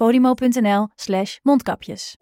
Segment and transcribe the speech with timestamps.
[0.00, 2.16] podimo.nl slash mondkapjes.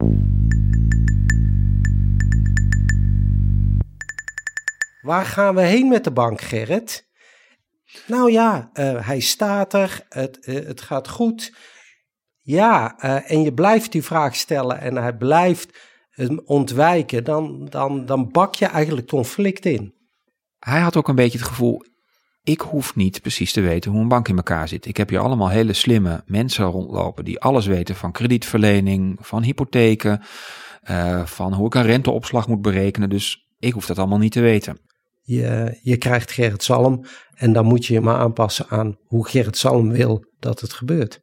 [5.01, 7.09] Waar gaan we heen met de bank, Gerrit?
[8.07, 11.55] Nou ja, eh, hij staat er, het, eh, het gaat goed.
[12.43, 15.79] Ja, eh, en je blijft die vraag stellen en hij blijft
[16.45, 19.95] ontwijken, dan, dan, dan bak je eigenlijk conflict in.
[20.59, 21.83] Hij had ook een beetje het gevoel,
[22.49, 24.87] ik hoef niet precies te weten hoe een bank in elkaar zit.
[24.87, 30.23] Ik heb hier allemaal hele slimme mensen rondlopen die alles weten van kredietverlening, van hypotheken,
[30.83, 33.11] eh, van hoe ik een renteopslag moet berekenen.
[33.11, 34.79] Dus ik hoef dat allemaal niet te weten.
[35.23, 37.05] Je, je krijgt Gerrit Salm
[37.35, 41.21] en dan moet je je maar aanpassen aan hoe Gerrit Salm wil dat het gebeurt.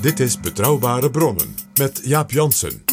[0.00, 2.83] Dit is Betrouwbare Bronnen met Jaap Jansen.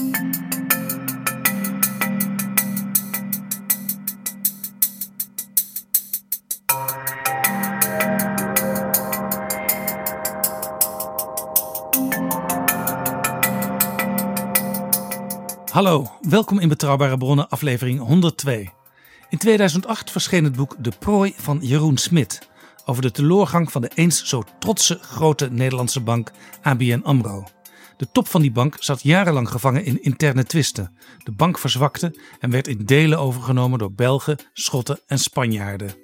[15.72, 18.70] Hallo, welkom in Betrouwbare Bronnen, aflevering 102.
[19.30, 22.50] In 2008 verscheen het boek De Prooi van Jeroen Smit.
[22.86, 27.44] Over de teloorgang van de eens zo trotse grote Nederlandse bank ABN Amro.
[27.98, 30.96] De top van die bank zat jarenlang gevangen in interne twisten.
[31.24, 35.96] De bank verzwakte en werd in delen overgenomen door Belgen, Schotten en Spanjaarden.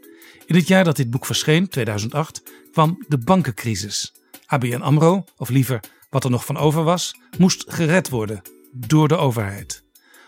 [0.45, 4.13] In het jaar dat dit boek verscheen, 2008, kwam de bankencrisis.
[4.45, 5.79] ABN Amro, of liever
[6.09, 8.41] wat er nog van over was, moest gered worden
[8.79, 9.83] door de overheid.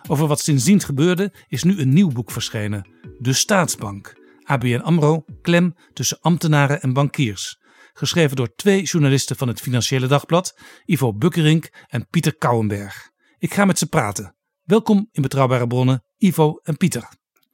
[0.08, 2.90] Over wat sindsdien gebeurde is nu een nieuw boek verschenen:
[3.20, 4.18] De Staatsbank.
[4.44, 7.58] ABN Amro, klem tussen ambtenaren en bankiers.
[7.94, 13.10] Geschreven door twee journalisten van het Financiële Dagblad, Ivo Bukkerink en Pieter Kouwenberg.
[13.38, 14.36] Ik ga met ze praten.
[14.64, 17.10] Welkom in Betrouwbare Bronnen, Ivo en Pieter.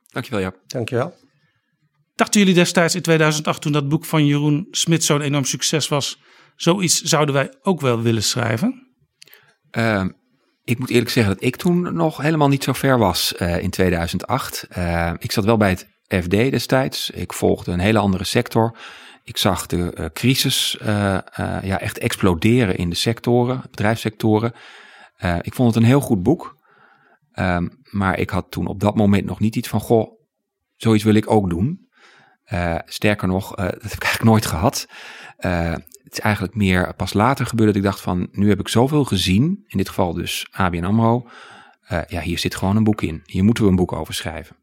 [0.05, 0.61] Dankjewel Jaap.
[0.65, 1.13] Dankjewel.
[2.15, 6.21] Dachten jullie destijds in 2008, toen dat boek van Jeroen Smit zo'n enorm succes was,
[6.55, 8.95] zoiets zouden wij ook wel willen schrijven?
[9.71, 10.05] Uh,
[10.65, 13.69] ik moet eerlijk zeggen dat ik toen nog helemaal niet zo ver was uh, in
[13.69, 14.67] 2008.
[14.77, 15.87] Uh, ik zat wel bij het
[16.23, 17.09] FD destijds.
[17.09, 18.77] Ik volgde een hele andere sector.
[19.23, 20.77] Ik zag de uh, crisis
[21.61, 24.53] ja, echt exploderen in de sectoren, bedrijfssectoren.
[25.41, 26.57] ik vond het een heel goed boek.
[27.31, 30.19] Ehm, maar ik had toen op dat moment nog niet iets van, goh,
[30.75, 31.87] zoiets wil ik ook doen.
[32.85, 34.87] Sterker nog, dat heb ik eigenlijk nooit gehad
[36.05, 39.03] het is eigenlijk meer pas later gebeurd dat ik dacht van, nu heb ik zoveel
[39.03, 41.27] gezien, in dit geval dus ABN AMRO.
[42.07, 43.21] Ja, hier zit gewoon een boek in.
[43.25, 44.55] Hier moeten we een boek over schrijven.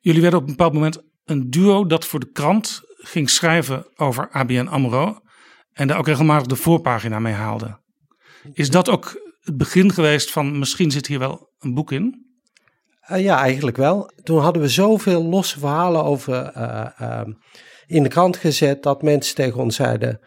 [0.00, 4.28] Jullie werden op een bepaald moment een duo dat voor de krant ging schrijven over
[4.30, 5.18] ABN AMRO
[5.72, 7.78] en daar ook regelmatig de voorpagina mee haalde.
[8.52, 12.29] Is dat ook het begin geweest van misschien zit hier wel een boek in?
[13.10, 14.10] Uh, ja, eigenlijk wel.
[14.22, 17.20] Toen hadden we zoveel losse verhalen over uh,
[17.86, 20.20] in de krant gezet dat mensen tegen ons zeiden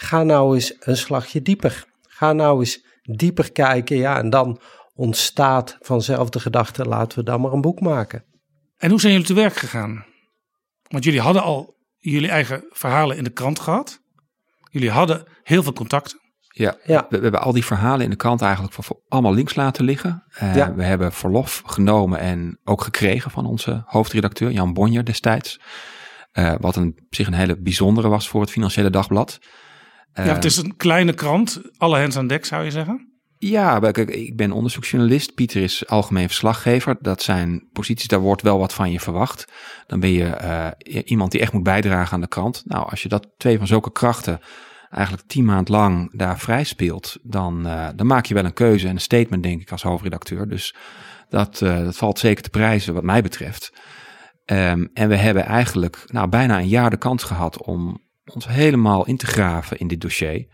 [0.00, 1.84] ga nou eens een slagje dieper.
[2.02, 3.96] Ga nou eens dieper kijken.
[3.96, 4.60] Ja, en dan
[4.94, 8.24] ontstaat vanzelf de gedachte: laten we dan maar een boek maken.
[8.76, 10.04] En hoe zijn jullie te werk gegaan?
[10.88, 14.00] Want jullie hadden al jullie eigen verhalen in de krant gehad.
[14.70, 16.18] Jullie hadden heel veel contacten.
[16.58, 17.06] Ja, ja.
[17.08, 19.84] We, we, hebben al die verhalen in de krant eigenlijk voor, voor allemaal links laten
[19.84, 20.24] liggen.
[20.42, 20.74] Uh, ja.
[20.74, 25.60] We hebben verlof genomen en ook gekregen van onze hoofdredacteur Jan Bonjer destijds.
[26.32, 29.38] Uh, wat een, zich een hele bijzondere was voor het Financiële Dagblad.
[30.12, 31.60] Ja, het is een kleine krant.
[31.76, 33.12] Alle hens aan dek, zou je zeggen?
[33.36, 35.34] Ja, kijk, ik ben onderzoeksjournalist.
[35.34, 36.96] Pieter is algemeen verslaggever.
[37.00, 39.52] Dat zijn posities, daar wordt wel wat van je verwacht.
[39.86, 40.74] Dan ben je
[41.04, 42.62] iemand die echt moet bijdragen aan de krant.
[42.64, 44.40] Nou, als je dat twee van zulke krachten
[44.90, 48.88] eigenlijk tien maand lang daar vrij speelt, dan, uh, dan maak je wel een keuze
[48.88, 50.48] en een statement, denk ik, als hoofdredacteur.
[50.48, 50.74] Dus
[51.28, 53.72] dat, uh, dat valt zeker te prijzen, wat mij betreft.
[54.44, 59.06] Um, en we hebben eigenlijk nou, bijna een jaar de kans gehad om ons helemaal
[59.06, 60.46] in te graven in dit dossier.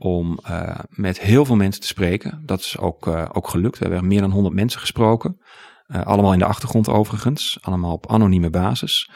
[0.00, 2.42] om uh, met heel veel mensen te spreken.
[2.44, 3.78] Dat is ook, ook gelukt.
[3.78, 5.40] We hebben meer dan 100 mensen gesproken.
[5.86, 7.58] Allemaal in de achtergrond overigens.
[7.60, 9.10] Allemaal op anonieme basis.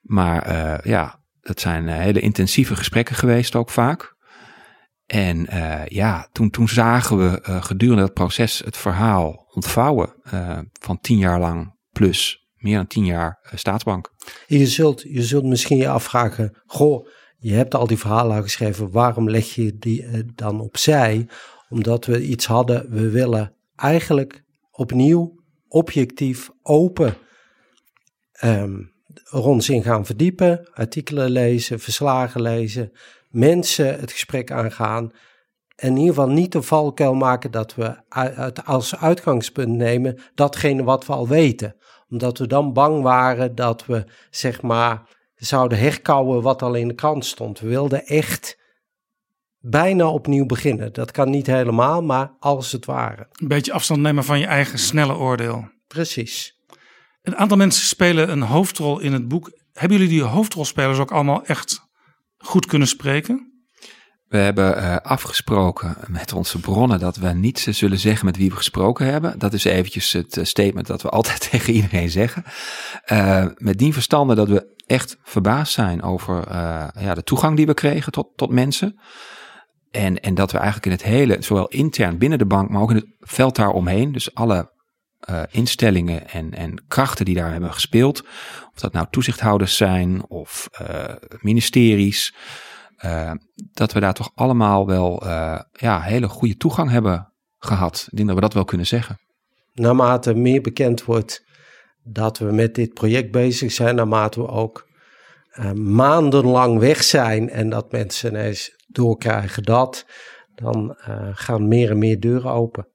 [0.00, 4.14] Maar ja, het zijn hele intensieve gesprekken geweest ook vaak.
[5.06, 5.46] En
[5.88, 10.14] ja, toen, toen zagen we gedurende dat proces het verhaal ontvouwen
[10.80, 14.12] van tien jaar lang plus meer dan tien jaar staatsbank.
[14.46, 17.08] Je zult, je zult misschien je afvragen, goh,
[17.38, 21.28] je hebt al die verhalen geschreven, waarom leg je die dan opzij?
[21.68, 27.16] Omdat we iets hadden, we willen eigenlijk opnieuw objectief, open
[28.44, 28.89] um,
[29.30, 32.92] ons in gaan verdiepen, artikelen lezen, verslagen lezen,
[33.28, 35.12] mensen het gesprek aangaan.
[35.76, 37.96] En in ieder geval niet de valkuil maken dat we
[38.64, 41.76] als uitgangspunt nemen datgene wat we al weten.
[42.08, 45.02] Omdat we dan bang waren dat we zeg maar
[45.34, 47.60] zouden herkauwen wat al in de krant stond.
[47.60, 48.58] We wilden echt
[49.58, 50.92] bijna opnieuw beginnen.
[50.92, 53.28] Dat kan niet helemaal, maar als het ware.
[53.32, 55.68] Een beetje afstand nemen van je eigen snelle oordeel.
[55.86, 56.59] Precies.
[57.22, 59.50] Een aantal mensen spelen een hoofdrol in het boek.
[59.72, 61.80] Hebben jullie die hoofdrolspelers ook allemaal echt
[62.38, 63.50] goed kunnen spreken?
[64.26, 68.56] We hebben uh, afgesproken met onze bronnen dat we niet zullen zeggen met wie we
[68.56, 69.38] gesproken hebben.
[69.38, 72.44] Dat is eventjes het uh, statement dat we altijd tegen iedereen zeggen.
[73.12, 76.44] Uh, met die verstande dat we echt verbaasd zijn over
[77.00, 79.00] ja, de toegang die we kregen tot, tot mensen.
[79.90, 82.90] En, en dat we eigenlijk in het hele, zowel intern binnen de bank, maar ook
[82.90, 84.72] in het veld daaromheen, dus alle
[85.50, 88.24] instellingen en, en krachten die daar hebben gespeeld,
[88.74, 90.68] of dat nou toezichthouders zijn of
[91.40, 92.34] ministeries,
[93.04, 93.32] uh,
[93.72, 95.24] dat we daar toch allemaal wel
[95.72, 98.06] ja, hele goede toegang hebben gehad.
[98.10, 99.18] Ik denk dat we dat wel kunnen zeggen.
[99.72, 101.44] Naarmate meer bekend wordt
[102.02, 104.88] dat we met dit project bezig zijn, naarmate we ook
[105.74, 110.06] maandenlang weg zijn en dat mensen eens doorkrijgen dat,
[110.54, 110.96] dan
[111.32, 112.88] gaan meer en meer deuren open.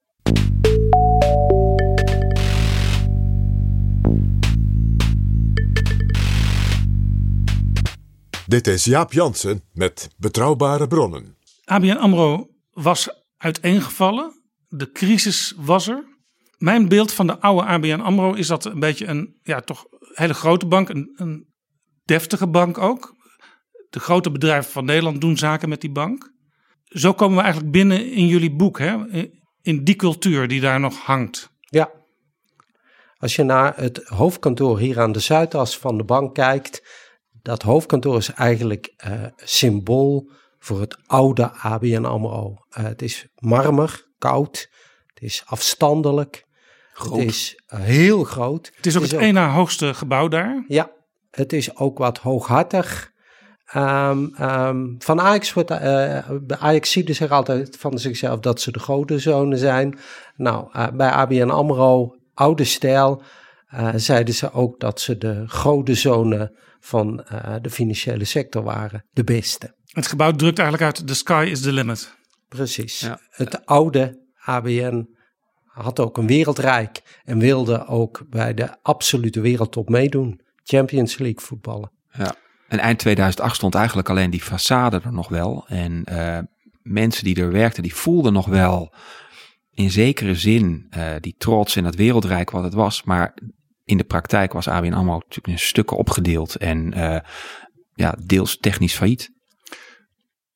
[8.55, 11.37] Dit is Jaap Jansen met Betrouwbare Bronnen.
[11.63, 14.43] ABN AMRO was uiteengevallen.
[14.67, 16.03] De crisis was er.
[16.57, 20.33] Mijn beeld van de oude ABN AMRO is dat een beetje een ja, toch hele
[20.33, 20.89] grote bank.
[20.89, 21.53] Een, een
[22.03, 23.15] deftige bank ook.
[23.89, 26.31] De grote bedrijven van Nederland doen zaken met die bank.
[26.83, 28.79] Zo komen we eigenlijk binnen in jullie boek.
[28.79, 28.97] Hè?
[29.61, 31.49] In die cultuur die daar nog hangt.
[31.59, 31.91] Ja.
[33.17, 36.81] Als je naar het hoofdkantoor hier aan de Zuidas van de bank kijkt
[37.45, 42.49] dat hoofdkantoor is eigenlijk uh, symbool voor het oude ABN AMRO.
[42.49, 44.69] Uh, het is marmer, koud,
[45.13, 46.45] het is afstandelijk,
[46.93, 47.19] groot.
[47.19, 48.71] het is uh, heel groot.
[48.75, 50.63] Het is ook het, na hoogste gebouw daar.
[50.67, 50.91] Ja,
[51.31, 53.13] het is ook wat hooghartig.
[53.75, 55.71] Um, um, van Ajax wordt,
[56.59, 59.99] Ajax ziet zich altijd van zichzelf dat ze de grote zonen zijn.
[60.35, 63.21] Nou, bij ABN AMRO, oude stijl,
[63.95, 66.51] zeiden ze ook dat ze de grote zonen
[66.85, 69.75] van uh, de financiële sector waren de beste.
[69.85, 72.15] Het gebouw drukt eigenlijk uit: the sky is the limit.
[72.49, 72.99] Precies.
[72.99, 73.19] Ja.
[73.29, 75.07] Het oude ABN
[75.63, 80.41] had ook een wereldrijk en wilde ook bij de absolute wereldtop meedoen.
[80.63, 81.91] Champions League voetballen.
[82.11, 82.35] Ja.
[82.67, 85.65] En eind 2008 stond eigenlijk alleen die façade er nog wel.
[85.67, 86.39] En uh,
[86.81, 88.93] mensen die er werkten, die voelden nog wel
[89.73, 93.03] in zekere zin uh, die trots in het wereldrijk wat het was.
[93.03, 93.33] Maar
[93.85, 97.19] in de praktijk was ABN AMRO natuurlijk in stukken opgedeeld en uh,
[97.93, 99.29] ja, deels technisch failliet.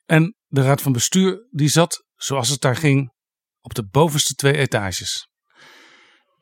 [0.06, 3.14] En de raad van bestuur die zat, zoals het daar ging,
[3.62, 5.28] op de bovenste twee etages.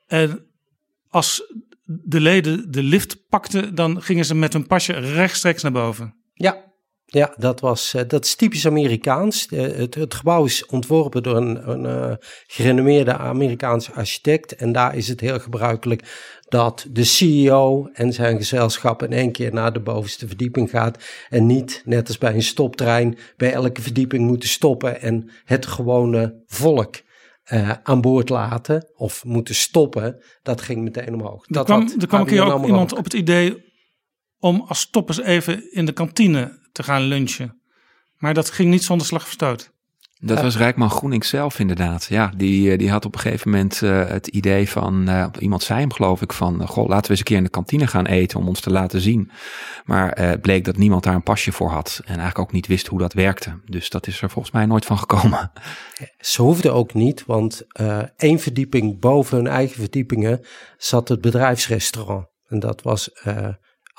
[0.05, 0.47] En
[1.09, 1.53] als
[1.83, 6.15] de leden de lift pakten, dan gingen ze met hun pasje rechtstreeks naar boven.
[6.33, 6.67] Ja,
[7.09, 9.47] ja, dat, was, uh, dat is typisch Amerikaans.
[9.51, 12.15] Uh, het, het, gebouw is ontworpen door een, een uh,
[12.47, 14.55] gerenommeerde Amerikaanse architect.
[14.55, 16.01] En daar is het heel gebruikelijk
[16.47, 21.03] dat de CEO en zijn gezelschap in één keer naar de bovenste verdieping gaat.
[21.29, 26.43] En niet, net als bij een stoptrein, bij elke verdieping moeten stoppen en het gewone
[26.45, 26.95] volk
[27.83, 28.91] aan boord laten.
[28.95, 30.23] Of moeten stoppen.
[30.41, 31.45] Dat ging meteen omhoog.
[31.47, 33.65] Er kwam, er kwam een keer ook iemand op het idee
[34.39, 37.61] om als stoppers even in de kantine te gaan lunchen.
[38.17, 39.75] Maar dat ging niet zonder slag of stoot.
[40.19, 42.05] Dat was Rijkman Groening zelf inderdaad.
[42.05, 45.63] Ja, die, eh, die had op een gegeven moment uh, het idee van, uh, iemand
[45.63, 48.05] zei hem geloof ik, van goh, laten we eens een keer in de kantine gaan
[48.05, 49.31] eten om ons te laten zien.
[49.85, 52.87] Maar uh, bleek dat niemand daar een pasje voor had en eigenlijk ook niet wist
[52.87, 53.59] hoe dat werkte.
[53.65, 55.51] Dus dat is er volgens mij nooit van gekomen.
[56.19, 57.65] Ze hoefden ook niet, want
[58.15, 60.41] één verdieping boven hun eigen verdiepingen
[60.77, 62.25] zat het bedrijfsrestaurant.
[62.47, 63.09] En dat was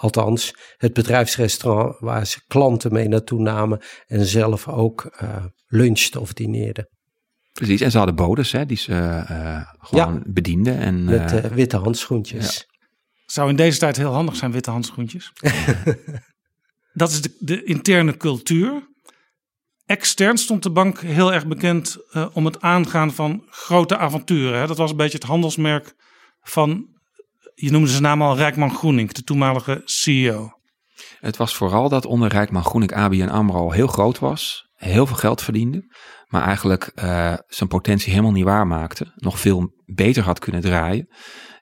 [0.00, 6.32] Althans, het bedrijfsrestaurant waar ze klanten mee naartoe namen en zelf ook uh, lunchten of
[6.32, 6.88] dineerden.
[7.52, 10.78] Precies, en ze hadden bodes hè, die ze uh, gewoon ja, bedienden.
[10.78, 12.56] En, met uh, witte handschoentjes.
[12.56, 12.76] Ja.
[13.26, 15.32] Zou in deze tijd heel handig zijn, witte handschoentjes.
[16.92, 18.88] dat is de, de, interne cultuur.
[19.86, 24.60] Extern stond de bank heel erg bekend uh, om het aangaan van grote avonturen.
[24.60, 24.66] Hè.
[24.66, 25.94] Dat was een beetje het handelsmerk
[26.40, 26.97] van,
[27.60, 30.50] je noemde zijn naam al, Rijkman Groening, de toenmalige CEO.
[31.20, 35.42] Het was vooral dat onder Rijkman Groening ABN AMRO heel groot was, heel veel geld
[35.42, 35.94] verdiende,
[36.26, 39.12] maar eigenlijk uh, zijn potentie helemaal niet waarmaakte.
[39.14, 41.08] Nog veel beter had kunnen draaien.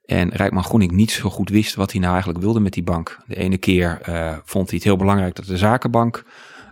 [0.04, 3.22] En Rijkman Groening niet zo goed wist wat hij nou eigenlijk wilde met die bank.
[3.26, 6.24] De ene keer uh, vond hij het heel belangrijk dat de zakenbank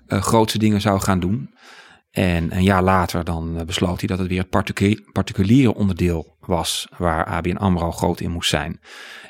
[0.06, 1.54] uh, grootste dingen zou gaan doen.
[2.14, 6.88] En een jaar later dan besloot hij dat het weer het particulier, particuliere onderdeel was
[6.96, 8.80] waar ABN AMRO groot in moest zijn.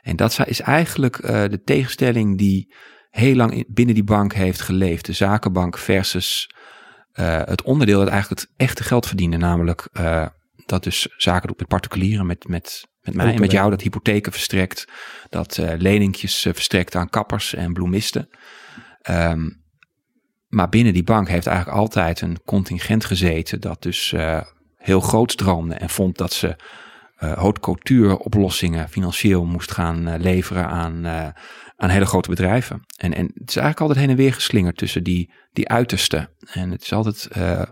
[0.03, 2.75] En dat is eigenlijk de tegenstelling die
[3.11, 5.07] heel lang binnen die bank heeft geleefd.
[5.07, 6.55] De zakenbank versus
[7.15, 9.37] uh, het onderdeel dat eigenlijk het echte geld verdiende.
[9.37, 10.27] Namelijk uh,
[10.67, 13.71] dat dus zaken doet met particulieren, met, met, met mij en met jou.
[13.71, 14.85] Dat hypotheken verstrekt,
[15.29, 18.29] dat leningjes verstrekt aan kappers en bloemisten.
[19.11, 19.64] Um,
[20.55, 24.15] maar binnen die bank heeft eigenlijk altijd een contingent gezeten dat dus
[24.77, 30.67] heel groot droomde en vond dat ze uh, haute couture oplossingen financieel moest gaan leveren
[30.67, 31.07] aan,
[31.77, 32.81] aan hele grote bedrijven.
[32.97, 36.29] En, en het is eigenlijk altijd heen en weer geslingerd tussen die, die uitersten.
[36.53, 37.63] En het is altijd uh,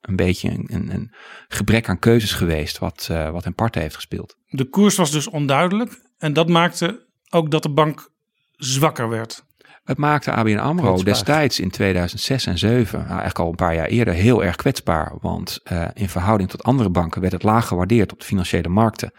[0.00, 1.14] een beetje een, een,
[1.48, 4.36] gebrek aan keuzes geweest wat, uh, wat een part heeft gespeeld.
[4.46, 8.10] De koers was dus onduidelijk en dat maakte ook dat de bank
[8.50, 9.44] zwakker werd.
[9.84, 13.86] Het maakte ABN AMRO destijds in 2006 en 2007, nou eigenlijk al een paar jaar
[13.86, 15.16] eerder, heel erg kwetsbaar.
[15.20, 19.12] Want uh, in verhouding tot andere banken werd het laag gewaardeerd op de financiële markten.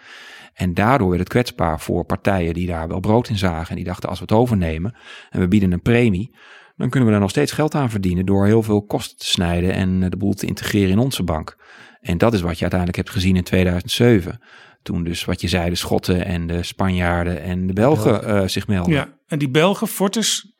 [0.53, 3.69] En daardoor werd het kwetsbaar voor partijen die daar wel brood in zagen.
[3.69, 4.95] En die dachten, als we het overnemen
[5.29, 6.35] en we bieden een premie,
[6.75, 9.73] dan kunnen we daar nog steeds geld aan verdienen door heel veel kosten te snijden
[9.73, 11.57] en eh, de boel te integreren in onze bank.
[11.99, 14.39] En dat is wat je uiteindelijk hebt gezien in 2007.
[14.81, 18.67] Toen dus wat je zei, de Schotten en de Spanjaarden en de Belgen uh, zich
[18.67, 18.93] melden.
[18.93, 20.52] Ja, en die Belgen, Fortis,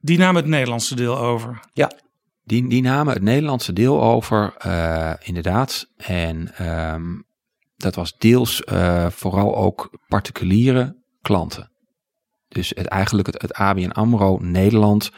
[0.00, 1.60] die namen het Nederlandse deel over.
[1.72, 1.90] Ja,
[2.44, 5.88] die, die namen het Nederlandse deel over, uh, inderdaad.
[5.96, 7.24] En um,
[7.76, 11.70] dat was deels uh, vooral ook particuliere klanten.
[12.48, 15.10] Dus het, eigenlijk het, het ABN AMRO Nederland,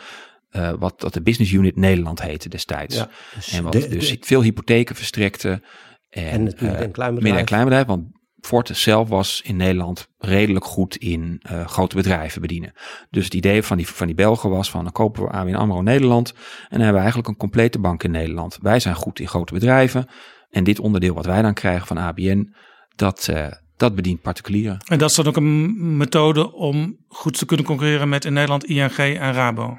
[0.51, 2.97] uh, wat dat de Business Unit Nederland heette destijds.
[2.97, 5.63] Ja, dus en wat de, dus veel hypotheken verstrekte.
[6.09, 7.39] En, en natuurlijk uh, een klein bedrijf.
[7.39, 8.07] een klein bedrijf, want
[8.47, 12.73] Fortis zelf was in Nederland redelijk goed in uh, grote bedrijven bedienen.
[13.11, 15.81] Dus het idee van die, van die Belgen was van dan kopen we ABN AMRO
[15.83, 16.37] Nederland en
[16.69, 18.59] dan hebben we eigenlijk een complete bank in Nederland.
[18.63, 20.09] Wij zijn goed in grote bedrijven.
[20.51, 22.55] En dit onderdeel wat wij dan krijgen van ABN,
[22.97, 23.47] dat, uh,
[23.77, 24.79] dat bedient particulieren.
[24.85, 28.65] En dat is dan ook een methode om goed te kunnen concurreren met in Nederland
[28.65, 29.79] ING en Rabo.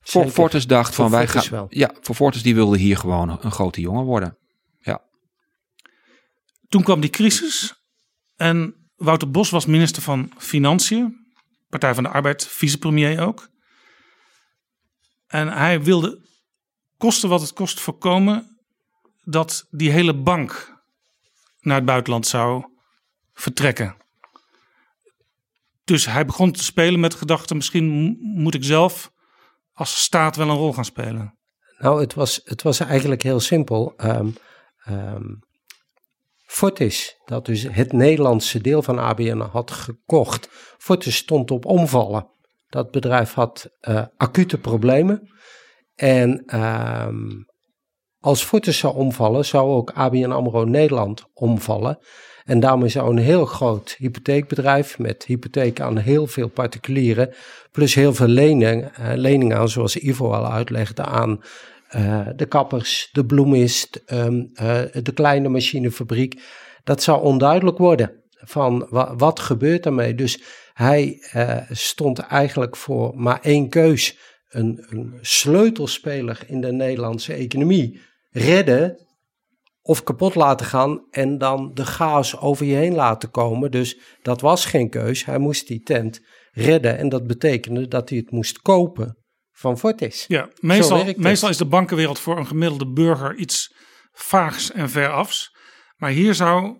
[0.00, 1.44] Voor Fortis dacht van wij gaan.
[1.50, 1.66] Wel.
[1.68, 4.38] Ja, voor Fortis die wilde hier gewoon een grote jongen worden.
[4.78, 5.00] Ja.
[6.68, 7.79] Toen kwam die crisis
[8.40, 11.26] en Wouter Bos was minister van Financiën,
[11.68, 13.48] Partij van de Arbeid, vicepremier ook.
[15.26, 16.28] En hij wilde
[16.96, 18.60] kosten wat het kost voorkomen
[19.22, 20.80] dat die hele bank
[21.60, 22.64] naar het buitenland zou
[23.32, 23.96] vertrekken.
[25.84, 29.12] Dus hij begon te spelen met de gedachte: misschien moet ik zelf
[29.72, 31.38] als staat wel een rol gaan spelen.
[31.78, 33.94] Nou, het was, het was eigenlijk heel simpel.
[33.96, 34.34] Um,
[34.88, 35.48] um,
[36.52, 40.48] Fortis, dat dus het Nederlandse deel van ABN had gekocht.
[40.78, 42.26] Fortis stond op omvallen.
[42.68, 45.30] Dat bedrijf had uh, acute problemen.
[45.94, 47.46] En um,
[48.18, 51.98] als Fortis zou omvallen, zou ook ABN AMRO Nederland omvallen.
[52.44, 57.34] En daarmee zou een heel groot hypotheekbedrijf met hypotheken aan heel veel particulieren,
[57.72, 61.40] plus heel veel leningen, uh, leningen aan, zoals Ivo al uitlegde, aan
[61.96, 66.42] uh, de kappers, de bloemist, um, uh, de kleine machinefabriek.
[66.84, 70.14] Dat zou onduidelijk worden van wa wat gebeurt ermee.
[70.14, 70.42] Dus
[70.72, 71.22] hij
[71.70, 74.18] stond eigenlijk voor maar één keus.
[74.48, 79.06] Een, een sleutelspeler in de Nederlandse economie redden
[79.82, 83.70] of kapot laten gaan en dan de chaos over je heen laten komen.
[83.70, 85.24] Dus dat was geen keus.
[85.24, 86.20] Hij moest die tent
[86.52, 89.19] redden en dat betekende dat hij het moest kopen
[89.60, 90.24] van Fortis.
[90.28, 93.74] Ja, meestal, meestal is de bankenwereld voor een gemiddelde burger iets
[94.12, 95.56] vaags en verafs.
[95.96, 96.78] Maar hier, zou,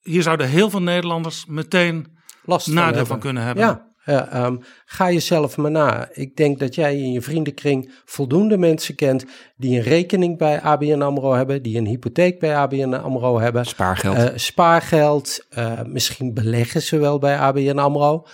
[0.00, 3.64] hier zouden heel veel Nederlanders meteen Last nadeel van, van kunnen hebben.
[3.64, 3.88] Ja,
[4.32, 6.08] uh, um, ga jezelf maar na.
[6.12, 9.24] Ik denk dat jij in je vriendenkring voldoende mensen kent
[9.56, 13.66] die een rekening bij ABN AMRO hebben, die een hypotheek bij ABN AMRO hebben.
[13.66, 14.16] Spaargeld.
[14.16, 18.26] Uh, spaargeld, uh, misschien beleggen ze wel bij ABN AMRO.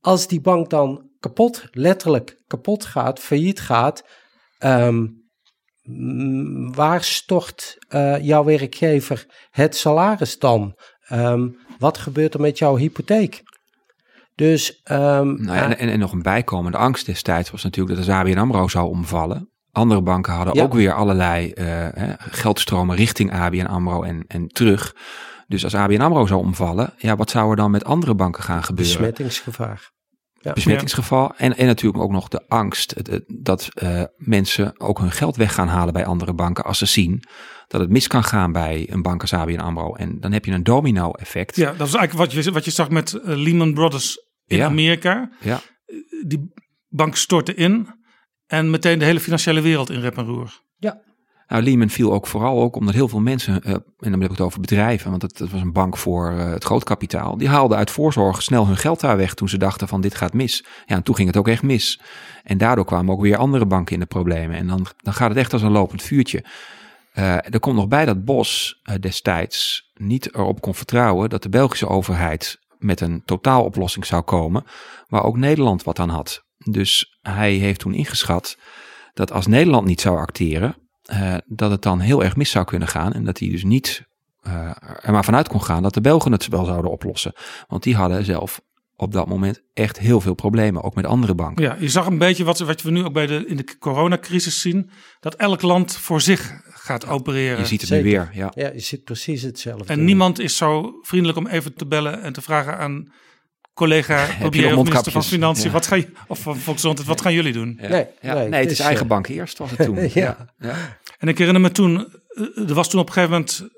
[0.00, 4.04] als die bank dan kapot, letterlijk kapot gaat, failliet gaat,
[4.58, 5.06] ehm,
[6.74, 10.78] waar stort eh, jouw werkgever het salaris dan?
[11.08, 11.48] Ehm,
[11.78, 13.42] wat gebeurt er met jouw hypotheek?
[14.34, 18.06] Dus, ehm, Nou ja, en, en, en nog een bijkomende angst destijds was natuurlijk dat
[18.06, 19.50] de ABN AMRO zou omvallen.
[19.72, 20.62] Andere banken hadden Ja.
[20.62, 21.88] ook weer allerlei eh,
[22.18, 24.94] geldstromen richting ABN AMRO en, en terug.
[25.46, 28.62] Dus als ABN AMRO zou omvallen, ja, wat zou er dan met andere banken gaan
[28.64, 28.94] gebeuren?
[28.94, 29.90] besmettingsgevaar.
[30.42, 30.52] Ja.
[30.52, 31.34] besmettingsgeval.
[31.36, 32.94] En, en natuurlijk ook nog de angst
[33.26, 37.22] dat eh, mensen ook hun geld weg gaan halen bij andere banken als ze zien
[37.68, 39.94] dat het mis kan gaan bij een bank als ABN AMRO.
[39.94, 41.56] En dan heb je een domino effect.
[41.56, 44.66] Ja, dat is eigenlijk wat je, wat je zag met eh, Lehman Brothers in Ja.
[44.66, 45.30] Amerika.
[45.40, 45.60] Ja.
[46.26, 46.52] Die
[46.88, 47.88] bank stortte in
[48.46, 50.60] en meteen de hele financiële wereld in rep en roer.
[51.48, 54.30] Nou, Lehman viel ook vooral ook omdat heel veel mensen, eh, en dan heb ik
[54.30, 57.90] het over bedrijven, want het was een bank voor eh, het grootkapitaal, die haalden uit
[57.90, 60.64] voorzorg snel hun geld daar weg toen ze dachten van dit gaat mis.
[60.86, 62.00] Ja, en toen ging het ook echt mis.
[62.42, 64.56] En daardoor kwamen ook weer andere banken in de problemen.
[64.56, 66.44] En dan, dan gaat het echt als een lopend vuurtje.
[67.12, 71.88] Eh, er komt nog bij dat Bos destijds niet erop kon vertrouwen dat de Belgische
[71.88, 74.64] overheid met een totaaloplossing zou komen,
[75.08, 76.44] waar ook Nederland wat aan had.
[76.58, 78.56] Dus hij heeft toen ingeschat
[79.14, 82.88] dat als Nederland niet zou acteren, eh, dat het dan heel erg mis zou kunnen
[82.88, 83.12] gaan.
[83.12, 84.06] En dat hij dus niet
[84.42, 84.70] eh,
[85.02, 87.32] er maar vanuit kon gaan dat de Belgen het wel zouden oplossen.
[87.68, 88.60] Want die hadden zelf
[88.96, 91.64] op dat moment echt heel veel problemen, ook met andere banken.
[91.64, 94.60] Ja, je zag een beetje wat, wat we nu ook bij de, in de coronacrisis
[94.60, 94.90] zien.
[95.20, 97.58] Dat elk land voor zich gaat opereren.
[97.58, 98.04] Je ziet het Zeker.
[98.04, 98.30] nu weer.
[98.32, 98.52] Ja.
[98.54, 99.92] Ja, je ziet precies hetzelfde.
[99.92, 103.12] En niemand is zo vriendelijk om even te bellen en te vragen aan
[103.74, 105.24] collega Premier of minister van?
[105.24, 105.64] Financiën.
[105.66, 105.70] Ja.
[105.70, 107.78] Wat ga je, of van Volksgezondheid, wat gaan jullie doen?
[107.80, 107.88] Ja.
[107.88, 108.34] Nee, Ja.
[108.34, 110.08] nee, nee, het is eigen eh, bank eerst was het toen.
[110.14, 110.54] Ja.
[110.58, 110.98] Ja.
[111.18, 113.68] En ik herinner me toen, eh, er was toen op een gegeven moment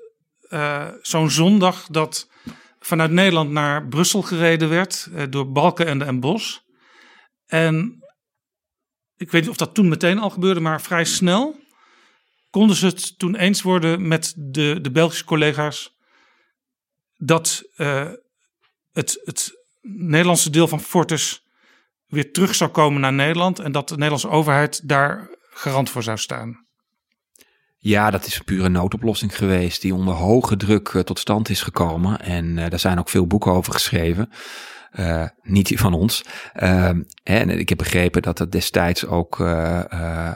[0.49, 2.29] eh, zo'n zondag dat
[2.79, 6.63] vanuit Nederland naar Brussel gereden werd eh, door Balkenende en Bos.
[7.45, 8.03] En
[9.17, 11.63] ik weet niet of dat toen meteen al gebeurde, maar vrij snel
[12.49, 15.93] konden ze het toen eens worden met de, de Belgische collega's
[17.17, 18.11] dat eh,
[18.91, 21.45] het, het Nederlandse deel van Fortis
[22.07, 26.17] weer terug zou komen naar Nederland en dat de Nederlandse overheid daar garant voor zou
[26.17, 26.65] staan.
[27.77, 31.61] Ja, dat is een pure noodoplossing geweest die onder hoge druk eh, tot stand is
[31.61, 32.21] gekomen.
[32.21, 34.29] En eh, daar zijn ook veel boeken over geschreven.
[34.91, 36.23] Eh, niet die van ons.
[36.53, 39.37] Ehm, en ik heb begrepen dat het destijds ook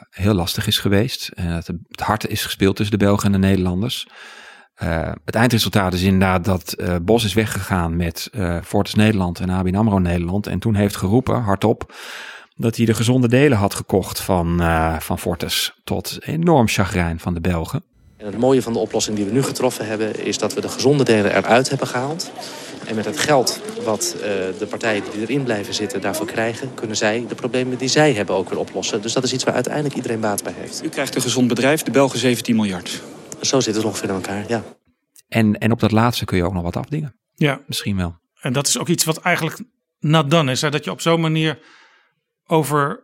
[0.09, 1.27] heel lastig is geweest.
[1.27, 4.07] En dat het hard is gespeeld tussen de Belgen en de Nederlanders.
[4.79, 9.49] Eh, het eindresultaat is inderdaad dat eh, Bos is weggegaan met eh Fortis Nederland en
[9.49, 10.47] ABN AMRO Nederland.
[10.47, 11.93] En toen heeft geroepen, hardop,
[12.59, 15.73] dat hij de gezonde delen had gekocht van, eh, van Fortis.
[15.83, 17.83] Tot enorm chagrijn van de Belgen.
[18.17, 20.25] En het mooie van de oplossing die we nu getroffen hebben...
[20.25, 22.31] is dat we de gezonde delen eruit hebben gehaald.
[22.87, 24.21] En met het geld wat eh,
[24.59, 26.73] de partijen die erin blijven zitten daarvoor krijgen...
[26.73, 29.01] kunnen zij de problemen die zij hebben ook weer oplossen.
[29.01, 30.83] Dus dat is iets waar uiteindelijk iedereen baat bij heeft.
[30.83, 33.01] U krijgt een gezond bedrijf, de Belgen 17 miljard.
[33.41, 34.63] Zo zit het ongeveer in elkaar, ja.
[35.27, 37.15] En, en op dat laatste kun je ook nog wat afdingen.
[37.35, 38.17] Ja, Misschien wel.
[38.41, 39.61] En dat is ook iets wat eigenlijk
[39.99, 40.61] not done is.
[40.61, 40.69] Hè?
[40.69, 41.59] Dat je op zo'n manier
[42.47, 43.03] over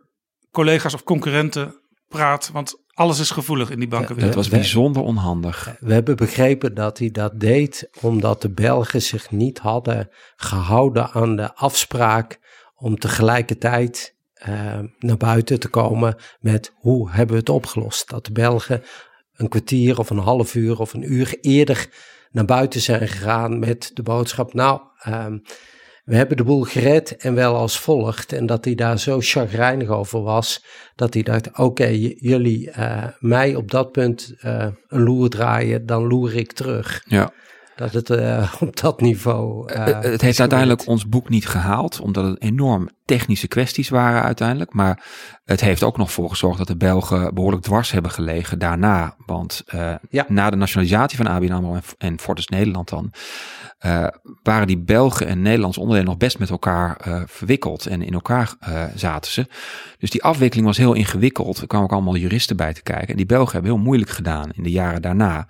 [0.50, 2.50] collega's of concurrenten praat.
[2.52, 4.34] Want alles is gevoelig in die Dat bankenwereld.
[4.34, 5.76] was bijzonder onhandig.
[5.80, 11.36] We hebben begrepen dat hij dat deed omdat de Belgen zich niet hadden gehouden aan
[11.36, 12.38] de afspraak
[12.74, 18.08] om tegelijkertijd eh, naar buiten te komen met hoe hebben we het opgelost.
[18.10, 18.82] Dat de Belgen
[19.36, 21.88] een kwartier of een half uur of een uur eerder
[22.30, 25.38] naar buiten zijn gegaan met de boodschap, nou, ehm,
[26.04, 28.32] we hebben de boel gered en wel als volgt.
[28.32, 31.86] En dat hij daar zo chagrijnig over was, dat hij dacht, oké,
[32.18, 37.02] jullie eh, mij op dat punt eh, een loer draaien, dan loer ik terug.
[37.06, 37.32] Ja.
[37.76, 39.68] Dat het eh, op dat niveau...
[39.72, 44.22] eh, Eh, het heeft uiteindelijk ons boek niet gehaald, omdat het enorm technische kwesties waren
[44.22, 44.72] uiteindelijk.
[44.72, 45.04] Maar
[45.44, 49.14] het heeft ook nog voor gezorgd dat de Belgen behoorlijk dwars hebben gelegen daarna.
[49.26, 49.64] Want
[50.10, 50.24] Ja.
[50.28, 53.12] na de nationalisatie van ABN AMRO en, en Fortis Nederland dan,
[54.42, 57.86] waren die Belgen en Nederlandse onderdelen nog best met elkaar verwikkeld.
[57.86, 58.54] En in elkaar
[58.94, 59.46] zaten ze.
[59.98, 61.58] Dus die afwikkeling was heel ingewikkeld.
[61.60, 63.08] Er kwamen ook allemaal juristen bij te kijken.
[63.08, 65.46] En die Belgen hebben heel moeilijk gedaan in de jaren daarna.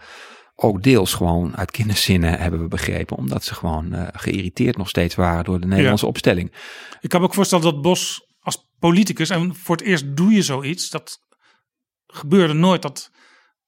[0.59, 3.17] Ook deels gewoon uit kinderzinnen hebben we begrepen.
[3.17, 6.53] Omdat ze gewoon eh, geïrriteerd nog steeds waren door de Nederlandse opstelling.
[7.01, 10.43] Ik kan me ook voorstellen dat Bos als politicus, en voor het eerst doe je
[10.43, 11.19] zoiets, dat
[12.07, 13.11] gebeurde nooit dat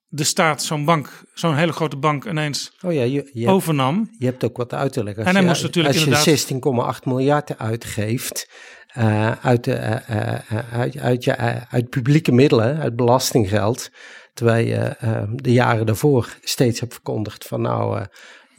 [0.07, 4.09] de staat zo'n bank, zo'n hele grote bank ineens Oh ja, je, je, overnam.
[4.19, 5.25] je hebt ook wat uit te leggen.
[5.25, 6.37] En hij Als moest natuurlijk Als inderdaad- je
[7.01, 8.51] 16,8 miljard uitgeeft
[8.89, 11.37] eh, uit, de, eh, uit, uit, je,
[11.71, 13.91] uit publieke middelen, uit belastinggeld,
[14.39, 18.05] terwijl je eh, de jaren daarvoor steeds hebt verkondigd van nou, eh,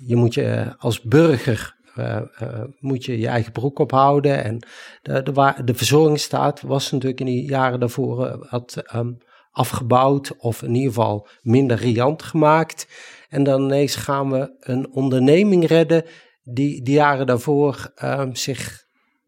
[0.06, 4.44] je moet je als burger eh, eh, moet je je eigen broek ophouden.
[4.44, 4.60] En
[5.02, 9.12] de, de, de verzorgingsstaat was natuurlijk in die jaren daarvoor eh, wat ehm,
[9.52, 12.88] afgebouwd of in ieder geval minder riant gemaakt.
[13.30, 16.06] En dan ineens gaan we een onderneming redden
[16.44, 18.86] die die jaren daarvoor ehm, zich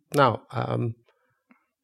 [0.10, 0.90] nou, ehm,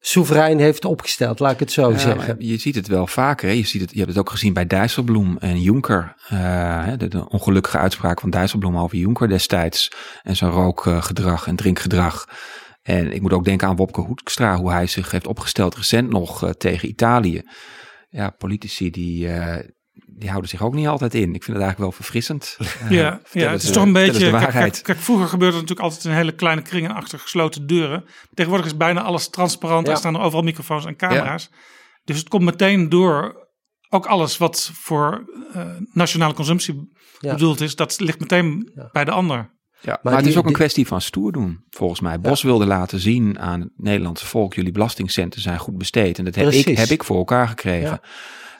[0.00, 2.36] soeverein heeft opgesteld, laat ik het zo Ja, zeggen.
[2.38, 3.48] je ziet het wel vaker.
[3.48, 3.54] Hè?
[3.54, 6.14] Je, ziet het, je hebt het ook gezien bij Dijsselbloem en Juncker.
[6.28, 9.92] eh, de, de ongelukkige uitspraak van Dijsselbloem over Juncker destijds.
[10.22, 12.24] En zijn rookgedrag en drinkgedrag.
[12.82, 16.44] En ik moet ook denken aan Wopke Hoekstra, hoe hij zich heeft opgesteld recent nog
[16.44, 17.42] eh, tegen Italië.
[18.08, 19.68] Ja, politici die, eh,
[20.18, 21.34] die houden zich ook niet altijd in.
[21.34, 22.56] Ik vind het eigenlijk wel verfrissend.
[22.60, 24.12] Eh, Ja, ja het is toch een beetje.
[24.12, 24.72] de Kijk, waarheid.
[24.72, 28.04] kijk, kijk, vroeger gebeurde het natuurlijk altijd in hele kleine kringen achter gesloten deuren.
[28.34, 29.86] Tegenwoordig is bijna alles transparant.
[29.86, 29.92] Ja.
[29.92, 31.50] Er staan er overal microfoons en camera's.
[32.04, 33.46] Dus het komt meteen door.
[33.90, 37.32] Ook alles wat voor eh, nationale consumptie Ja.
[37.32, 38.88] bedoeld is, dat ligt meteen Ja.
[38.92, 39.56] bij de ander.
[39.80, 42.20] Ja, maar, het die- is ook een die- kwestie van stoer doen, volgens mij.
[42.20, 46.18] Bos wilde laten zien aan het Nederlandse volk, jullie belastingcenten zijn goed besteed.
[46.18, 48.00] En dat heb ik, heb ik voor elkaar gekregen.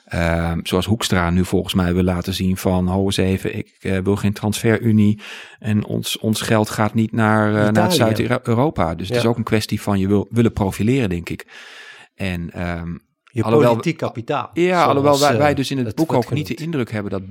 [0.09, 3.99] Ehm, zoals Hoekstra nu volgens mij wil laten zien van, ho eens even, ik eh,
[3.99, 5.21] wil geen transferunie.
[5.59, 7.91] En ons, ons geld gaat niet naar, eh, naar.
[7.91, 8.95] Zuid-Europa.
[8.95, 11.47] Dus het is ook een kwestie van je wil, willen profileren, denk ik.
[12.15, 14.49] En ehm, Je alhoewel- politiek kapitaal.
[14.53, 17.11] ja, zoals, alhoewel wij, eh, wij dus in het, boek ook niet de indruk hebben
[17.11, 17.21] dat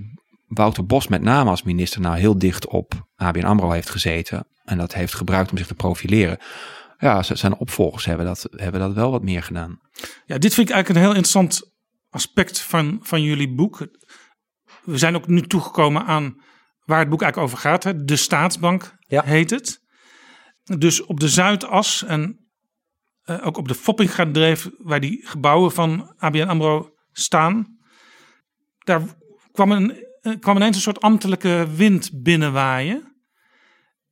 [0.47, 4.47] Wouter Bos met name als minister nou heel dicht op ABN AMRO heeft gezeten.
[4.65, 6.39] En dat heeft gebruikt om zich te profileren.
[6.99, 9.81] Ja, zijn opvolgers hebben dat, hebben dat wel wat meer gedaan.
[10.27, 11.77] Ja, dit vind ik eigenlijk een heel interessant
[12.11, 13.87] aspect van, van jullie boek.
[14.83, 16.43] We zijn ook nu toegekomen aan
[16.85, 17.85] waar het boek eigenlijk over gaat.
[17.85, 18.05] Hè?
[18.05, 19.23] De Staatsbank Ja.
[19.25, 19.81] heet het.
[20.79, 22.49] Dus op de Zuidas en
[23.23, 27.79] eh, ook op de Foppingadreef, waar die gebouwen van ABN AMRO staan.
[28.79, 29.03] Daar
[29.53, 33.17] kwam, een, eh, kwam ineens een soort ambtelijke wind binnenwaaien.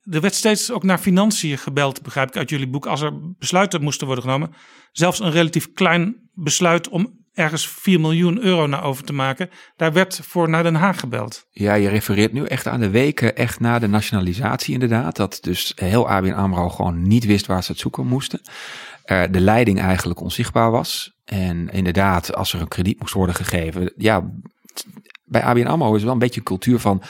[0.01, 3.83] Er werd steeds ook naar financiën gebeld, begrijp ik uit jullie boek, als er besluiten
[3.83, 4.53] moesten worden genomen.
[4.91, 9.49] Zelfs een relatief klein besluit om ergens 4 miljoen euro naar over te maken.
[9.75, 11.45] Daar werd voor naar Den Haag gebeld.
[11.51, 15.15] Ja, je refereert nu echt aan de weken echt na de nationalisatie inderdaad.
[15.15, 18.41] Dat dus heel ABN AMRO gewoon niet wist waar ze het zoeken moesten.
[19.03, 21.15] Eh, de leiding eigenlijk onzichtbaar was.
[21.25, 23.93] En inderdaad, als er een krediet moest worden gegeven.
[23.97, 24.29] Ja,
[25.25, 27.01] bij ABN AMRO is het wel een beetje een cultuur van...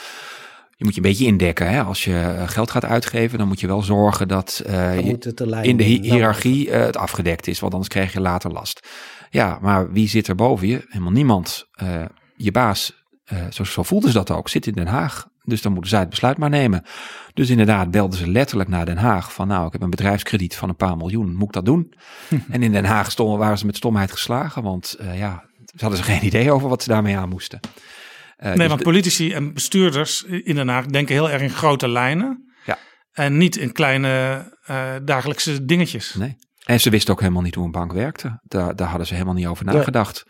[0.76, 1.70] Je moet je een beetje indekken.
[1.70, 1.82] Hè?
[1.82, 5.02] Als je eh, geld gaat uitgeven, dan moet je wel zorgen dat eh, Dan je-
[5.10, 7.60] moet het de lijn in de hi- hiërarchie eh, het afgedekt is.
[7.60, 8.88] Want anders krijg je later last.
[9.30, 10.84] Ja, maar wie zit er boven je?
[10.88, 11.68] Helemaal niemand.
[11.72, 12.04] Eh,
[12.36, 15.26] je baas, eh, zo, zo voelden ze dat ook, zit in Den Haag.
[15.42, 16.82] Dus dan moeten zij het besluit maar nemen.
[17.34, 19.32] Dus inderdaad belden ze letterlijk naar Den Haag.
[19.32, 21.34] Van nou, ik heb een bedrijfskrediet van een paar miljoen.
[21.34, 21.94] Moet ik dat doen?
[22.50, 24.62] en in Den Haag stonden, waren ze met stomheid geslagen.
[24.62, 27.60] Want eh, ja, ze hadden ze geen idee over wat ze daarmee aan moesten.
[28.38, 32.54] Nee, dus want politici en bestuurders in Den Haag denken heel erg in grote lijnen.
[32.64, 32.78] Ja.
[33.12, 34.44] En niet in kleine
[35.04, 36.14] dagelijkse dingetjes.
[36.14, 36.36] Nee.
[36.68, 38.40] En ze wisten ook helemaal niet hoe een bank werkte.
[38.42, 40.24] Daar, daar hadden ze helemaal niet over nagedacht.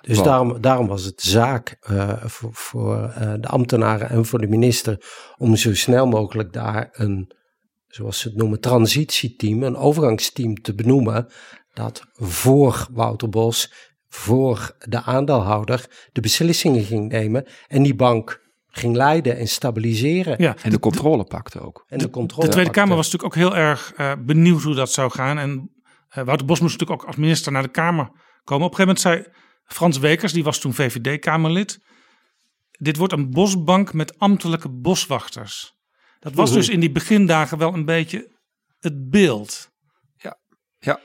[0.00, 0.26] Dus Wow.
[0.26, 5.04] daarom, daarom was het zaak eh, voor, voor eh, de ambtenaren en voor de minister
[5.36, 7.32] om zo snel mogelijk daar een,
[7.86, 11.26] zoals ze het noemen, transitieteam, een overgangsteam te benoemen,
[11.72, 13.72] dat voor Wouter Bos,
[14.08, 20.34] voor de aandeelhouder, de beslissingen ging nemen en die bank ging leiden en stabiliseren.
[20.38, 21.84] Ja, En de controle pakte ook.
[21.88, 22.46] En de, controle.
[22.46, 22.80] De Tweede pakte.
[22.80, 25.38] Kamer was natuurlijk ook heel erg eh, benieuwd hoe dat zou gaan.
[25.38, 25.70] En
[26.14, 28.10] Wouter Bos moest natuurlijk ook als minister naar de Kamer
[28.44, 28.66] komen.
[28.66, 29.24] Op een gegeven moment zei
[29.64, 31.78] Frans Wekers, die was toen VVD-Kamerlid.
[32.70, 35.74] Dit wordt een bosbank met ambtelijke boswachters.
[36.18, 38.38] Dat was dus in die begindagen wel een beetje
[38.78, 39.70] het beeld.
[40.78, 41.00] Ja.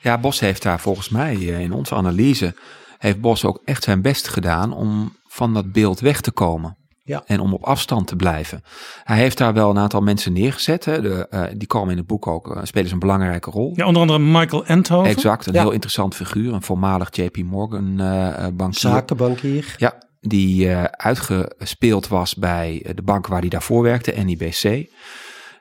[0.00, 2.56] ja, Bos heeft daar volgens mij eh, in onze analyse,
[2.98, 6.83] heeft Bos ook echt zijn best gedaan om van dat beeld weg te komen.
[7.06, 7.22] Ja.
[7.26, 8.62] En om op afstand te blijven.
[9.02, 10.84] Hij heeft daar wel een aantal mensen neergezet.
[10.84, 11.00] Hè.
[11.00, 13.72] De, eh, die komen in het boek ook, eh, spelen ze een belangrijke rol.
[13.76, 15.10] Ja, onder andere Michael Enthoven.
[15.10, 15.60] Exact, een Ja.
[15.60, 16.52] heel interessant figuur.
[16.52, 18.80] Een voormalig JP Morgan eh, bankier.
[18.90, 19.74] Zakenbankier.
[19.78, 24.90] Ja, die uitgespeeld was bij de bank waar hij daarvoor werkte, NIBC.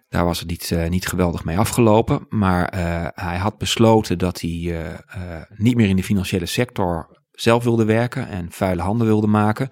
[0.10, 2.26] Daar was het niet, niet geweldig mee afgelopen.
[2.30, 2.74] Maar
[3.16, 4.76] hij had besloten dat hij
[5.56, 9.70] niet meer in de financiële sector zelf wilde werken en vuile handen wilde maken.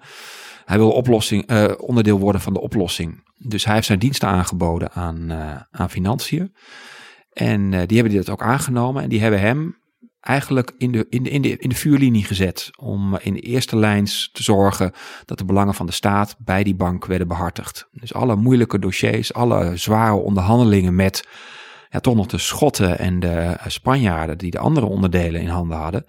[0.72, 3.22] Hij wilde oplossing, eh, onderdeel worden van de oplossing.
[3.38, 6.54] Dus hij heeft zijn diensten aangeboden aan, eh, aan financiën.
[7.32, 9.02] En eh, die hebben dit ook aangenomen.
[9.02, 9.76] En die hebben hem
[10.20, 12.70] eigenlijk in de, in de, in de, in de vuurlinie gezet.
[12.78, 14.92] Om in eerste lijns te zorgen
[15.24, 17.88] dat de belangen van de staat bij die bank werden behartigd.
[17.90, 21.28] Dus alle moeilijke dossiers, alle zware onderhandelingen met
[21.88, 26.04] ja, toch nog de Schotten en de Spanjaarden die de andere onderdelen in handen hadden.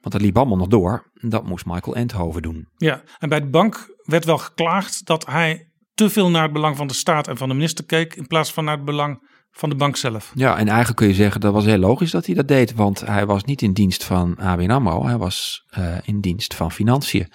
[0.00, 1.10] Want dat liep allemaal nog door.
[1.12, 2.68] Dat moest Michael Endhoven doen.
[2.76, 6.76] Ja, en bij de bank werd wel geklaagd dat hij te veel naar het belang
[6.76, 9.68] van de staat en van de minister keek, in plaats van naar het belang van
[9.68, 10.32] de bank zelf.
[10.34, 13.00] Ja, en eigenlijk kun je zeggen dat was heel logisch dat hij dat deed, want
[13.00, 17.32] hij was niet in dienst van ABN AMRO, hij was uh, in dienst van financiën.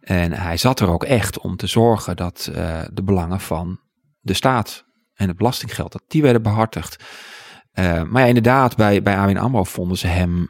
[0.00, 3.80] En hij zat er ook echt om te zorgen dat uh, de belangen van
[4.20, 4.84] de staat
[5.14, 7.04] en het belastinggeld, dat die werden behartigd.
[7.78, 10.48] Uh, maar ja, inderdaad, bij, bij ABN AMRO vonden ze hem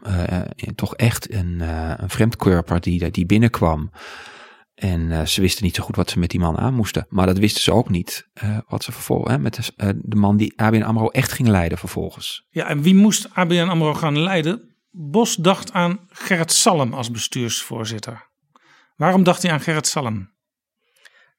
[0.75, 1.61] toch echt een,
[2.01, 3.91] een vreemdkörper die, die binnenkwam.
[4.83, 7.07] En uh, ze wisten niet zo goed wat ze met die man aan moesten.
[7.09, 8.29] Maar dat wisten ze ook niet.
[8.45, 11.79] Uh, wat ze vervolgens met de, uh, de, man die ABN Amro echt ging leiden
[11.79, 12.47] vervolgens.
[12.51, 14.77] Ja, en wie moest ABN Amro gaan leiden?
[14.91, 18.31] Bos dacht aan Gerrit Salm als bestuursvoorzitter.
[18.97, 20.32] Waarom dacht hij aan Gerrit Salm?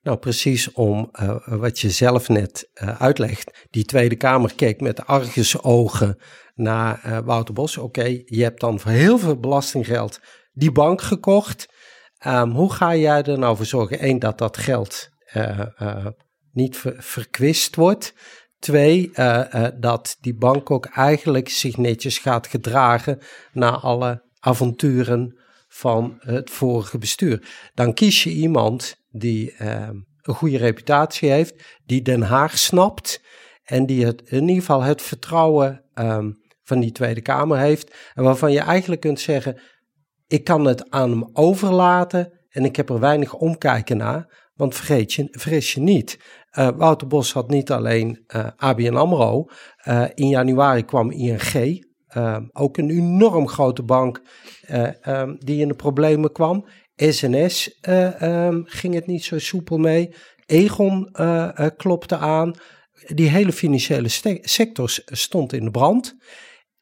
[0.04, 1.12] Nou, precies om
[1.46, 3.68] wat je zelf net uitlegt.
[3.70, 6.18] Die Tweede Kamer keek met argusogen
[6.56, 7.78] naar Wouter Bos.
[7.78, 10.20] Oké, je hebt dan voor heel veel belastinggeld
[10.54, 11.68] die bank gekocht.
[12.28, 14.08] Um, hoe ga jij er nou voor zorgen?
[14.08, 15.10] Eén, dat dat geld
[16.52, 18.14] niet ver, verkwist wordt.
[18.60, 19.12] Twee,
[19.80, 23.20] dat die bank ook eigenlijk zich netjes gaat gedragen
[23.52, 25.38] na alle avonturen
[25.84, 27.48] van het vorige bestuur.
[27.74, 33.22] Dan kies je iemand die ehm, een goede reputatie heeft, die Den Haag snapt
[33.64, 37.96] en die het, in ieder geval het vertrouwen um, van die Tweede Kamer heeft.
[38.14, 39.62] En waarvan je eigenlijk kunt zeggen,
[40.28, 44.52] ik kan het aan hem overlaten en ik heb er weinig omkijken naar.
[44.54, 46.20] Want vergeet je, vergis je niet,
[46.58, 49.46] uh, Wouter Bos had niet alleen uh, ABN AMRO.
[49.88, 51.93] Uh, in januari kwam ING,
[52.52, 54.22] ook een enorm grote bank
[55.08, 56.66] um, die in de problemen kwam.
[56.96, 57.80] SNS
[58.22, 60.14] um, ging het niet zo soepel mee.
[60.46, 61.16] Egon
[61.78, 62.56] klopte aan.
[63.06, 64.10] Die hele financiële
[64.42, 66.16] sector stond in de brand.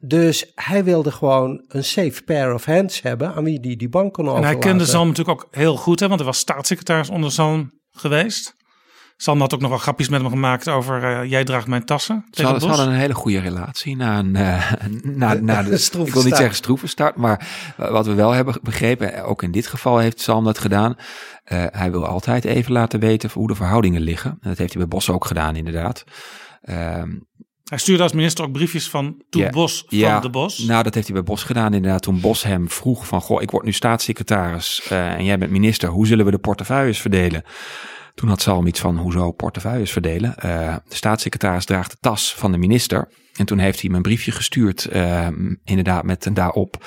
[0.04, 4.14] Dus hij wilde gewoon een safe pair of hands hebben aan wie die die bank
[4.14, 4.52] kon overlaten.
[4.52, 7.72] En hij kende Zalm natuurlijk ook heel goed, hè, want hij was staatssecretaris onder Zalm
[7.92, 8.56] geweest.
[9.22, 12.26] Zalm had ook nog wel grapjes met hem gemaakt over uh, jij draagt mijn tassen.
[12.32, 14.72] Ze hadden, ze hadden, een hele goede relatie na, een, uh,
[15.22, 19.24] na, na de, ik wil niet zeggen stroeve start, maar wat we wel hebben begrepen,
[19.24, 20.96] ook in dit geval heeft Zalm dat gedaan.
[20.96, 24.32] Uh, hij wil altijd even laten weten hoe de verhoudingen liggen.
[24.32, 26.04] En dat heeft hij bij Bos ook gedaan inderdaad.
[26.64, 27.04] Uh,
[27.64, 29.54] hij stuurde als minister ook briefjes van toen yeah.
[29.54, 30.58] Bos van ja, de Bos.
[30.58, 32.02] Nou, dat heeft hij bij Bos gedaan inderdaad.
[32.02, 35.90] Toen Bos hem vroeg van, goh, ik word nu staatssecretaris uh, en jij bent minister.
[35.90, 37.44] Hoe zullen we de portefeuilles verdelen?
[38.22, 40.36] Toen had Salm iets van, hoezo portefeuilles verdelen?
[40.46, 43.12] Uh, de staatssecretaris draagt de tas van de minister.
[43.36, 45.28] En toen heeft hij me een briefje gestuurd, uh,
[45.64, 46.78] inderdaad met daarop,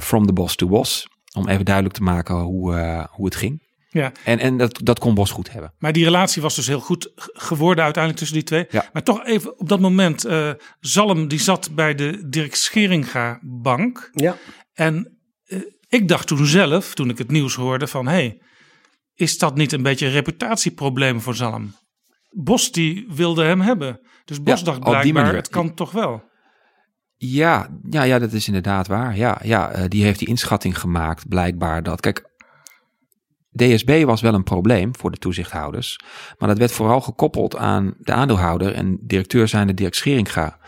[0.00, 1.08] from the boss to boss.
[1.34, 3.66] Om even duidelijk te maken hoe, hoe het ging.
[3.88, 4.12] Ja.
[4.24, 5.74] En, en dat, dat kon Bos goed hebben.
[5.78, 8.66] Maar die relatie was dus heel goed geworden uiteindelijk tussen die twee.
[8.70, 8.90] Ja.
[8.92, 10.50] Maar toch even op dat moment, uh,
[10.80, 14.10] Zalm die zat bij de Dirk Scheringa bank.
[14.12, 14.36] Ja.
[14.74, 18.06] En uh, ik dacht toen zelf, toen ik het nieuws hoorde van...
[18.06, 18.42] hé, hey,
[19.18, 21.74] is dat niet een beetje een reputatieprobleem voor Zalm?
[22.30, 24.00] Bos die wilde hem hebben.
[24.24, 25.36] Dus Bos Ja, dacht blijkbaar, manier.
[25.36, 26.22] het kan toch wel.
[27.16, 29.16] Ja, ja, ja, dat is inderdaad waar.
[29.16, 32.00] Ja, ja, eh, die heeft die inschatting gemaakt, blijkbaar dat.
[32.00, 32.30] Kijk,
[33.52, 36.00] DSB was wel een probleem voor de toezichthouders,
[36.38, 40.58] maar dat werd vooral gekoppeld aan de aandeelhouder en directeur zijnde Dirk Scheringa.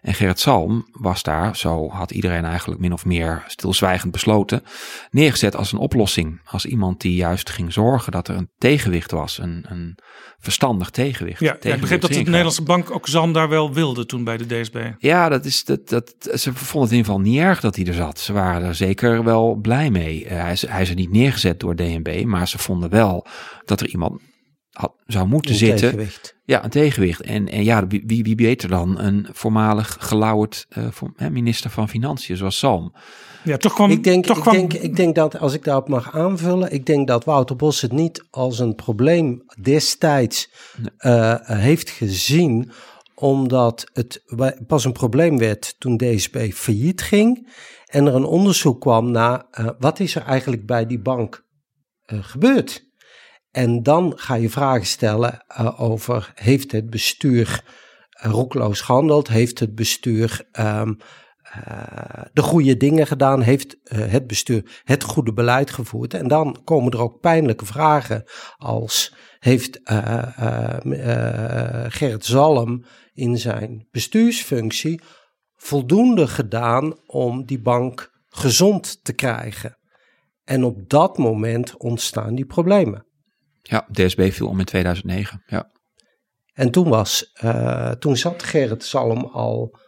[0.00, 4.62] En Gerrit Salm was daar, zo had iedereen eigenlijk min of meer stilzwijgend besloten,
[5.10, 6.40] neergezet als een oplossing.
[6.44, 9.98] Als iemand die juist ging zorgen dat er een tegenwicht was, een, een
[10.40, 11.40] verstandig tegenwicht.
[11.40, 12.16] Ja, ja, ik begreep dat de.
[12.18, 14.90] Nederlandse bank ook Zalm daar wel wilde toen bij de DSB.
[14.98, 17.86] Ja, dat is, dat, dat, ze vonden het in ieder geval niet erg dat hij
[17.86, 18.18] er zat.
[18.18, 20.24] Ze waren er zeker wel blij mee.
[20.24, 23.26] Eh, hij, is, hij is er niet neergezet door DNB, maar ze vonden wel
[23.64, 24.20] dat er iemand
[24.78, 25.78] had, zou moeten Een zitten.
[25.78, 26.36] tegenwicht.
[26.44, 27.20] Ja, een tegenwicht.
[27.20, 31.88] En, en ja, wie, wie beter dan een voormalig gelauwerd eh, voor- hè, minister van
[31.88, 32.94] Financiën, zoals Salm.
[33.44, 35.88] Ja, toch kwam, Ik denk, toch ik, kwam denk, ik denk dat, als ik daarop
[35.88, 40.50] mag aanvullen, ik denk dat Wouter Bos het niet als een probleem destijds
[40.96, 42.70] eh, heeft gezien,
[43.14, 44.22] omdat het
[44.66, 47.52] pas een probleem werd toen DSB failliet ging
[47.86, 51.44] en er een onderzoek kwam naar eh, wat is er eigenlijk bij die bank
[52.04, 52.86] eh, gebeurd.
[53.58, 57.64] En dan ga je vragen stellen eh, over heeft het bestuur
[58.24, 60.94] uh, roekloos gehandeld, heeft het bestuur ehm,
[61.42, 66.14] eh, de goede dingen gedaan, heeft eh, het bestuur het goede beleid gevoerd.
[66.14, 68.24] En dan komen er ook pijnlijke vragen
[68.56, 75.00] als heeft eh, eh, eh, Gerrit Zalm in zijn bestuursfunctie
[75.56, 79.78] voldoende gedaan om die bank gezond te krijgen.
[80.44, 83.06] En op dat moment ontstaan die problemen.
[83.70, 85.42] Ja, DSB viel om in 2009.
[85.46, 85.70] Ja,
[86.52, 89.78] En toen, was, eh, toen zat Gerrit Salm al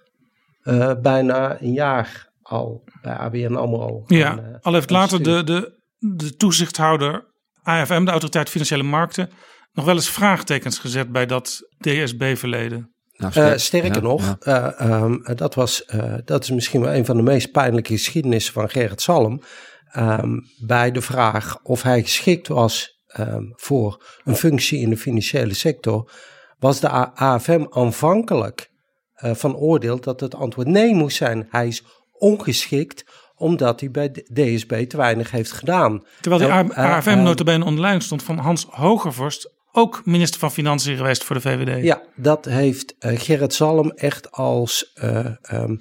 [0.63, 4.03] eh, bijna een jaar al bij ABN AMRO.
[4.07, 7.27] Ja, eh, al heeft later de, de, de toezichthouder
[7.63, 9.31] AFM, de Autoriteit Financiële Markten,
[9.73, 12.95] nog wel eens vraagtekens gezet bij dat DSB-verleden.
[13.17, 14.73] Nou, Eh, sterk- sterker ja, nog, ja.
[14.73, 18.53] eh, ehm, dat, was, eh, dat is misschien wel een van de meest pijnlijke geschiedenissen
[18.53, 19.43] van Gerrit Salm.
[19.91, 25.55] ehm, bij de vraag of hij geschikt was ehm, voor een functie in de financiële
[25.55, 26.13] sector,
[26.59, 28.71] was de AFM aanvankelijk
[29.15, 31.47] eh, van oordeel dat het antwoord nee moest zijn.
[31.51, 33.05] Hij is ongeschikt
[33.41, 36.05] omdat hij bij de DSB te weinig heeft gedaan.
[36.21, 40.41] Terwijl die Nou, eh, AFM eh, notabene onder leiding stond van Hans Hogervorst, ook minister
[40.41, 41.85] van Financiën geweest voor de VVD.
[41.85, 44.93] Ja, dat heeft Gerrit Salm echt als.
[44.95, 45.77] eh, ehm,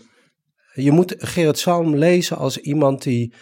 [0.74, 3.34] je moet Gerrit Salm lezen als iemand die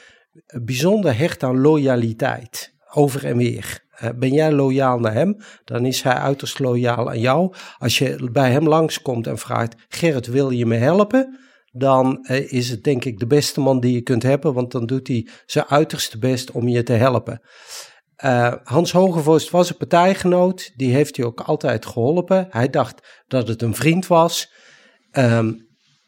[0.64, 2.76] bijzonder hecht aan loyaliteit.
[2.94, 3.86] Over en weer.
[3.92, 7.54] Eh, ben jij loyaal naar hem, dan is hij uiterst loyaal aan jou.
[7.78, 11.40] Als je bij hem langskomt en vraagt: Gerrit, wil je me helpen?
[11.72, 14.86] Dan eh, is het denk ik de beste man die je kunt hebben, want dan
[14.86, 17.42] doet hij zijn uiterste best om je te helpen.
[18.16, 22.48] Eh, Hans Hogevorst was een partijgenoot, die heeft hij ook altijd geholpen.
[22.50, 24.52] Hij dacht dat het een vriend was.
[25.12, 25.54] Ehm,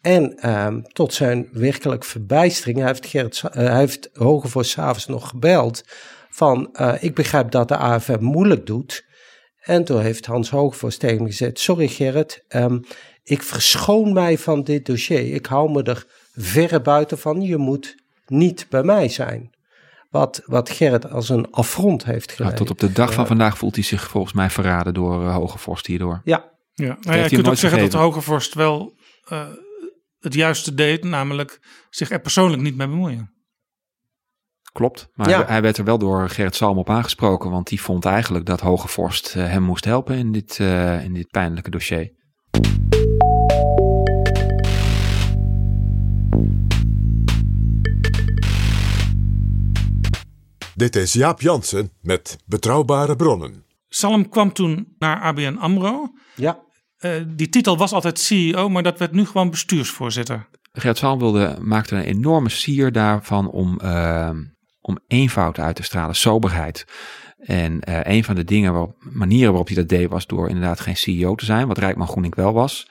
[0.02, 4.10] en ehm, tot zijn werkelijk verbijstering, heeft, Gerrit, eh, hij heeft
[4.60, 5.84] s'avonds nog gebeld
[6.40, 9.06] van eh, ik begrijp dat de AFM moeilijk doet.
[9.60, 12.80] En toen heeft Hans Hogevorst tegen me gezegd, sorry Gerrit, ehm,
[13.24, 15.34] ik verschoon mij van dit dossier.
[15.34, 17.96] Ik hou me er verre buiten van, je moet
[18.28, 19.50] niet bij mij zijn.
[20.10, 22.58] Wat, wat Gerrit als een affront heeft Ja, geleden.
[22.58, 25.36] tot op de dag van Eh, vandaag voelt hij zich volgens mij verraden door uh,
[25.36, 26.22] Hoge Vorst hierdoor.
[26.24, 27.94] Ja, Ja, nou ja, je kunt ook zeggen dat.
[27.94, 29.48] Hogervorst wel eh,
[30.20, 33.39] het juiste deed, namelijk zich er persoonlijk niet mee bemoeien.
[34.80, 35.46] Klopt, maar Ja.
[35.46, 38.88] hij werd er wel door Gerrit Salm op aangesproken, want die vond eigenlijk dat Hoge
[38.88, 42.12] Vorst eh, hem moest helpen in dit, eh, in dit pijnlijke dossier.
[50.76, 53.64] Dit is Jaap Jansen met Betrouwbare Bronnen.
[53.90, 56.12] Salm kwam toen naar ABN AMRO.
[56.36, 56.68] ja,
[57.00, 60.48] Eh, die titel was altijd CEO, maar dat werd nu gewoon bestuursvoorzitter.
[60.72, 63.80] Gerrit Salm wilde, maakte een enorme sier daarvan om,
[64.90, 66.86] om eenvoud uit te stralen, soberheid.
[67.40, 70.98] En eh, een van de dingen manieren waarop hij dat deed was door inderdaad geen
[70.98, 72.90] CEO te zijn, wat Rijkman Groening wel was.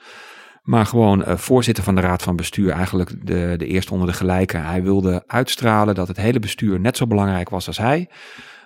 [0.61, 4.13] Maar gewoon eh, voorzitter van de raad van bestuur, eigenlijk de, de eerste onder de
[4.13, 4.65] gelijken.
[4.65, 8.09] Hij wilde uitstralen dat het hele bestuur net zo belangrijk was als hij.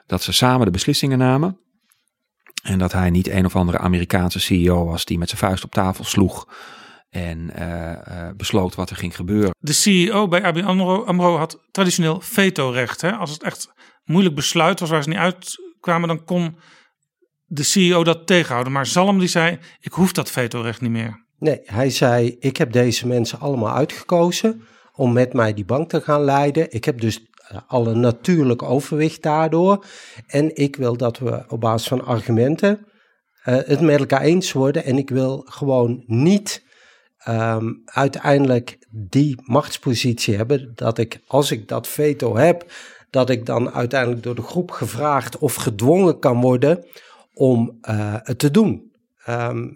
[0.06, 1.58] Dat ze samen de beslissingen namen.
[2.64, 5.72] En dat hij niet een of andere Amerikaanse CEO was die met zijn vuist op
[5.72, 6.48] tafel sloeg.
[7.14, 9.56] En eh, eh, besloot wat er ging gebeuren.
[9.60, 13.02] De CEO bij ABN AMRO, AMRO had traditioneel vetorecht.
[13.02, 13.12] Hè?
[13.12, 13.72] Als het echt
[14.04, 16.58] moeilijk besluit was waar ze niet uitkwamen, dan kon
[17.46, 18.74] de CEO dat tegenhouden.
[18.74, 21.26] Maar Salm die zei, ik hoef dat vetorecht niet meer.
[21.40, 24.64] nee, hij zei ik heb deze mensen allemaal uitgekozen
[24.96, 26.72] om met mij die bank te gaan leiden.
[26.72, 29.86] Ik heb dus eh, al een natuurlijk overwicht daardoor.
[30.28, 32.88] En ik wil dat we op basis van argumenten
[33.44, 34.84] eh, het met elkaar eens worden.
[34.84, 36.64] En ik wil gewoon niet
[37.24, 40.72] ehm, uiteindelijk die machtspositie hebben.
[40.76, 42.72] Dat ik, als ik dat veto heb,
[43.10, 46.86] dat ik dan uiteindelijk door de groep gevraagd of gedwongen kan worden
[47.34, 48.92] om eh, het te doen.
[49.26, 49.70] Ehm,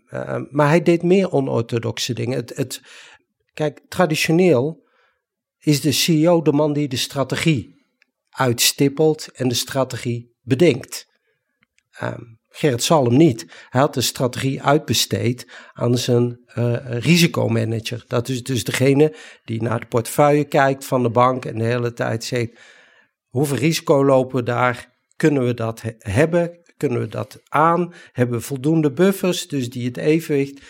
[0.49, 2.38] maar hij deed meer onorthodoxe dingen.
[2.38, 2.81] Het, het,
[3.53, 4.86] kijk, traditioneel
[5.60, 7.75] is de CEO de man die de strategie
[8.29, 11.07] uitstippelt en de strategie bedenkt.
[11.91, 12.21] Ehm,
[12.57, 13.45] Gerrit Salm niet.
[13.69, 18.03] Hij had de strategie uitbesteed aan zijn eh, risicomanager.
[18.07, 21.93] Dat is dus degene die naar de portefeuille kijkt van de bank en de hele
[21.93, 22.51] tijd zegt:
[23.27, 24.95] hoeveel risico lopen we daar?
[25.15, 26.59] Kunnen we dat he- hebben?
[26.77, 27.93] Kunnen we dat aan?
[28.11, 30.61] Hebben we voldoende buffers, dus die het evenwicht.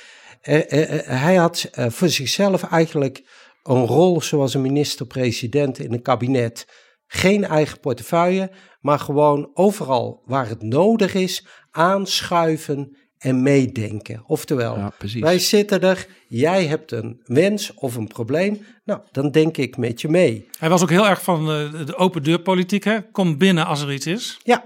[0.42, 3.24] Eh, eh, hij had voor zichzelf eigenlijk
[3.64, 6.68] een rol zoals een minister-president in een kabinet.
[7.08, 11.46] Geen eigen portefeuille, maar gewoon overal waar het nodig is,
[11.78, 14.24] aanschuiven en meedenken.
[14.26, 19.58] Oftewel, Ja, wij zitten er, jij hebt een wens of een probleem, nou, dan denk
[19.58, 20.48] ik met je mee.
[20.60, 22.84] Hij was ook heel erg van de, de open deurpolitiek.
[22.84, 23.02] Hè?
[23.12, 24.40] Kom binnen als er iets is.
[24.44, 24.66] Ja,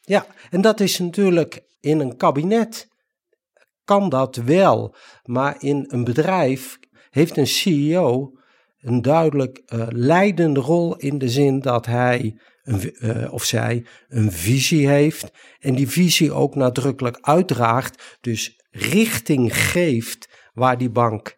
[0.00, 2.88] ja, en dat is natuurlijk in een kabinet
[3.84, 4.94] kan dat wel,
[5.24, 6.78] maar in een bedrijf
[7.10, 8.32] heeft een CEO
[8.82, 14.32] een duidelijk eh, leidende rol in de zin dat hij een, eh, of zij een
[14.32, 21.36] visie heeft en die visie ook nadrukkelijk uitdraagt, dus richting geeft waar die bank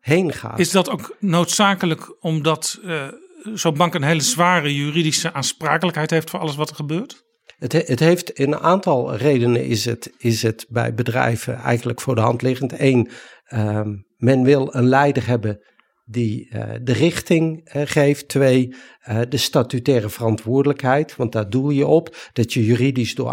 [0.00, 0.58] heen gaat.
[0.58, 3.08] Is dat ook noodzakelijk omdat eh,
[3.54, 7.22] zo'n bank een hele zware juridische aansprakelijkheid heeft voor alles wat er gebeurt?
[7.58, 12.00] Het, he- het heeft in een aantal redenen is het, is het bij bedrijven eigenlijk
[12.00, 12.80] voor de hand liggend.
[12.80, 13.10] Eén,
[13.44, 15.60] ehm, men wil een leider hebben
[16.04, 18.28] die uh, de richting uh, geeft.
[18.28, 18.74] Twee,
[19.08, 22.16] uh, de statutaire verantwoordelijkheid, want daar doel je op.
[22.32, 23.30] Dat je juridisch door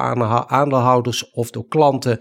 [0.48, 2.20] aandeelhouders of door klanten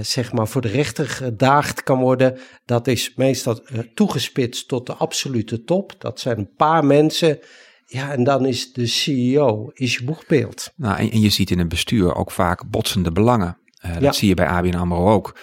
[0.00, 2.38] zeg maar voor de rechter gedaagd kan worden.
[2.64, 3.60] Dat is meestal
[3.94, 5.94] toegespitst tot de absolute top.
[5.98, 7.38] Dat zijn een paar mensen.
[7.86, 10.72] Ja, en dan is de CEO is je boegbeeld.
[10.76, 13.58] Nou, en, en je ziet in een bestuur ook vaak botsende belangen.
[14.00, 15.36] dat zie je bij ABN AMRO ook.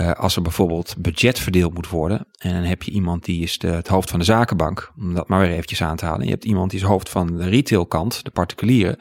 [0.00, 2.26] Uh, als er bijvoorbeeld budget verdeeld moet worden.
[2.38, 4.92] En dan heb je iemand die is de, het hoofd van de zakenbank.
[4.98, 6.20] Om dat maar weer eventjes aan te halen.
[6.20, 8.98] En je hebt iemand die is hoofd van de retailkant, de particulieren.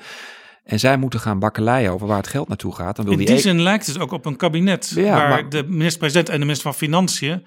[0.64, 2.96] En zij moeten gaan bakkeleien over waar het geld naartoe gaat.
[2.96, 4.92] Dan wil In die, die zin lijkt het ook op een kabinet.
[4.96, 7.46] Ja, waar maar, de minister-president en de minister van Financiën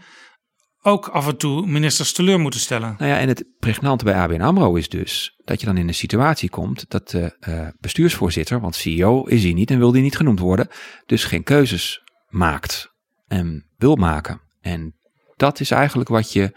[0.82, 2.94] ook af en toe ministers teleur moeten stellen.
[2.99, 5.94] Nou ja, en het pregnante bij ABN AMRO is dus dat je dan in een
[5.94, 10.16] situatie komt dat de uh, bestuursvoorzitter, want CEO is hij niet en wil die niet
[10.16, 10.68] genoemd worden,
[11.07, 12.96] dus geen keuzes maakt
[13.29, 14.41] en wil maken.
[14.61, 14.95] En
[15.37, 16.53] dat is eigenlijk wat je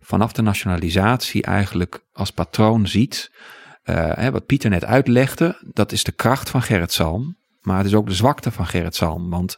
[0.00, 3.32] vanaf de nationalisatie eigenlijk als patroon ziet.
[3.84, 7.36] Uh, hè, wat Pieter net uitlegde, dat is de kracht van Gerrit Salm.
[7.60, 9.30] Maar het is ook de zwakte van Gerrit Salm.
[9.30, 9.54] Want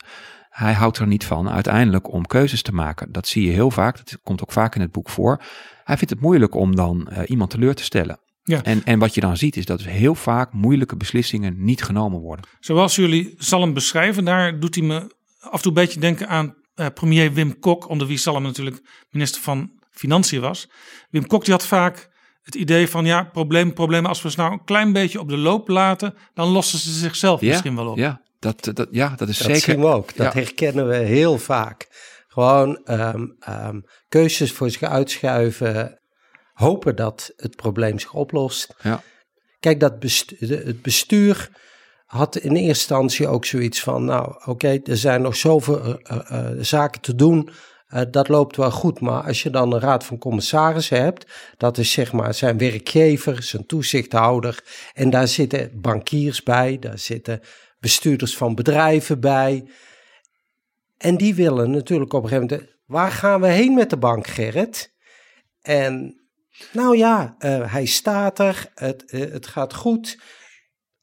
[0.48, 3.12] hij houdt er niet van uiteindelijk om keuzes te maken.
[3.12, 5.42] Dat zie je heel vaak, dat komt ook vaak in het boek voor.
[5.84, 8.20] Hij vindt het moeilijk om dan uh, iemand teleur te stellen.
[8.42, 8.62] Ja.
[8.62, 12.46] En, en wat je dan ziet is dat heel vaak moeilijke beslissingen niet genomen worden.
[12.60, 15.14] Zoals jullie Salm beschrijven, daar doet hij me
[15.46, 18.82] af en toe een beetje denken aan uh, premier Wim Kok, onder wie Salm natuurlijk
[19.10, 20.68] minister van Financiën was.
[21.10, 22.08] Wim Kok die had vaak
[22.42, 25.36] het idee van ja, probleem, problemen, als we ze nou een klein beetje op de
[25.36, 27.96] loop laten, dan lossen ze zichzelf ja, misschien wel op.
[27.96, 29.62] Ja, dat, dat, ja, dat is dat zeker.
[29.62, 30.16] zien we ook.
[30.16, 30.40] Dat ja.
[30.40, 31.88] herkennen we heel vaak.
[32.28, 36.00] Gewoon um, um, keuzes voor zich uitschuiven,
[36.52, 38.74] hopen dat het probleem zich oplost.
[38.82, 39.02] Ja.
[39.60, 41.50] Kijk, dat bestuur, het bestuur
[42.06, 45.96] had in eerste instantie ook zoiets van, nou oké, er zijn nog zoveel uh,
[46.32, 47.50] uh, zaken te doen,
[48.10, 49.00] dat loopt wel goed.
[49.00, 51.26] Maar als je dan een raad van commissarissen hebt,
[51.56, 57.40] dat is zeg maar zijn werkgever, zijn toezichthouder, en daar zitten bankiers bij, daar zitten
[57.80, 59.70] bestuurders van bedrijven bij.
[60.98, 64.26] En die willen natuurlijk op een gegeven moment, waar gaan we heen met de bank,
[64.26, 64.94] Gerrit?
[65.62, 66.20] En
[66.72, 67.34] nou ja,
[67.66, 70.18] hij staat er, het, het gaat goed.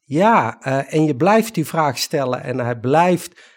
[0.04, 3.52] Ja, uh, en je blijft die vraag stellen en hij blijft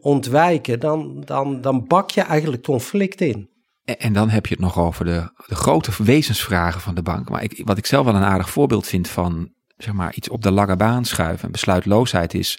[0.00, 3.50] ontwijken, dan, dan, dan bak je eigenlijk conflict in.
[3.84, 7.28] En, en dan heb je het nog over de, de grote wezensvragen van de bank.
[7.28, 10.42] Maar ik, wat ik zelf wel een aardig voorbeeld vind van zeg maar, iets op
[10.42, 12.58] de lange baan schuiven, besluitloosheid is.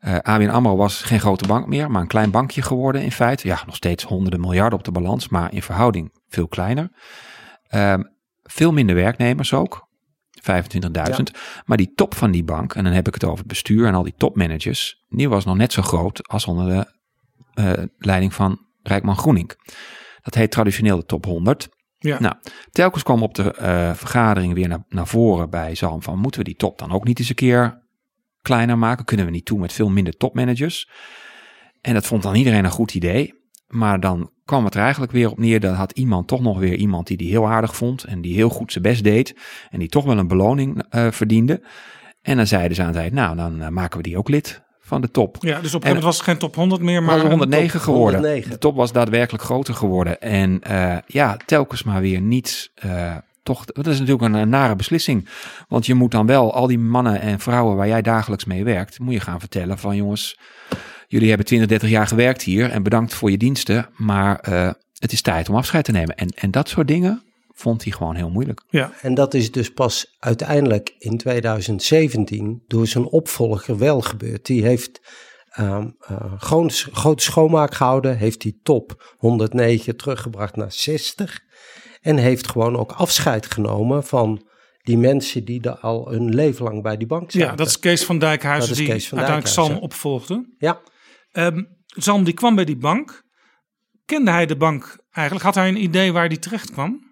[0.00, 3.46] Uh, ABN AMRO was geen grote bank meer, maar een klein bankje geworden in feite.
[3.46, 6.90] Ja, nog steeds honderden miljarden op de balans, maar in verhouding veel kleiner.
[7.74, 7.94] Uh,
[8.42, 9.88] veel minder werknemers ook.
[10.50, 10.90] 25.000.
[10.90, 11.24] Ja.
[11.64, 13.94] Maar die top van die bank, en dan heb ik het over het bestuur en
[13.94, 17.00] al die topmanagers, die was nog net zo groot als onder de
[17.62, 19.52] uh, leiding van Rijkman Groening.
[20.22, 21.68] Dat heet traditioneel de top 100.
[21.98, 22.20] Ja.
[22.20, 22.34] Nou,
[22.70, 26.46] telkens kwam op de uh, vergadering weer naar, naar voren bij Zalm van moeten we
[26.46, 27.82] die top dan ook niet eens een keer
[28.40, 29.04] kleiner maken?
[29.04, 30.90] Kunnen we niet toe met veel minder topmanagers?
[31.80, 33.34] En dat vond dan iedereen een goed idee.
[33.66, 35.60] Maar dan kwam het er eigenlijk weer op neer.
[35.60, 38.04] Dan had iemand toch nog weer iemand die die heel aardig vond.
[38.04, 39.34] En die heel goed zijn best deed.
[39.70, 41.62] En die toch wel een beloning uh, verdiende.
[42.22, 44.62] En dan zeiden ze aan het eind, nou dan uh, maken we die ook lid
[44.80, 45.36] van de top.
[45.40, 47.80] Ja, dus op een gegeven was het geen top 100 meer, maar was 109 top
[47.80, 48.20] geworden.
[48.20, 48.50] 109.
[48.50, 50.20] De top was daadwerkelijk groter geworden.
[50.20, 52.70] En uh, ja, telkens maar weer niet...
[53.42, 55.28] toch, dat is natuurlijk een, een, nare beslissing.
[55.68, 58.98] Want je moet dan wel al die mannen en vrouwen waar jij dagelijks mee werkt,
[58.98, 60.38] moet je gaan vertellen van jongens,
[61.12, 65.12] jullie hebben 20, 30 jaar gewerkt hier en bedankt voor je diensten, maar uh, het
[65.12, 66.16] is tijd om afscheid te nemen.
[66.16, 67.22] En, en dat soort dingen
[67.54, 68.62] vond hij gewoon heel moeilijk.
[68.68, 68.92] Ja.
[69.00, 74.46] En dat is dus pas uiteindelijk in 2017 door zijn opvolger wel gebeurd.
[74.46, 75.00] Die heeft
[75.60, 81.40] um, uh, gewoon grote schoonmaak gehouden, heeft die top 109 teruggebracht naar 60
[82.00, 84.46] en heeft gewoon ook afscheid genomen van
[84.82, 87.48] die mensen die er al hun leven lang bij die bank zaten.
[87.48, 89.74] Ja, dat is Kees van Dijkhuizen die Kees van uiteindelijk Dijkhuizen.
[89.74, 90.46] Salm opvolgde.
[90.58, 90.80] Ja.
[91.32, 93.22] Um, Salm die kwam bij die bank.
[94.04, 95.44] Kende hij de bank eigenlijk?
[95.44, 97.10] Had hij een idee waar die terecht kwam?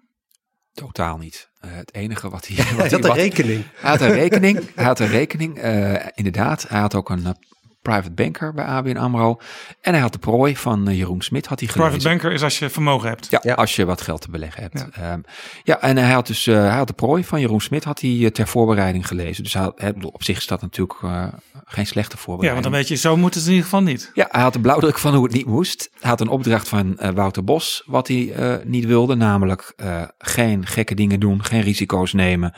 [0.73, 1.49] Totaal niet.
[1.65, 2.55] Uh, het enige wat hij...
[2.65, 3.63] Hij had een rekening.
[3.73, 4.59] Hij had een rekening.
[4.75, 5.63] hij had een rekening.
[5.63, 7.35] Uh, inderdaad, hij had ook een
[7.81, 9.39] private banker bij ABN AMRO.
[9.81, 11.89] En hij had de prooi van uh, Jeroen Smit had hij gelezen.
[11.89, 13.27] Private banker is als je vermogen hebt.
[13.29, 13.53] Ja, ja.
[13.53, 14.85] als je wat geld te beleggen hebt.
[14.95, 15.23] Ja, um,
[15.63, 18.09] ja en hij had dus uh, hij had de prooi van Jeroen Smit had hij
[18.09, 19.43] uh, ter voorbereiding gelezen.
[19.43, 21.27] Dus hij had, op zich is dat natuurlijk uh,
[21.65, 22.47] geen slechte voorbereiding.
[22.47, 24.11] Ja, want dan weet je, zo moet het in ieder geval niet.
[24.13, 25.89] Ja, hij had de blauwdruk van hoe het niet moest.
[25.99, 29.15] Hij had een opdracht van uh, Wouter Bos wat hij uh, niet wilde.
[29.15, 32.53] Namelijk uh, geen gekke dingen doen, geen risico's nemen.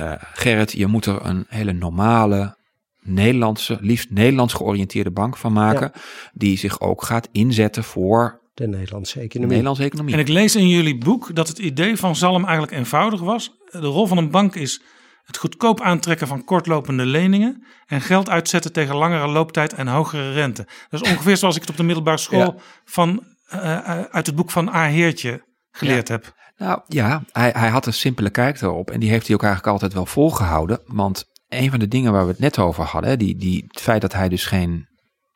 [0.00, 2.56] Uh, Gerrit, je moet er een hele normale
[3.04, 5.90] Nederlandse, liefst Nederlands georiënteerde bank van maken.
[5.94, 6.00] Ja.
[6.32, 9.48] Die zich ook gaat inzetten voor de Nederlandse De economie.
[9.50, 10.14] Nederlandse economie.
[10.14, 13.56] En ik lees in jullie boek dat het idee van Zalm eigenlijk eenvoudig was.
[13.70, 14.82] De rol van een bank is
[15.24, 20.66] het goedkoop aantrekken van kortlopende leningen en geld uitzetten tegen langere looptijd en hogere rente.
[20.90, 22.54] Dat is ongeveer zoals ik het op de middelbare school Ja.
[22.84, 24.86] van, eh, eh, uit het boek van A.
[24.86, 26.34] Heertje geleerd heb.
[26.56, 29.72] Nou ja, hij, hij had een simpele kijk erop en die heeft hij ook eigenlijk
[29.72, 30.80] altijd wel volgehouden.
[30.86, 34.00] Want een van de dingen waar we het net over hadden, die, die, het feit
[34.00, 34.88] dat hij dus geen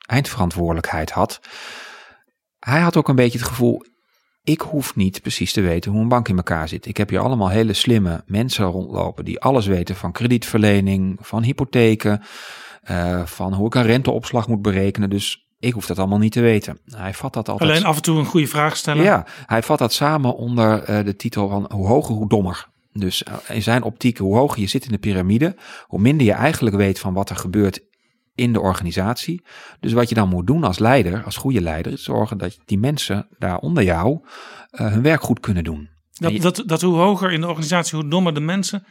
[0.06, 1.40] eindverantwoordelijkheid had.
[2.58, 3.82] Hij had ook een beetje het gevoel,
[4.48, 6.86] ik hoef niet precies te weten hoe een bank in elkaar zit.
[6.86, 12.22] Ik heb hier allemaal hele slimme mensen rondlopen die alles weten van kredietverlening, van hypotheken,
[12.82, 15.10] eh, van hoe ik een renteopslag moet berekenen.
[15.10, 16.78] Dus ik hoef dat allemaal niet te weten.
[16.84, 17.70] Hij vat dat altijd.
[17.70, 19.04] Alleen af en toe een goede vraag stellen.
[19.04, 22.68] Ja, hij vat dat samen onder eh, de titel van hoe hoger, hoe dommer.
[22.98, 26.32] Dus eh, in zijn optiek, hoe hoger je zit in de piramide, hoe minder je
[26.32, 27.80] eigenlijk weet van wat er gebeurt
[28.34, 29.42] in de organisatie.
[29.80, 32.78] Dus wat je dan moet doen als leider, als goede leider, is zorgen dat die
[32.78, 34.18] mensen daar onder jou
[34.70, 35.88] eh, hun werk goed kunnen doen.
[36.32, 38.84] Je- Dat, dat, dat hoe hoger in de organisatie, hoe dommer de mensen.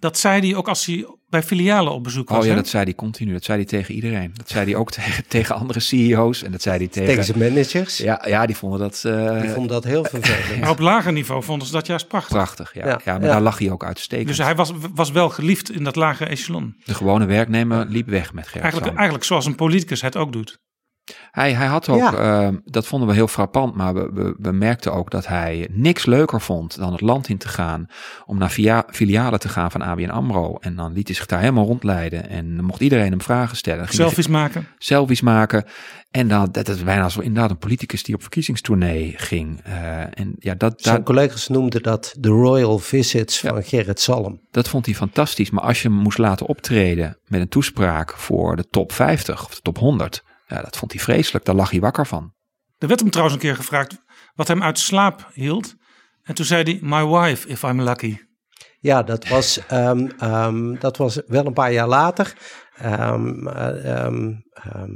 [0.00, 2.38] Dat zei hij ook als hij bij filialen op bezoek was.
[2.38, 2.56] Oh ja, hè?
[2.56, 3.32] dat zei hij continu.
[3.32, 4.30] Dat zei hij tegen iedereen.
[4.34, 6.42] Dat zei hij ook tegen, tegen andere CEO's.
[6.42, 7.08] En dat zei hij tegen...
[7.08, 7.96] Tegen zijn managers.
[7.96, 10.60] ja, ja, die vonden dat eh, Die vond dat heel vervelend.
[10.60, 12.36] Maar op lager niveau vonden ze dat juist prachtig.
[12.36, 12.74] prachtig.
[12.74, 13.32] Ja, ja, Ja, maar ja.
[13.32, 14.28] daar lag hij ook uitstekend.
[14.28, 16.74] Dus hij was, was wel geliefd in dat lage echelon.
[16.84, 20.58] De gewone werknemer liep weg met Gerrit Eigenlijk, eigenlijk zoals een politicus het ook doet.
[21.30, 22.14] Hij, hij had ook, Ja.
[22.14, 26.06] eh, dat vonden we heel frappant, maar we, we, we merkten ook dat hij niks
[26.06, 27.86] leuker vond dan het land in te gaan.
[28.26, 30.56] Om naar via, filialen te gaan van ABN AMRO.
[30.60, 32.28] En dan liet hij zich daar helemaal rondleiden.
[32.28, 33.84] En dan mocht iedereen hem vragen stellen.
[33.84, 34.66] Hij Selfies maken.
[34.78, 35.64] selfies maken.
[36.10, 39.60] En dan, dat is bijna zo inderdaad een politicus die op verkiezingstournee ging.
[39.64, 43.50] Eh, en ja, dat, Zijn daar, collega's noemden dat de royal visits Ja.
[43.50, 44.40] van Gerrit Salm.
[44.50, 45.50] dat vond hij fantastisch.
[45.50, 49.54] Maar als je hem moest laten optreden met een toespraak voor de top 50 of
[49.54, 50.22] de top 100.
[50.50, 51.44] Ja, dat vond hij vreselijk.
[51.44, 52.34] Daar lag hij wakker van.
[52.78, 54.02] Er werd hem trouwens een keer gevraagd
[54.34, 55.74] wat hem uit slaap hield.
[56.22, 58.18] En toen zei hij, my wife, if I'm lucky.
[58.80, 62.34] Ja, dat was, ehm, ehm, dat was wel een paar jaar later.
[62.76, 64.92] Ehm, eh, ehm, ehm,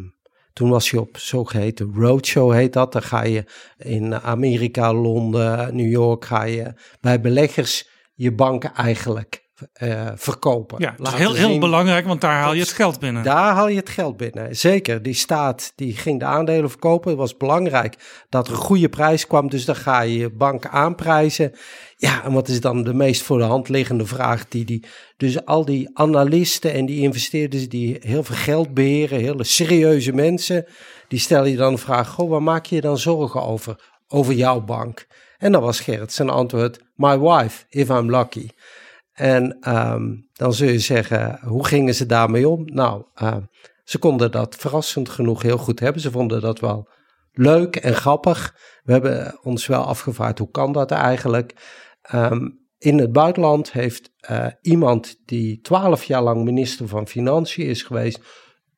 [0.52, 2.92] toen was je op zogeheten roadshow, heet dat.
[2.92, 3.44] Dan ga je
[3.76, 10.80] in Amerika, Londen, New York, ga je bij beleggers je banken eigenlijk eh, verkopen.
[10.80, 13.22] Ja, dat is heel, heel belangrijk, want daar haal je het geld binnen.
[13.22, 14.56] Daar haal je het geld binnen.
[14.56, 17.10] Zeker, die staat die ging de aandelen verkopen.
[17.10, 19.48] Het was belangrijk dat er een goede prijs kwam.
[19.48, 21.52] Dus dan ga je je bank aanprijzen.
[21.96, 24.48] Ja, en wat is dan de meest voor de hand liggende vraag?
[24.48, 24.84] Die die,
[25.16, 30.66] dus al die analisten en die investeerders die heel veel geld beheren, hele serieuze mensen,
[31.08, 33.92] die stellen je dan de vraag: Goh, waar maak je je dan zorgen over?
[34.08, 35.06] Over jouw bank.
[35.38, 38.48] En dan was Gerrit zijn antwoord: My wife, if I'm lucky.
[39.14, 42.64] En ehm, dan zul je zeggen, hoe gingen ze daarmee om?
[42.64, 43.42] Nou, ehm,
[43.84, 46.02] ze konden dat verrassend genoeg heel goed hebben.
[46.02, 46.88] Ze vonden dat wel
[47.32, 48.56] leuk en grappig.
[48.82, 51.54] We hebben ons wel afgevraagd, hoe kan dat eigenlijk?
[52.02, 52.48] Ehm,
[52.78, 58.20] in het buitenland heeft eh, iemand die twaalf jaar lang minister van Financiën is geweest,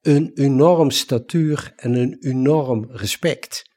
[0.02, 3.70] een enorm statuur en een enorm respect.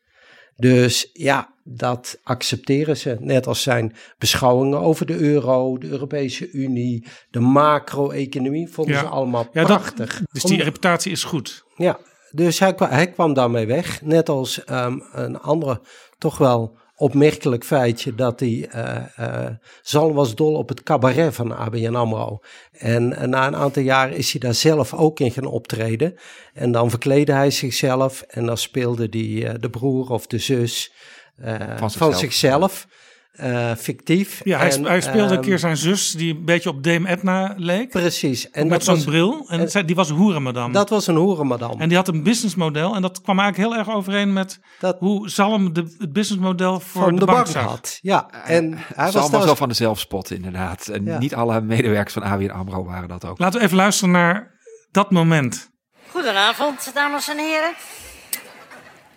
[0.55, 3.18] Dus ja, dat accepteren ze.
[3.20, 9.00] Net als zijn beschouwingen over de euro, de Europese Unie, de macro-economie, vonden Ja.
[9.00, 10.22] ze allemaal Ja, dat- prachtig.
[10.32, 11.64] Dus die Om- reputatie is goed.
[11.76, 12.00] ja,
[12.32, 14.02] dus hij, kwa- hij kwam daarmee weg.
[14.02, 15.82] Net als ehm, een andere,
[16.18, 19.52] toch wel opmerkelijk feitje, dat hij, eh eh,
[19.82, 22.40] Zalm was dol op het cabaret van ABN AMRO.
[22.72, 26.16] En, eh, na een aantal jaar is hij daar zelf ook in gaan optreden.
[26.54, 30.94] En dan verkleedde hij zichzelf en dan speelde hij de broer of de zus
[31.42, 32.18] eh, van zichzelf.
[32.20, 32.88] zichzelf.
[33.32, 34.42] eh, fictief.
[34.44, 37.10] Ja, hij, En, hij speelde een ehm, keer zijn zus, die een beetje op Dame
[37.10, 37.90] Edna leek.
[37.90, 38.50] Precies.
[38.50, 39.46] En met zo'n bril.
[39.50, 40.72] En en- zij- die was hoerenmadam.
[40.72, 41.80] dat was een hoerenmadam.
[41.82, 42.96] En die had een businessmodel.
[42.96, 47.02] En dat kwam eigenlijk heel erg overeen met Dat- hoe Zalm de, het businessmodel voor
[47.04, 47.98] van de, de, bank, had.
[48.02, 50.88] Ja, en hij was was wel van de zelfspot inderdaad.
[50.88, 51.18] En Ja.
[51.18, 53.40] niet alle medewerkers van ABN AMRO waren dat ook.
[53.40, 54.52] Laten we even luisteren naar
[54.92, 55.70] dat moment.
[56.12, 57.72] Goedenavond, dames en heren.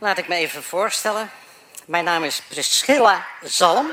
[0.01, 1.29] Laat ik me even voorstellen.
[1.93, 3.93] Mijn naam is Priscilla Zalm.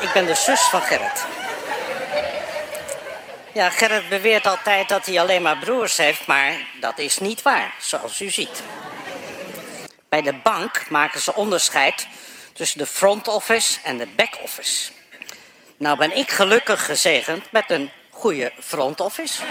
[0.00, 1.24] Ik ben de zus van Gerrit.
[3.52, 7.74] Ja, Gerrit beweert altijd dat hij alleen maar broers heeft, maar dat is niet waar,
[7.80, 8.62] zoals u ziet.
[10.08, 12.06] Bij de bank maken ze onderscheid
[12.52, 14.90] tussen de front office en de back office.
[15.76, 19.42] Nou ben ik gelukkig gezegend met een goede front office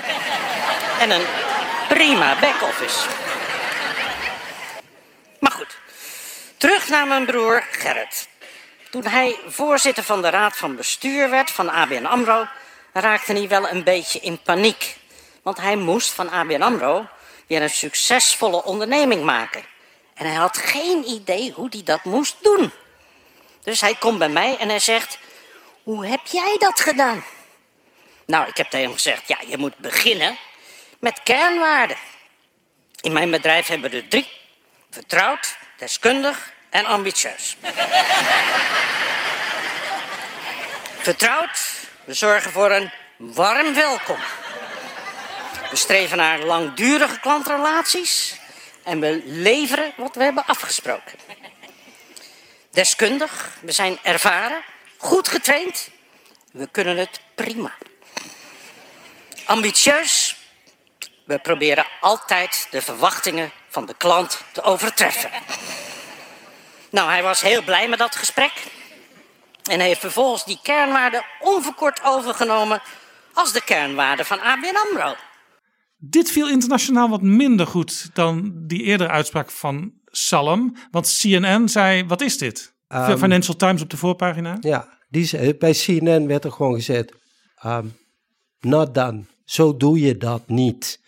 [0.99, 1.25] en een
[1.87, 2.99] prima back office.
[5.39, 5.77] Maar goed,
[6.57, 8.27] terug naar mijn broer Gerrit.
[8.89, 12.47] Toen hij voorzitter van de raad van bestuur werd van ABN AMRO,
[12.93, 14.97] raakte hij wel een beetje in paniek.
[15.41, 17.07] Want hij moest van ABN AMRO
[17.47, 19.63] weer een succesvolle onderneming maken.
[20.13, 22.71] En hij had geen idee hoe hij dat moest doen.
[23.63, 25.17] Dus hij komt bij mij en hij zegt:
[25.83, 27.23] Hoe heb jij dat gedaan?
[28.25, 30.37] Nou, ik heb tegen hem gezegd: Ja, je moet beginnen
[30.99, 31.97] met kernwaarden.
[33.01, 34.27] In mijn bedrijf hebben we er drie:
[34.89, 37.57] vertrouwd, deskundig en ambitieus.
[40.97, 41.59] vertrouwd,
[42.03, 44.17] we zorgen voor een warm welkom.
[45.69, 48.35] We streven naar langdurige klantrelaties
[48.83, 51.19] en we leveren wat we hebben afgesproken.
[52.71, 54.61] Deskundig, we zijn ervaren,
[54.97, 55.89] goed getraind,
[56.51, 57.73] we kunnen het prima.
[59.45, 60.35] Ambitieus,
[61.23, 65.29] we proberen altijd de verwachtingen van de klant te overtreffen.
[66.91, 68.53] Nou, hij was heel blij met dat gesprek.
[69.63, 72.81] En heeft vervolgens die kernwaarden onverkort overgenomen
[73.33, 75.15] als de kernwaarden van ABN AMRO.
[75.97, 80.75] Dit viel internationaal wat minder goed dan die eerdere uitspraak van Salem.
[80.91, 82.73] Want CNN zei, wat is dit?
[82.87, 84.57] Um, Financial Times op de voorpagina.
[84.59, 87.13] Ja, die, bij CNN werd er gewoon gezegd,
[87.65, 87.97] um,
[88.59, 89.25] not done.
[89.45, 90.99] Zo doe je dat niet.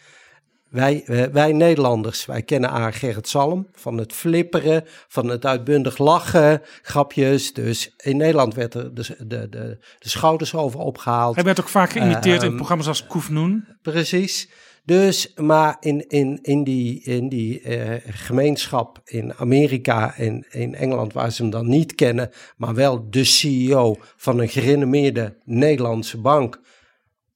[0.69, 2.91] Wij, wij Nederlanders, wij kennen A.
[2.91, 7.53] Gerrit Salm van het flipperen, van het uitbundig lachen, grapjes.
[7.53, 11.35] Dus in Nederland werd er de, de, de, de schouders over opgehaald.
[11.35, 13.65] Hij werd ook vaak geïmiteerd in programma's als Koefnoen.
[13.81, 14.49] Precies.
[14.89, 21.13] Dus, maar in, in, in die, in die uh, gemeenschap in Amerika en in Engeland,
[21.13, 26.61] waar ze hem dan niet kennen, maar wel de CEO van een gerenommeerde Nederlandse bank,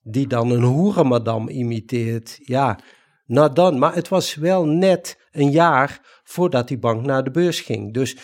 [0.03, 2.39] die dan een hoerenmadam imiteert.
[2.43, 2.79] Ja,
[3.26, 7.59] nou dan, maar het was wel net een jaar voordat die bank naar de beurs
[7.59, 7.93] ging.
[7.93, 8.17] Dus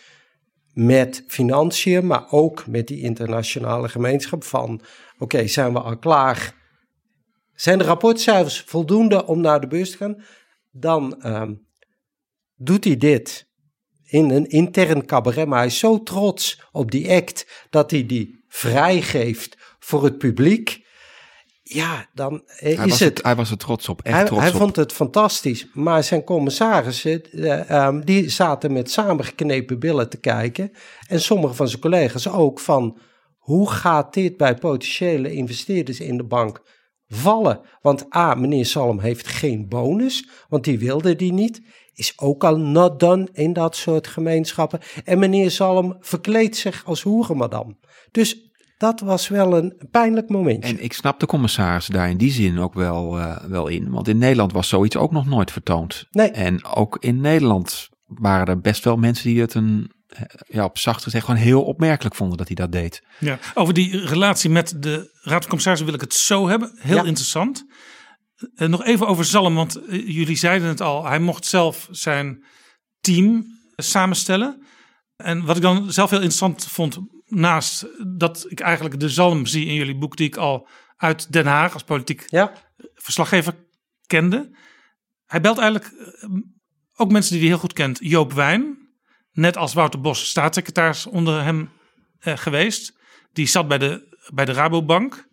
[0.74, 4.82] met financiën, maar ook met die internationale gemeenschap van,
[5.18, 6.56] oké, zijn we al klaar?
[7.54, 10.24] Zijn de rapportcijfers voldoende om naar de beurs te gaan?
[10.72, 11.68] Dan um,
[12.56, 13.47] doet hij dit
[14.08, 18.44] in een intern cabaret, maar hij is zo trots op die act dat hij die
[18.48, 20.86] vrijgeeft voor het publiek.
[21.64, 24.52] Ja, dan hij is was het, Hij was er trots op, echt hij, trots hij
[24.52, 24.58] op.
[24.58, 30.72] vond het fantastisch, maar zijn commissarissen, uh, um, die zaten met samengeknepen billen te kijken.
[31.08, 33.00] En sommige van zijn collega's ook van,
[33.38, 36.62] hoe gaat dit bij potentiële investeerders in de bank
[37.08, 37.62] vallen?
[37.82, 41.62] Want A, meneer Salm heeft geen bonus, want die wilde die niet
[41.98, 44.80] is ook al not done in dat soort gemeenschappen.
[45.04, 47.78] En meneer Salm verkleedt zich als hoerenmadam.
[48.12, 50.70] Dus dat was wel een pijnlijk momentje.
[50.74, 53.90] En ik snap de commissaris daar in die zin ook wel, uh, wel in.
[53.90, 56.06] Want in Nederland was zoiets ook nog nooit vertoond.
[56.12, 56.32] Nee.
[56.32, 59.92] En ook in Nederland waren er best wel mensen die het een,
[60.48, 63.04] ja, op zacht gezegd gewoon heel opmerkelijk vonden dat hij dat deed.
[63.20, 66.72] Ja, over die relatie met de Raad van Commissarissen wil ik het zo hebben.
[66.80, 67.04] Heel Ja.
[67.04, 67.66] interessant.
[68.38, 71.06] Uh, nog even over Zalm, want uh, jullie zeiden het al.
[71.06, 72.46] Hij mocht zelf zijn
[73.00, 74.66] team samenstellen.
[75.16, 79.66] En wat ik dan zelf heel interessant vond, naast dat ik eigenlijk de Zalm zie
[79.66, 82.52] in jullie boek, die ik al uit Den Haag als politiek ja.
[82.94, 83.54] verslaggever
[84.06, 84.56] kende.
[85.26, 85.94] Hij belt eigenlijk
[86.96, 87.98] ook mensen die hij heel goed kent.
[88.02, 88.78] Joop Wijn,
[89.32, 91.70] net als Wouter Bos, staatssecretaris onder hem
[92.20, 92.98] geweest.
[93.34, 95.27] Die zat bij de, bij de Rabobank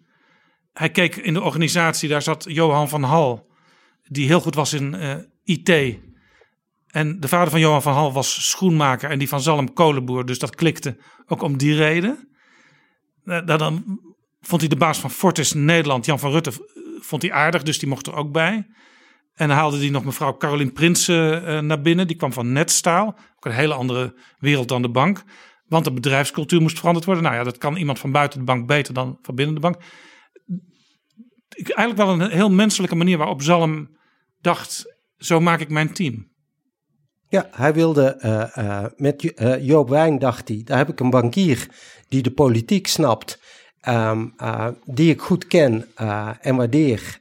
[0.74, 3.50] hij keek in de organisatie, daar zat Johan van Hal,
[4.02, 5.14] die heel goed was in uh,
[5.44, 5.98] IT.
[6.86, 10.38] En de vader van Johan van Hal was schoenmaker en die van Zalm kolenboer, dus
[10.38, 10.96] dat klikte
[11.26, 12.28] ook om die reden.
[13.24, 14.00] Uh, dan
[14.40, 16.52] vond hij de baas van Fortis Nederland, Jan van Rutte,
[16.98, 18.66] vond hij aardig, dus die mocht er ook bij.
[19.34, 23.44] En dan haalde hij nog mevrouw Caroline Prinsen naar binnen, die kwam van Netstaal, ook
[23.44, 25.22] een hele andere wereld dan de bank.
[25.66, 27.24] Want de bedrijfscultuur moest veranderd worden.
[27.24, 29.76] Nou ja, dat kan iemand van buiten de bank beter dan van binnen de bank
[31.54, 33.96] eigenlijk wel een heel menselijke manier waarop Zalm
[34.40, 36.32] dacht: zo maak ik mijn team.
[37.28, 41.10] Ja, hij wilde uh, uh, met uh, Joop Wijn dacht hij, daar heb ik een
[41.10, 41.68] bankier
[42.08, 43.40] die de politiek snapt,
[43.88, 44.34] um,
[44.84, 45.86] die ik goed ken
[46.40, 47.20] en waardeer.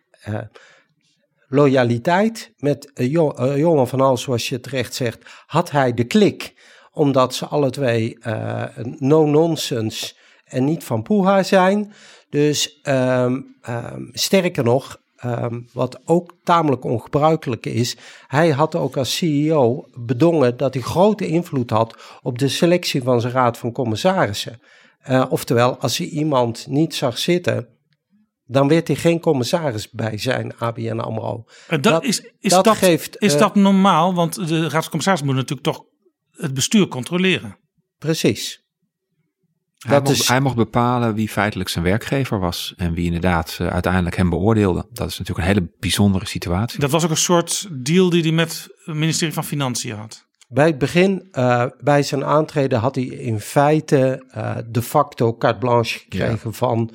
[1.48, 6.54] loyaliteit met jo Johan van Hals, zoals je terecht zegt, had hij de klik,
[6.92, 8.18] omdat ze alle twee
[8.98, 10.14] no-nonsense
[10.44, 11.94] en niet van poeha zijn.
[12.34, 19.16] Dus um, um, sterker nog, um, wat ook tamelijk ongebruikelijk is, hij had ook als
[19.16, 24.62] CEO bedongen dat hij grote invloed had op de selectie van zijn raad van commissarissen.
[25.10, 27.68] Uh, oftewel, als hij iemand niet zag zitten,
[28.46, 31.46] dan werd hij geen commissaris bij zijn ABN AMRO.
[31.68, 34.14] Dat, dat is, is, dat, dat, geeft, is uh, dat normaal?
[34.14, 35.84] Want de raad van commissarissen moet natuurlijk toch
[36.32, 37.58] het bestuur controleren.
[37.98, 38.63] Precies.
[39.84, 43.58] Hij, Dat mocht, is- hij mocht bepalen wie feitelijk zijn werkgever was en wie inderdaad
[43.62, 44.86] eh, uiteindelijk hem beoordeelde.
[44.92, 46.80] Dat is natuurlijk een hele bijzondere situatie.
[46.80, 50.26] Dat was ook een soort deal die hij met het ministerie van Financiën had.
[50.48, 55.60] Bij het begin, eh, bij zijn aantreden, had hij in feite eh, de facto carte
[55.60, 56.92] blanche gekregen van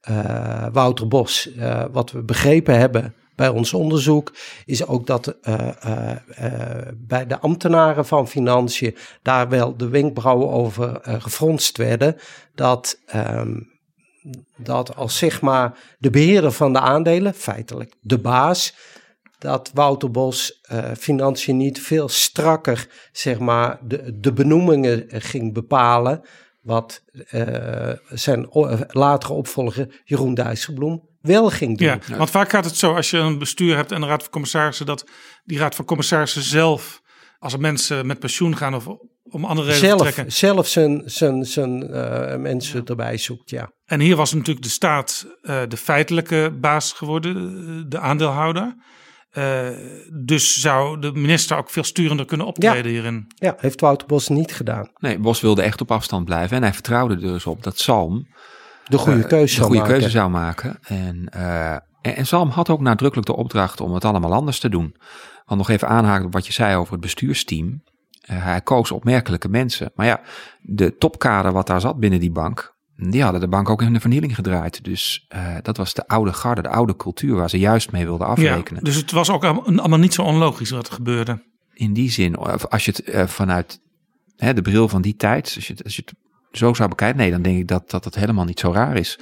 [0.00, 1.52] eh, Wouter Bos.
[1.54, 4.32] Eh, wat we begrepen hebben bij ons onderzoek
[4.64, 10.50] is ook dat eh, eh, eh, bij de ambtenaren van Financiën daar wel de wenkbrauwen
[10.50, 12.16] over gefronst werden.
[12.54, 13.60] Dat, ehm,
[14.56, 18.74] dat als maar de beheerder van de aandelen, feitelijk de baas,
[19.38, 26.20] dat Wouter Bos eh, financiën niet veel strakker, zeg maar, de, de benoemingen ging bepalen.
[26.60, 27.02] Wat
[28.08, 28.46] zijn
[28.88, 31.86] latere opvolger Jeroen Dijsselbloem wel ging doen.
[31.86, 34.30] Ja, want vaak gaat het zo als je een bestuur hebt en een raad van
[34.30, 35.06] commissarissen, dat
[35.44, 37.02] die raad van commissarissen zelf,
[37.38, 38.86] als er mensen met pensioen gaan of
[39.22, 40.32] om andere redenen zelf, vertrekken.
[40.32, 43.72] zelf zijn, zijn, zijn eh, mensen erbij zoekt, ja.
[43.84, 48.74] En hier was natuurlijk de staat eh, de feitelijke baas geworden, eh, de aandeelhouder.
[49.30, 49.68] Eh,
[50.24, 53.32] dus zou de minister ook veel sturender kunnen optreden hierin.
[53.34, 54.90] Ja, heeft Wouter Bos niet gedaan.
[54.98, 58.26] Nee, Bos wilde echt op afstand blijven en hij vertrouwde er dus op dat Salm
[58.84, 59.94] De goede eh, keuze de zou goede maken.
[59.98, 60.78] keuze zou maken.
[60.82, 64.68] En, eh, en, en Salm had ook nadrukkelijk de opdracht om het allemaal anders te
[64.68, 64.96] doen.
[65.44, 67.82] Want nog even aanhaken op wat je zei over het bestuursteam.
[68.22, 69.90] Eh, hij koos opmerkelijke mensen.
[69.94, 70.20] Maar ja,
[70.60, 74.00] de topkader wat daar zat binnen die bank, die hadden de bank ook in de
[74.00, 74.84] vernieling gedraaid.
[74.84, 78.26] Dus eh, dat was de oude garde, de oude cultuur waar ze juist mee wilden
[78.26, 78.84] Ja, afrekenen.
[78.84, 81.42] dus het was ook allemaal niet zo onlogisch wat er gebeurde.
[81.74, 83.80] in die zin, of als je het eh, vanuit
[84.36, 86.14] hè, de bril van die tijd, als je, het, als je het
[86.52, 89.18] zo zou bekijken, nee, dan denk ik dat, dat het helemaal niet zo raar is.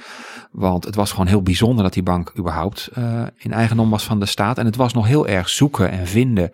[0.51, 4.19] Want het was gewoon heel bijzonder dat die bank überhaupt eh, in eigendom was van
[4.19, 4.57] de staat.
[4.57, 6.51] En het was nog heel erg zoeken en vinden,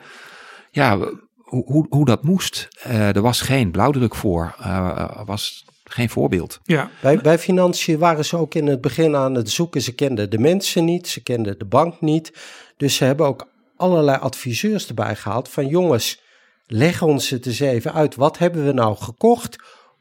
[0.72, 0.98] ja,
[1.36, 2.68] hoe, hoe, hoe dat moest.
[2.82, 6.60] Eh, er was geen blauwdruk voor, eh, was geen voorbeeld.
[6.64, 9.82] Ja, Bij, bij financiën waren ze ook in het begin aan het zoeken.
[9.82, 12.34] Ze kenden de mensen niet, ze kenden de bank niet.
[12.78, 16.22] Dus ze hebben ook allerlei adviseurs erbij gehaald van jongens,
[16.68, 18.16] leg ons het eens even uit.
[18.16, 19.56] Wat hebben we nou gekocht?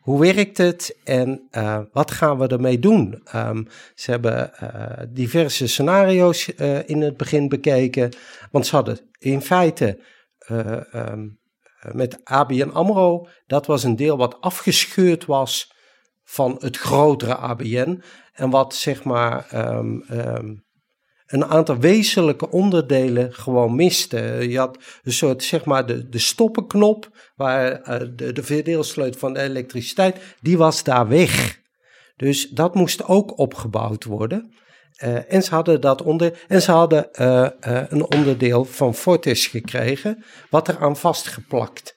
[0.06, 3.20] Hoe werkt het en eh, wat gaan we ermee doen?
[3.24, 8.12] Ehm, ze hebben eh, diverse scenario's eh, in het begin bekeken.
[8.50, 10.00] Want ze hadden in feite
[10.38, 11.28] ehm,
[11.92, 15.72] met ABN AMRO, dat was een deel wat afgescheurd was
[16.24, 18.02] van het grotere ABN.
[18.32, 20.54] En wat zeg maar ehm,
[21.26, 24.18] een aantal wezenlijke onderdelen gewoon miste.
[24.48, 29.32] Je had een soort zeg maar de, de stoppenknop, waar eh, de, de verdeelsleutel van
[29.32, 31.60] de elektriciteit, die was daar weg.
[32.16, 34.54] Dus dat moest ook opgebouwd worden.
[34.96, 37.48] Eh, en ze hadden dat onder en ze hadden eh,
[37.88, 41.94] een onderdeel van Fortis gekregen, wat er aan vastgeplakt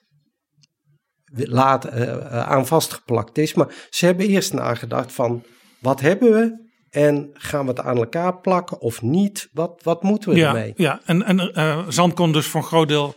[1.34, 1.90] laat,
[2.30, 3.54] aan vastgeplakt is.
[3.54, 5.44] Maar ze hebben eerst nagedacht van
[5.80, 9.48] wat hebben we en gaan we het aan elkaar plakken of niet?
[9.52, 10.72] Wat, wat moeten we ja, ermee?
[10.76, 11.00] ja.
[11.04, 13.14] en, en eh Zand kon dus voor een groot deel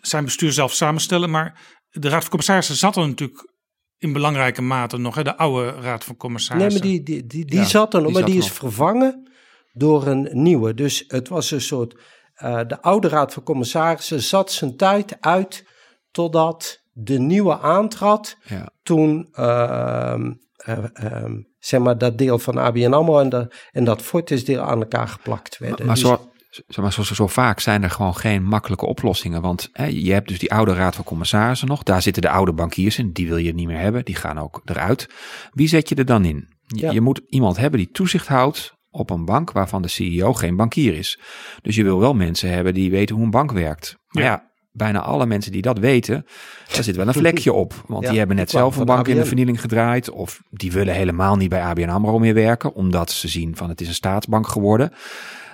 [0.00, 1.30] zijn bestuur zelf samenstellen.
[1.30, 1.60] Maar
[1.90, 3.52] de raad van commissarissen zat er natuurlijk
[3.98, 5.14] in belangrijke mate nog.
[5.14, 6.80] Hè, de oude raad van Nee, commissarissen.
[6.80, 8.58] maar die, die, die, die Ja, zat er nog, maar die is er nog.
[8.58, 9.30] vervangen
[9.72, 10.74] door een nieuwe.
[10.74, 12.00] Dus het was een soort,
[12.34, 15.66] eh, de oude raad van commissarissen zat zijn tijd uit
[16.10, 18.36] totdat de nieuwe aantrad.
[18.44, 18.70] Ja.
[18.82, 24.02] Toen, ehm, eh, ehm, zeg maar, dat deel van ABN AMRO en, dat en dat
[24.02, 25.86] Fortis deel aan elkaar geplakt werden.
[25.86, 29.40] Maar, Dus- zo, zeg maar zoals zo vaak zijn er gewoon geen makkelijke oplossingen.
[29.42, 31.82] Want hè, je hebt dus die oude raad van commissarissen nog.
[31.82, 33.12] Daar zitten de oude bankiers in.
[33.12, 34.04] Die wil je niet meer hebben.
[34.04, 35.06] Die gaan ook eruit.
[35.50, 36.48] Wie zet je er dan in?
[36.66, 36.90] Je, Ja.
[36.90, 40.94] je moet iemand hebben die toezicht houdt op een bank waarvan de CEO geen bankier
[40.94, 41.20] is.
[41.62, 43.96] Dus je wil wel mensen hebben die weten hoe een bank werkt.
[44.08, 44.30] Maar Ja.
[44.30, 44.47] ja,
[44.78, 46.26] bijna alle mensen die dat weten,
[46.74, 47.84] daar zit wel een vlekje op.
[47.86, 50.10] Want Ja, die hebben net zelf een bank in de vernieling gedraaid.
[50.10, 52.74] Of die willen helemaal niet bij ABN AMRO meer werken.
[52.74, 54.92] Omdat ze zien van het is een staatsbank geworden.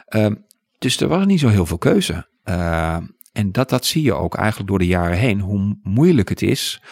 [0.06, 0.34] Ehm,
[0.78, 2.28] dus er was niet zo heel veel keuze.
[2.42, 2.96] Eh,
[3.32, 5.40] en dat, dat zie je ook eigenlijk door de jaren heen.
[5.40, 6.82] Hoe moeilijk het is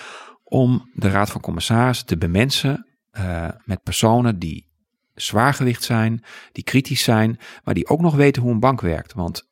[0.45, 4.71] om de Raad van Commissarissen te bemensen eh, met personen die
[5.15, 9.13] zwaargewicht zijn, die kritisch zijn, maar die ook nog weten hoe een bank werkt.
[9.13, 9.51] Want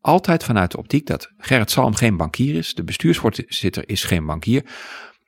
[0.00, 4.64] altijd vanuit de optiek dat Gerrit Salm geen bankier is, de bestuursvoorzitter is geen bankier,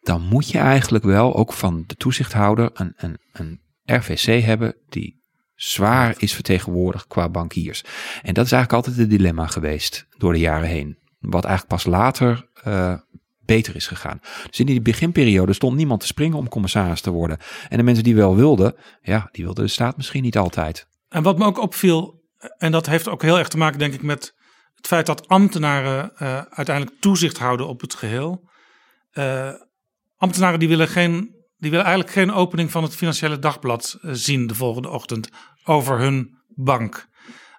[0.02, 5.20] dan moet je eigenlijk wel ook van de toezichthouder een, een, een RVC hebben die
[5.54, 7.84] zwaar is vertegenwoordigd qua bankiers.
[8.22, 10.98] En dat is eigenlijk altijd het dilemma geweest door de jaren heen.
[11.18, 12.94] Wat eigenlijk pas later eh,
[13.44, 14.20] beter is gegaan.
[14.46, 17.38] Dus in die beginperiode stond niemand te springen om commissaris te worden.
[17.68, 20.86] En de mensen die wel wilden, ja, die wilden de staat misschien niet altijd.
[21.08, 22.22] En wat me ook opviel,
[22.58, 24.34] en dat heeft ook heel erg te maken, denk ik, met
[24.82, 28.50] het feit dat ambtenaren eh, uiteindelijk toezicht houden op het geheel.
[29.10, 29.52] Eh,
[30.16, 34.46] ambtenaren die willen geen die willen eigenlijk geen opening van het Financiële Dagblad eh, zien
[34.46, 35.28] de volgende ochtend
[35.64, 37.08] over hun bank.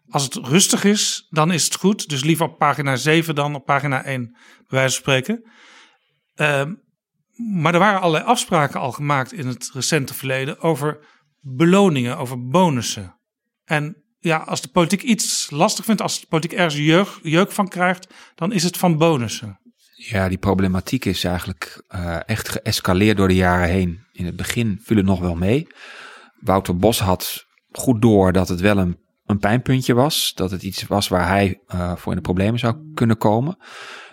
[0.10, 2.10] Als het rustig is, dan is het goed.
[2.10, 5.52] Dus liever op pagina 7 dan op pagina 1, bij wijze van spreken.
[6.36, 6.74] Ehm,
[7.62, 11.06] maar er waren allerlei afspraken al gemaakt in het recente verleden over
[11.40, 13.20] beloningen, over bonussen.
[13.64, 17.68] En ja, als de politiek iets lastig vindt, als de politiek ergens jeuk, jeuk van
[17.68, 19.60] krijgt, dan is het van bonussen.
[19.96, 24.06] Ja, die problematiek is eigenlijk uh, echt geëscaleerd door de jaren heen.
[24.12, 25.68] In het begin viel het nog wel mee.
[26.40, 30.32] Wouter Bos had goed door dat het wel een, een pijnpuntje was.
[30.36, 33.58] Dat het iets was waar hij uh, voor in de problemen zou kunnen komen.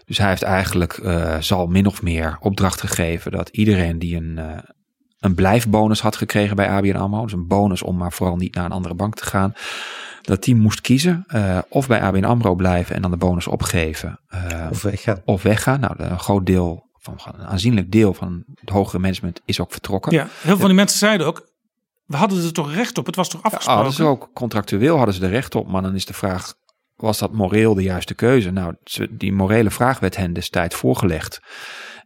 [0.05, 4.39] Dus hij heeft eigenlijk uh, zal min of meer opdracht gegeven dat iedereen die een,
[5.21, 7.23] een blijfbonus had gekregen bij ABN AMRO.
[7.23, 9.55] Dus een bonus om maar vooral niet naar een andere bank te gaan.
[10.23, 14.21] Dat die moest kiezen uh, of bij ABN AMRO blijven en dan de bonus opgeven.
[14.35, 15.23] Uh, of weggaan.
[15.25, 15.81] Of weggaan.
[15.81, 20.13] Nou, een groot deel, van, een aanzienlijk deel van het hogere management is ook vertrokken.
[20.13, 21.49] Ja, heel veel van die mensen zeiden ook,
[22.05, 23.83] we hadden er toch recht op, het was toch afgesproken?
[23.83, 26.55] Ja, hadden ze ook contractueel hadden ze er recht op, maar dan is de vraag,
[26.97, 28.51] was dat moreel de juiste keuze?
[28.51, 28.75] Nou,
[29.11, 31.41] die morele vraag werd hen destijds voorgelegd.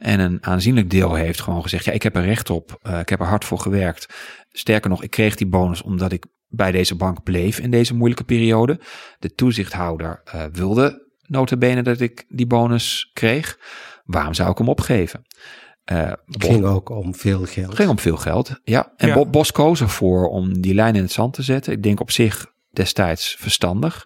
[0.05, 2.79] En een aanzienlijk deel heeft gewoon gezegd: ja, ik heb er recht op.
[2.83, 4.15] Uh, ik heb er hard voor gewerkt.
[4.53, 8.25] Sterker nog, ik kreeg die bonus omdat ik bij deze bank bleef in deze moeilijke
[8.25, 8.81] periode.
[9.19, 13.59] De toezichthouder uh, wilde notabene dat ik die bonus kreeg.
[14.05, 15.27] Waarom zou ik hem opgeven?
[15.93, 17.67] Uh, het ging ook om veel geld.
[17.67, 18.93] Het ging om veel geld, ja.
[18.97, 19.25] En ja.
[19.25, 21.73] Bos koos ervoor om die lijn in het zand te zetten.
[21.73, 24.05] Ik denk op zich destijds verstandig.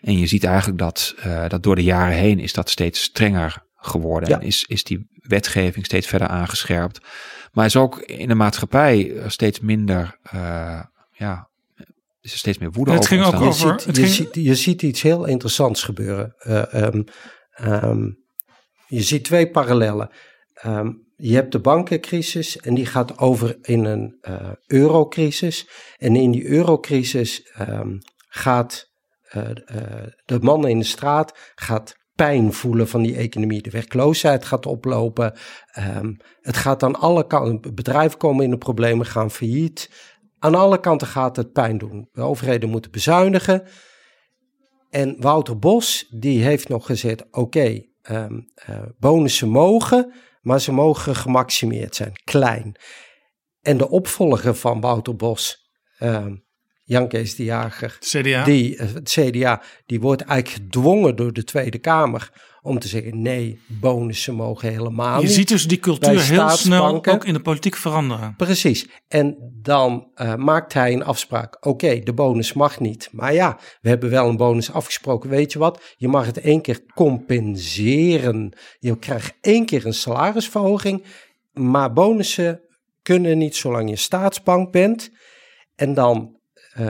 [0.00, 3.66] En je ziet eigenlijk dat, uh, dat door de jaren heen is dat steeds strenger
[3.78, 4.28] geworden.
[4.28, 4.40] Ja.
[4.40, 7.00] En is, is die wetgeving steeds verder aangescherpt.
[7.52, 11.48] Maar is ook in de maatschappij steeds minder, uh, ja,
[12.20, 13.16] is er steeds meer woede het over.
[13.16, 16.34] Ging ook over je, ziet, je, ziet, je ziet iets heel interessants gebeuren.
[16.38, 17.04] Uh, um,
[17.60, 18.24] um,
[18.86, 20.10] je ziet twee parallellen.
[20.66, 25.68] Um, je hebt de bankencrisis en die gaat over in een uh, eurocrisis.
[25.96, 27.52] En in die eurocrisis
[28.28, 28.90] gaat
[29.36, 29.42] uh,
[30.24, 33.62] de man in de straat gaat pijn voelen van die economie.
[33.62, 35.32] De werkloosheid gaat oplopen.
[35.96, 37.74] Um, het gaat aan alle kanten.
[37.74, 39.90] Bedrijven komen in de problemen, gaan failliet.
[40.38, 42.08] Aan alle kanten gaat het pijn doen.
[42.12, 43.62] De overheden moeten bezuinigen.
[44.90, 51.14] En Wouter Bos, die heeft nog gezegd: oké, um, uh, bonussen mogen, maar ze mogen
[51.14, 52.76] gemaximeerd zijn, klein.
[53.60, 56.46] En de opvolger van Wouter Bos, um,
[56.88, 58.44] Jan Kees de Jager, CDA.
[58.44, 62.30] Die, het CDA, die wordt eigenlijk gedwongen door de Tweede Kamer
[62.62, 65.28] om te zeggen nee, bonussen mogen helemaal Je niet.
[65.28, 68.34] Je ziet dus die cultuur heel snel ook in de politiek veranderen.
[68.36, 68.88] Precies.
[69.08, 71.56] En dan uh, maakt hij een afspraak.
[71.56, 73.08] Oké, okay, de bonus mag niet.
[73.12, 75.30] Maar ja, we hebben wel een bonus afgesproken.
[75.30, 75.94] Weet je wat?
[75.96, 78.52] Je mag het één keer compenseren.
[78.78, 81.04] Je krijgt één keer een salarisverhoging.
[81.52, 82.60] Maar bonussen
[83.02, 85.10] kunnen niet zolang je staatsbank bent.
[85.76, 86.37] En dan
[86.78, 86.88] uh,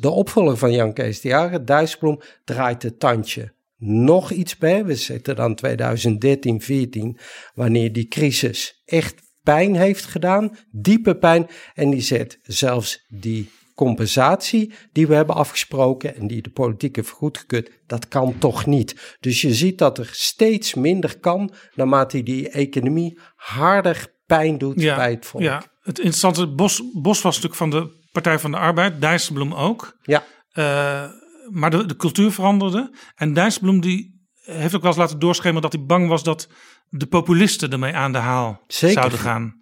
[0.00, 4.84] de opvolger van Jan Kees de Jager, Dijsselbloem, draait het tandje nog iets bij.
[4.84, 7.18] We zitten dan 2013, 14,
[7.54, 11.46] wanneer die crisis echt pijn heeft gedaan, diepe pijn.
[11.74, 17.10] En die zet zelfs die compensatie die we hebben afgesproken en die de politiek heeft
[17.10, 19.16] goedgekeurd, dat kan toch niet.
[19.20, 24.96] Dus je ziet dat er steeds minder kan naarmate die economie harder pijn doet ja,
[24.96, 25.42] bij het volk.
[25.42, 29.98] Ja, het interessante, Bos, Bos was natuurlijk van de Partij van de Arbeid, Dijsselbloem ook.
[30.02, 30.24] Ja.
[30.54, 31.10] Uh,
[31.50, 32.96] maar de, de cultuur veranderde.
[33.14, 36.48] En Dijsselbloem die heeft ook wel eens laten doorschemeren dat hij bang was dat
[36.88, 38.96] de populisten ermee aan de haal Zeker.
[38.96, 39.57] zouden gaan.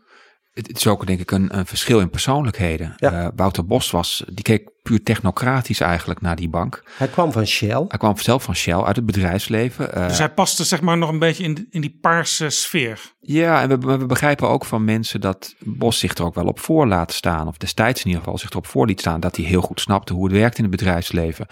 [0.57, 2.95] Het, het is ook denk ik een, een verschil in persoonlijkheden.
[2.97, 3.23] Ja.
[3.23, 6.83] Uh, Wouter Bos was, die keek puur technocratisch eigenlijk naar die bank.
[6.97, 7.85] Hij kwam van Shell.
[7.89, 9.99] Hij kwam zelf van Shell uit het bedrijfsleven.
[9.99, 13.15] Uh, dus hij paste zeg maar nog een beetje in, in die paarse sfeer.
[13.21, 16.61] Ja, en we, we, begrijpen ook van mensen dat Bos zich er ook wel op
[16.61, 17.49] voor laat staan.
[17.49, 19.21] Of destijds in ieder geval zich erop voor liet staan.
[19.21, 21.47] Dat hij heel goed snapte hoe het werkt in het bedrijfsleven.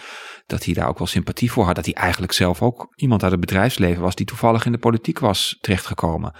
[0.46, 1.74] Dat hij daar ook wel sympathie voor had.
[1.74, 5.18] Dat hij eigenlijk zelf ook iemand uit het bedrijfsleven was die toevallig in de politiek
[5.18, 6.34] was terechtgekomen.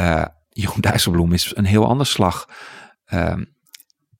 [0.00, 0.24] Uh,
[0.54, 2.48] Jeroen Dijsselbloem is een heel ander slag.
[3.12, 3.36] Uh,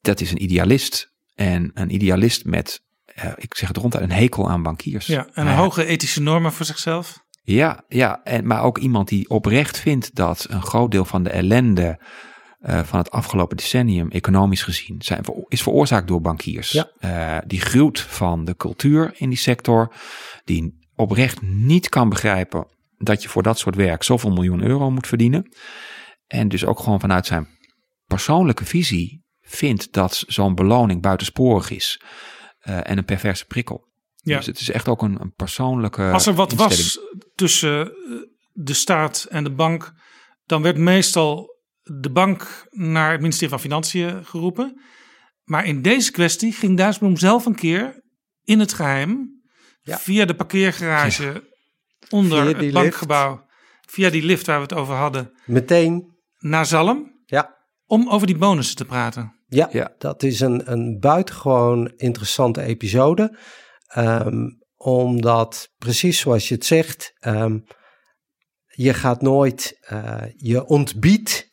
[0.00, 1.12] dat is een idealist.
[1.34, 2.80] En een idealist met,
[3.24, 5.06] uh, ik zeg het ronduit, een hekel aan bankiers.
[5.06, 7.22] Ja, en uh, hoge ethische normen voor zichzelf.
[7.42, 11.30] Ja, ja en, maar ook iemand die oprecht vindt dat een groot deel van de
[11.30, 12.00] ellende
[12.60, 16.70] uh, van het afgelopen decennium, economisch gezien, zijn, is veroorzaakt door bankiers.
[16.70, 16.90] Ja.
[17.00, 19.94] Uh, die gruwt van de cultuur in die sector,
[20.44, 22.66] die oprecht niet kan begrijpen
[22.98, 25.54] dat je voor dat soort werk zoveel miljoen euro moet verdienen.
[26.26, 27.48] En dus ook gewoon vanuit zijn
[28.06, 32.00] persoonlijke visie vindt dat zo'n beloning buitensporig is.
[32.68, 33.92] Uh, en een perverse prikkel.
[34.14, 34.36] Ja.
[34.36, 36.10] Dus het is echt ook een, een persoonlijke.
[36.10, 36.98] Als er wat was
[37.34, 37.92] tussen
[38.52, 39.92] de staat en de bank,
[40.44, 44.80] dan werd meestal de bank naar het ministerie van Financiën geroepen.
[45.44, 48.02] Maar in deze kwestie ging Dijsselbloem zelf een keer
[48.42, 49.42] in het geheim,
[49.80, 49.98] Ja.
[49.98, 51.50] via de parkeergarage
[52.10, 53.46] onder het die bankgebouw,
[53.88, 56.13] via die lift waar we het over hadden, Meteen,
[56.44, 57.56] naar Zalm ja.
[57.86, 59.32] om over die bonussen te praten.
[59.46, 59.94] Ja, Ja.
[59.98, 63.38] dat is een, een buitengewoon interessante episode.
[63.86, 67.58] Ehm, omdat, precies zoals je het zegt, ehm,
[68.66, 71.48] je gaat nooit, eh, je ontbiedt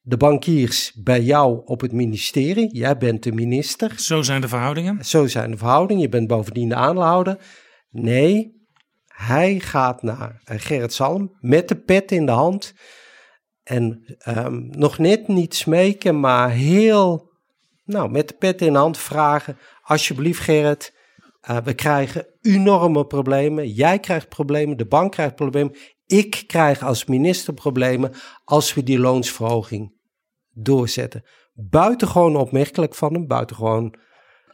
[0.00, 2.76] de bankiers bij jou op het ministerie.
[2.76, 3.92] Jij bent de minister.
[4.00, 5.04] Zo zijn de verhoudingen.
[5.04, 6.02] Zo zijn de verhoudingen.
[6.02, 7.38] Je bent bovendien de aandeelhouder.
[7.90, 8.62] Nee,
[9.06, 12.74] hij gaat naar eh, Gerrit Salm met de pet in de hand.
[13.64, 17.30] En ehm, nog net niet smeken, maar heel,
[17.84, 19.58] nou, met de pet in de hand vragen.
[19.82, 20.94] Alsjeblieft, Gerrit,
[21.40, 23.68] eh, we krijgen enorme problemen.
[23.68, 25.76] Jij krijgt problemen, de bank krijgt problemen.
[26.06, 28.12] Ik krijg als minister problemen
[28.44, 29.92] als we die loonsverhoging
[30.50, 31.24] doorzetten.
[31.52, 33.94] Buitengewoon opmerkelijk van hem, buitengewoon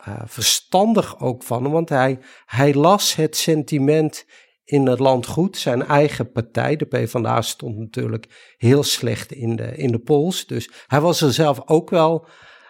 [0.04, 4.24] eh, verstandig ook van hem, want hij, hij las het sentiment
[4.70, 5.56] in het land goed.
[5.56, 10.46] Zijn eigen partij, de PvdA, stond natuurlijk heel slecht in de, in de polls.
[10.46, 12.26] Dus hij was er zelf ook wel.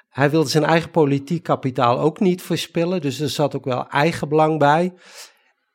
[0.08, 4.28] Hij wilde zijn eigen politiek kapitaal ook niet verspillen, dus er zat ook wel eigen
[4.28, 4.92] belang bij.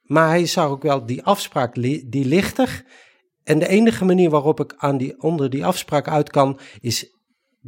[0.02, 1.74] Maar hij zag ook wel die afspraak,
[2.10, 2.86] die ligt er.
[3.44, 7.15] En de enige manier waarop ik aan die, onder die afspraak uit kan, is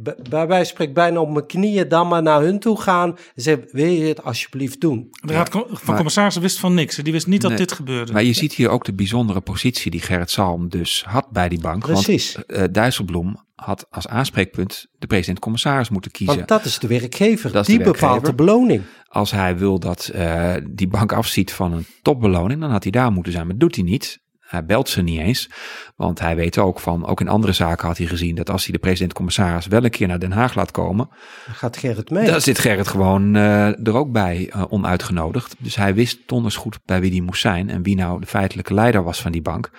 [0.02, 3.42] bij wijze van spreken bijna op mijn knieën dan maar naar hun toe gaan en
[3.42, 5.08] zeggen, wil je het alsjeblieft doen?
[5.10, 6.96] De Raad van maar- Commissarissen wist van niks.
[6.96, 8.12] Die wist niet dat dit gebeurde.
[8.12, 11.60] Maar je ziet hier ook de bijzondere positie die Gerrit Salm dus had bij die
[11.60, 11.82] bank.
[11.82, 12.34] Precies.
[12.34, 16.36] Want uh, Dijsselbloem had als aanspreekpunt de president-commissaris moeten kiezen.
[16.36, 18.08] Want dat is de werkgever, Dat is die de werkgever.
[18.08, 18.82] bepaalt de beloning.
[19.08, 23.12] Als hij wil dat uh, die bank afziet van een topbeloning, dan had hij daar
[23.12, 23.44] moeten zijn.
[23.46, 24.18] Maar dat doet hij niet.
[24.48, 25.50] Hij belt ze niet eens,
[25.96, 28.72] want hij weet ook van, ook in andere zaken had hij gezien dat als hij
[28.72, 31.08] de president-commissaris wel een keer naar Den Haag laat komen,
[31.46, 32.26] Dan gaat Gerrit mee.
[32.26, 35.54] dan zit Gerrit gewoon uh, er ook bij uh, onuitgenodigd.
[35.58, 38.74] Dus hij wist donders goed bij wie die moest zijn en wie nou de feitelijke
[38.74, 39.70] leider was van die bank.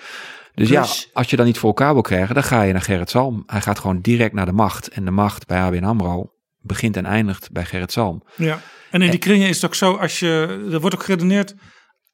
[0.56, 2.82] Dus, Dus- ja, als je dan niet voor elkaar wil krijgen, dan ga je naar
[2.82, 3.44] Gerrit Salm.
[3.46, 4.88] Hij gaat gewoon direct naar de macht.
[4.88, 8.24] En de macht bij ABN AMRO begint en eindigt bij Gerrit Salm.
[8.36, 8.60] Ja,
[8.92, 11.56] en in die kringen is het ook zo, als je, er wordt ook geredeneerd,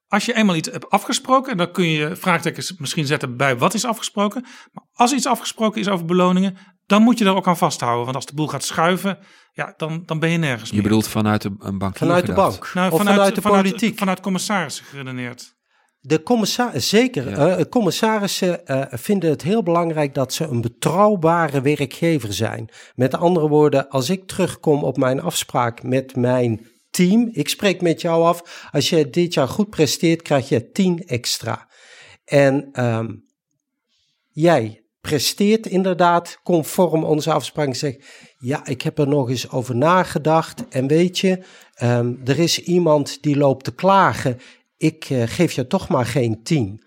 [0.08, 3.74] als je eenmaal iets hebt afgesproken, en dan kun je vraagtekens misschien zetten bij wat
[3.74, 4.46] is afgesproken.
[4.72, 8.04] Maar als iets afgesproken is over beloningen, dan moet je daar ook aan vasthouden.
[8.04, 9.18] Want als de boel gaat schuiven,
[9.54, 10.84] ja, dan, dan ben je nergens Je meer.
[10.84, 12.72] bedoelt vanuit de, een bank Vanuit de bank.
[12.74, 13.98] Nou, of vanuit, de politiek.
[13.98, 15.54] Vanuit commissarissen geredeneerd.
[16.00, 17.30] De commissaris, zeker.
[17.30, 17.56] Ja.
[17.56, 22.70] eh, commissarissen eh, vinden het heel belangrijk dat ze een betrouwbare werkgever zijn.
[22.96, 28.02] Met andere woorden, als ik terugkom op mijn afspraak met mijn team, ik spreek met
[28.02, 31.68] jou af, als je dit jaar goed presteert, krijg je 10 extra.
[32.26, 33.14] En ehm,
[34.32, 37.68] jij presteert inderdaad conform onze afspraak.
[37.68, 38.06] en Zegt,
[38.38, 40.68] ja, ik heb er nog eens over nagedacht.
[40.70, 41.40] En weet je,
[41.76, 44.40] ehm, er is iemand die loopt te klagen.
[44.78, 46.84] Ik eh, geef je toch maar geen 10.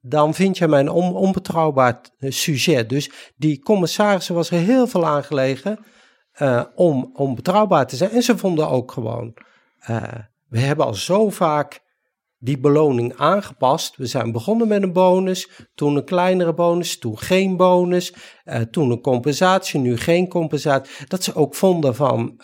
[0.00, 2.88] Dan vind je mij een on- onbetrouwbaar eh, sujet.
[2.88, 5.24] Dus die commissarissen was er heel veel aan
[6.34, 8.10] eh, om, om betrouwbaar te zijn.
[8.10, 9.34] En ze vonden ook gewoon,
[9.78, 10.02] eh,
[10.48, 11.82] we hebben al zo vaak
[12.38, 13.96] die beloning aangepast.
[13.96, 18.14] We zijn begonnen met een bonus, toen een kleinere bonus, toen geen bonus,
[18.44, 21.06] eh, toen een compensatie, nu geen compensatie.
[21.08, 22.40] Dat ze ook vonden van,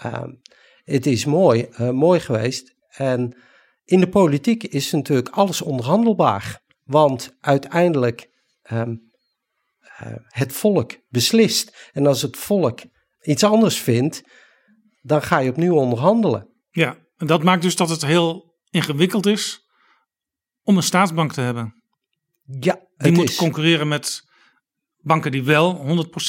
[0.84, 2.74] het is mooi, mooi geweest.
[2.88, 3.36] En
[3.84, 6.62] in de politiek is natuurlijk alles onderhandelbaar.
[6.84, 8.30] Want uiteindelijk
[10.00, 11.90] eh, het volk beslist.
[11.92, 12.80] En als het volk
[13.22, 14.22] iets anders vindt,
[15.02, 16.48] dan ga je opnieuw onderhandelen.
[16.70, 19.60] Ja, en dat maakt dus dat het heel ingewikkeld is
[20.62, 21.74] om een staatsbank te hebben.
[22.60, 23.36] Ja, Die moet is.
[23.36, 24.22] concurreren met
[24.96, 25.86] banken die wel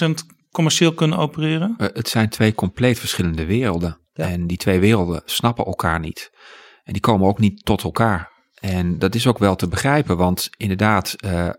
[0.08, 0.12] 100%
[0.52, 1.76] commercieel kunnen opereren.
[1.78, 4.00] Uh, het zijn twee compleet verschillende werelden.
[4.14, 4.28] Ja.
[4.28, 6.30] En die twee werelden snappen elkaar niet.
[6.84, 8.30] En die komen ook niet tot elkaar.
[8.60, 11.50] En dat is ook wel te begrijpen, want inderdaad, uh,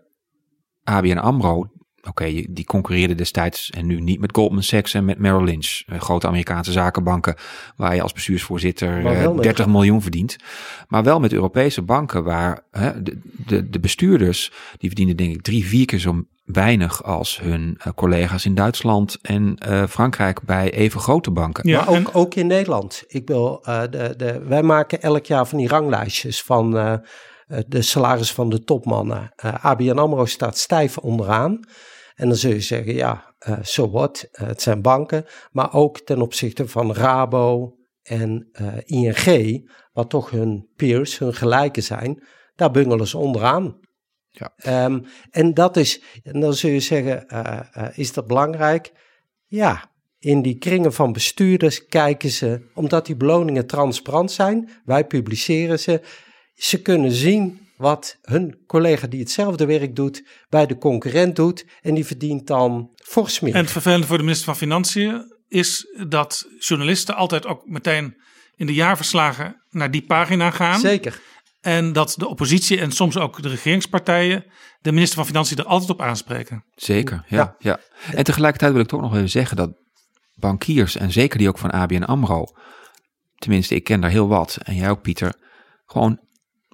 [0.82, 1.66] ABN AMRO,
[2.08, 5.82] oké, okay, die concurreerde destijds en nu niet met Goldman Sachs en met Merrill Lynch.
[5.86, 7.34] Uh, grote Amerikaanse zakenbanken
[7.76, 10.36] waar je als bestuursvoorzitter uh, 30 miljoen verdient.
[10.88, 15.66] Maar wel met Europese banken waar de, de, de bestuurders, die verdienen denk ik drie,
[15.66, 21.00] vier keer zo weinig als hun uh, collega's in Duitsland en uh, Frankrijk bij even
[21.00, 21.68] grote banken.
[21.68, 22.14] Ja, maar ook, en...
[22.14, 23.04] ook in Nederland.
[23.06, 26.94] Ik wil, uh, de, de, wij maken elk jaar van die ranglijstjes van uh,
[27.66, 29.32] de salaris van de topmannen.
[29.60, 31.60] ABN AMRO staat stijf onderaan.
[32.14, 35.24] En dan zul je zeggen, ja, zo so wat, het zijn banken.
[35.50, 38.48] Maar ook ten opzichte van Rabo en
[38.84, 42.22] ING, wat toch hun peers, hun gelijken zijn,
[42.54, 43.80] daar bungelen ze onderaan.
[44.30, 44.84] Ja.
[44.84, 47.26] Um, en dat is, en dan zul je zeggen,
[47.94, 48.92] is dat belangrijk?
[49.52, 55.78] ja, in die kringen van bestuurders kijken ze, omdat die beloningen transparant zijn, wij publiceren
[55.78, 56.00] ze,
[56.54, 61.94] ze kunnen zien wat hun collega die hetzelfde werk doet bij de concurrent doet en
[61.94, 63.54] die verdient dan fors meer.
[63.54, 68.16] En het vervelende voor de minister van Financiën is dat journalisten altijd ook meteen
[68.56, 70.80] in de jaarverslagen naar die pagina gaan.
[70.80, 71.20] Zeker.
[71.60, 74.44] En dat de oppositie en soms ook de regeringspartijen
[74.80, 76.64] de minister van Financiën er altijd op aanspreken.
[76.74, 77.56] Zeker, ja.
[77.58, 77.80] ja.
[78.12, 79.70] En tegelijkertijd wil ik toch nog even zeggen dat
[80.34, 82.44] bankiers, en zeker die ook van ABN AMRO,
[83.36, 85.34] tenminste ik ken daar heel wat, en jij ook Pieter,
[85.86, 86.20] gewoon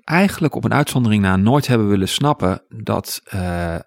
[0.08, 3.78] eigenlijk op een uitzondering na nooit hebben willen snappen dat uh, uh,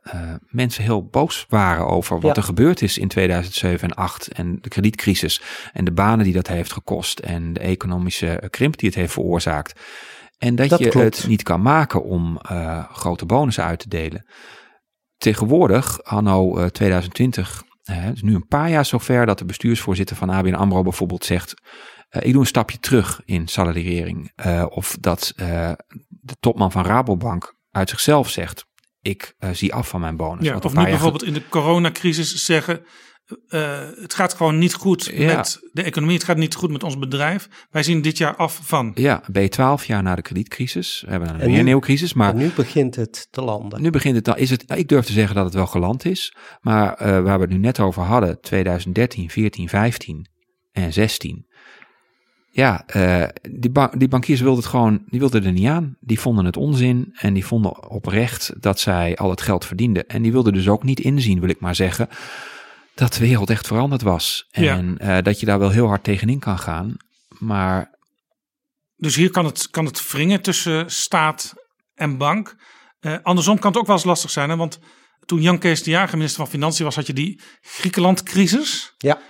[0.47, 4.69] mensen heel boos waren over wat er gebeurd is in 2007 en 2008 en de
[4.69, 5.41] kredietcrisis
[5.73, 9.79] en de banen die dat heeft gekost en de economische krimp die het heeft veroorzaakt.
[10.37, 14.25] En dat, je het niet kan maken om uh, grote bonussen uit te delen.
[15.17, 20.53] Tegenwoordig, anno 2020, het is nu een paar jaar zover dat de bestuursvoorzitter van ABN
[20.53, 21.53] AMRO bijvoorbeeld zegt...
[22.11, 24.31] Uh, ik doe een stapje terug in salariering.
[24.45, 25.71] Uh, of dat uh,
[26.31, 28.65] de topman van Rabobank uit zichzelf zegt:
[29.01, 30.45] Ik zie af van mijn bonus.
[30.45, 32.85] Ja, of nu bijvoorbeeld in de coronacrisis zeggen:
[34.01, 35.35] Het gaat gewoon niet goed ja.
[35.35, 37.47] met de economie, het gaat niet goed met ons bedrijf.
[37.69, 38.91] Wij zien dit jaar af van.
[38.93, 41.03] Ja, ben je twaalf jaar na de kredietcrisis.
[41.05, 42.13] We hebben een nieuwe crisis.
[42.13, 43.81] Maar nu begint het te landen.
[43.81, 44.37] Nu begint het dan.
[44.37, 46.35] Is het, ik durf te zeggen dat het wel geland is.
[46.59, 50.29] Maar waar we het nu net over hadden, 2013, 14, 15
[50.71, 51.49] en 16
[52.53, 55.97] ja, uh, die, ba die bankiers wilden het gewoon, die wilden er niet aan.
[55.99, 60.07] Die vonden het onzin en die vonden oprecht dat zij al het geld verdienden.
[60.07, 62.09] En die wilden dus ook niet inzien, wil ik maar zeggen,
[62.95, 64.47] dat de wereld echt veranderd was.
[64.51, 65.17] En ja.
[65.17, 66.97] uh, dat je daar wel heel hard tegenin kan gaan.
[67.39, 67.99] Maar.
[68.95, 71.53] Dus hier kan het, kan het wringen tussen staat
[71.95, 72.55] en bank.
[73.01, 74.55] Uh, andersom kan het ook wel eens lastig zijn, hè?
[74.55, 74.79] want
[75.25, 78.93] toen Jan Kees de Jager minister van Financiën was, had je die Griekenland-crisis.
[78.97, 79.21] Ja.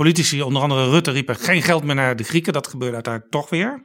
[0.00, 2.52] Politici, onder andere Rutte, riepen geen geld meer naar de Grieken.
[2.52, 3.82] Dat gebeurde uiteindelijk toch weer.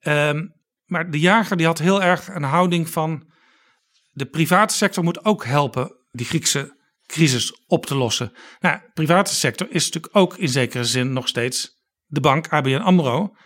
[0.00, 0.54] Um,
[0.84, 3.32] maar de jager die had heel erg een houding van...
[4.10, 8.32] de private sector moet ook helpen die Griekse crisis op te lossen.
[8.60, 11.70] Nou, de private sector is natuurlijk ook in zekere zin nog steeds
[12.06, 13.36] de bank ABN AMRO...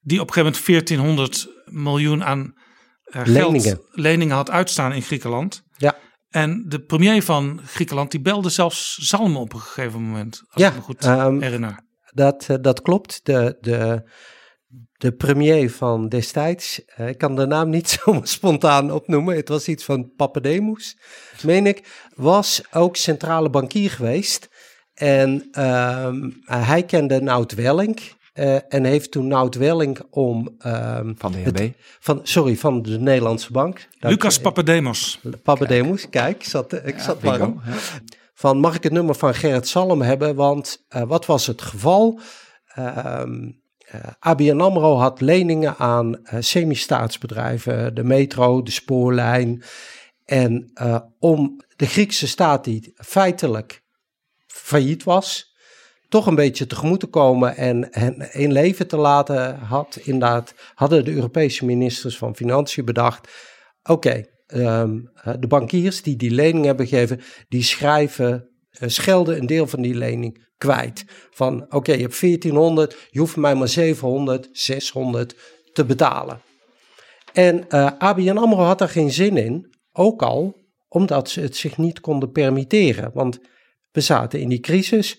[0.00, 2.54] die op een gegeven moment 1400 miljoen aan
[3.04, 3.62] uh, leningen.
[3.62, 5.62] geld, leningen had uitstaan in Griekenland.
[5.76, 5.96] Ja.
[6.34, 10.42] En de premier van Griekenland die belde zelfs Zalm op een gegeven moment.
[10.48, 11.80] Als ja, ik me goed um, herinner.
[12.12, 13.20] Dat, uh, dat klopt.
[13.22, 14.10] De, de,
[14.92, 19.36] de premier van destijds, uh, ik kan de naam niet zo spontaan opnoemen.
[19.36, 20.96] Het was iets van Papademos,
[21.42, 22.08] meen ik.
[22.14, 24.48] Was ook centrale bankier geweest.
[24.94, 28.00] En um, hij kende Nout Welling.
[28.34, 30.56] Uh, en heeft toen Nout Welling om...
[30.66, 31.58] Um, van de HB?
[31.58, 33.88] Het, van, sorry, van de Nederlandse Bank.
[33.98, 35.20] Lucas Papademos.
[35.42, 37.18] Papademos, kijk, kijk ik zat, ik ja, zat.
[37.20, 37.54] Ja.
[38.34, 40.34] Van, mag ik het nummer van Gerrit Salm hebben?
[40.34, 42.20] Want uh, wat was het geval?
[42.78, 43.62] Um,
[43.94, 47.94] uh, ABN AMRO had leningen aan semi-staatsbedrijven.
[47.94, 49.62] De metro, de spoorlijn.
[50.24, 50.72] En
[51.18, 53.82] om de Griekse staat die feitelijk
[54.46, 55.53] failliet was
[56.14, 61.04] toch een beetje tegemoet te komen en, en in leven te laten, had inderdaad, hadden
[61.04, 63.28] de Europese ministers van Financiën bedacht,
[63.82, 65.10] oké, um,
[65.40, 68.48] de bankiers die die lening hebben gegeven, die schrijven,
[68.80, 71.04] uh, schelden een deel van die lening kwijt.
[71.30, 75.34] Van oké, je hebt 1400, je hoeft mij maar 700, 600
[75.72, 76.40] te betalen.
[77.32, 81.76] En uh, ABN AMRO had daar geen zin in, ook al omdat ze het zich
[81.76, 83.10] niet konden permitteren.
[83.14, 83.38] Want
[83.92, 85.18] we zaten in die crisis,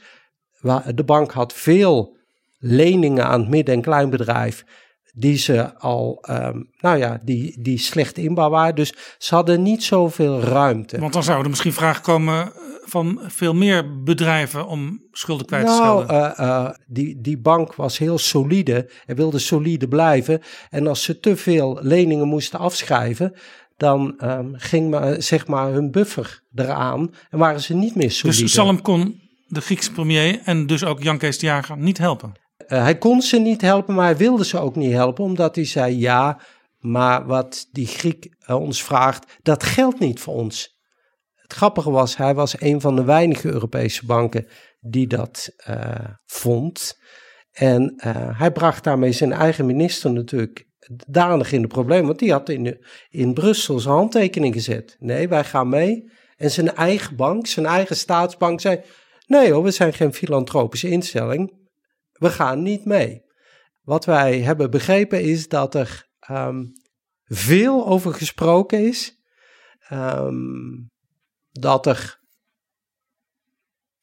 [0.95, 2.18] de bank had veel
[2.57, 4.63] leningen aan het midden- en kleinbedrijf
[5.18, 8.75] die ze al, um, nou ja, die, die slecht inbouw waren.
[8.75, 11.00] Dus ze hadden niet zoveel ruimte.
[11.00, 12.51] Want dan zouden er misschien vragen komen
[12.86, 16.36] van veel meer bedrijven om schulden kwijt nou, te schelden.
[16.39, 20.42] Uh, uh, die, die bank was heel solide en wilde solide blijven.
[20.70, 23.33] En als ze te veel leningen moesten afschrijven,
[23.78, 28.42] dan um, ging maar, zeg maar hun buffer eraan en waren ze niet meer solide.
[28.42, 32.34] Dus Salm kon de Griekse premier en dus ook Jan Kees de Jager niet helpen?
[32.67, 35.66] Uh, hij kon ze niet helpen, maar hij wilde ze ook niet helpen, omdat hij
[35.66, 36.42] zei: ja,
[36.80, 40.74] maar wat die Griek uh, ons vraagt, dat geldt niet voor ons.
[41.34, 44.47] Het grappige was, hij was een van de weinige Europese banken
[44.80, 45.96] die dat uh,
[46.26, 47.00] vond.
[47.51, 47.93] En
[48.38, 50.66] hij bracht daarmee zijn eigen minister natuurlijk
[51.08, 54.96] danig in de probleem, want die had in, in Brussel zijn handtekening gezet.
[55.00, 56.12] Nee, wij gaan mee.
[56.36, 58.82] En zijn eigen bank, zijn eigen staatsbank, zei:
[59.26, 61.68] Nee hoor, we zijn geen filantropische instelling.
[62.12, 63.24] We gaan niet mee.
[63.82, 66.72] Wat wij hebben begrepen is dat er um,
[67.24, 69.24] veel over gesproken is.
[69.92, 70.89] Um,
[71.52, 72.20] dat er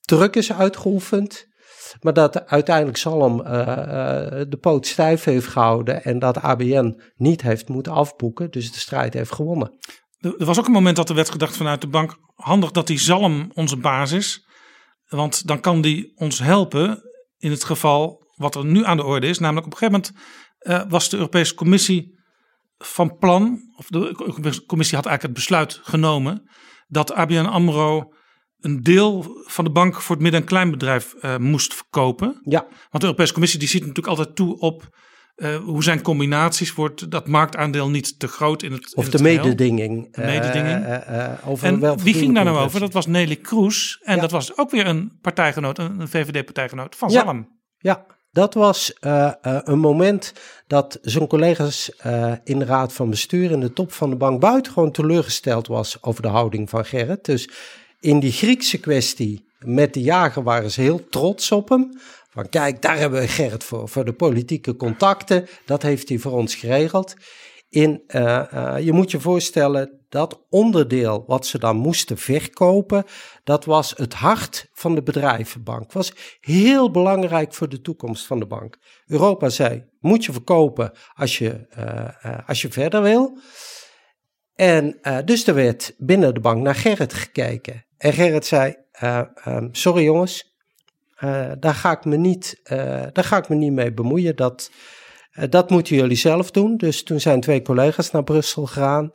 [0.00, 1.50] druk is uitgeoefend.
[2.00, 3.66] Maar dat uiteindelijk Salm uh, uh,
[4.48, 8.50] de poot stijf heeft gehouden en dat ABN niet heeft moeten afboeken.
[8.50, 9.78] Dus de strijd heeft gewonnen.
[10.18, 12.98] Er was ook een moment dat er werd gedacht vanuit de bank: handig dat die
[12.98, 14.46] Zalm onze baas is.
[15.16, 17.02] Want dan kan die ons helpen
[17.38, 19.38] in het geval wat er nu aan de orde is.
[19.38, 20.30] Namelijk op een gegeven moment
[20.60, 22.20] uh, was de Europese Commissie
[22.78, 26.50] van plan, of de Europese Commissie had eigenlijk het besluit genomen
[26.86, 28.12] dat ABN AMRO
[28.58, 32.40] een deel van de bank voor het midden- en kleinbedrijf uh, moest verkopen.
[32.42, 32.60] Ja.
[32.68, 34.96] Want de Europese Commissie die ziet natuurlijk altijd toe op
[35.42, 39.16] uh, hoe zijn combinaties wordt dat marktaandeel niet te groot in het Of in de
[39.16, 40.14] het mededinging.
[40.14, 40.86] De mededinging.
[40.86, 42.80] Uh, over en wel wie ging daar nou over?
[42.80, 44.00] Dat was Nelly Kroes.
[44.02, 44.20] En Ja.
[44.20, 47.24] dat was ook weer een partijgenoot, een VVD-partijgenoot van Ja.
[47.24, 47.48] Zalm.
[47.78, 50.32] Ja, dat was eh, eh, een moment
[50.66, 54.40] dat zijn collega's eh, in de raad van bestuur in de top van de bank
[54.40, 57.24] buitengewoon teleurgesteld was over de houding van Gerrit.
[57.24, 57.50] Dus
[58.00, 62.00] in die Griekse kwestie met de jager waren ze heel trots op hem.
[62.32, 65.46] Van kijk, daar hebben we Gerrit voor, voor de politieke contacten.
[65.64, 67.14] Dat heeft hij voor ons geregeld.
[67.68, 73.04] In, eh, eh, je moet je voorstellen, dat onderdeel wat ze dan moesten verkopen,
[73.44, 75.92] dat was het hart van de bedrijvenbank.
[75.92, 78.78] Was heel belangrijk voor de toekomst van de bank.
[79.06, 83.38] Europa zei, moet je verkopen als je, eh, als je verder wil.
[84.54, 87.84] En dus er werd binnen de bank naar Gerrit gekeken.
[87.96, 90.51] En Gerrit zei, eh, ehm, sorry jongens,
[91.58, 94.36] daar, ga ik me niet, eh, daar ga ik me niet mee bemoeien.
[94.36, 94.70] Dat,
[95.30, 96.76] eh, dat moeten jullie zelf doen.
[96.76, 99.10] Dus toen zijn twee collega's naar Brussel gegaan.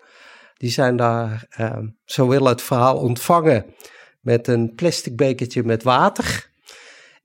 [0.54, 3.66] Die zijn daar, ehm, zo wil het verhaal, ontvangen
[4.22, 6.50] met een plastic bekertje met water.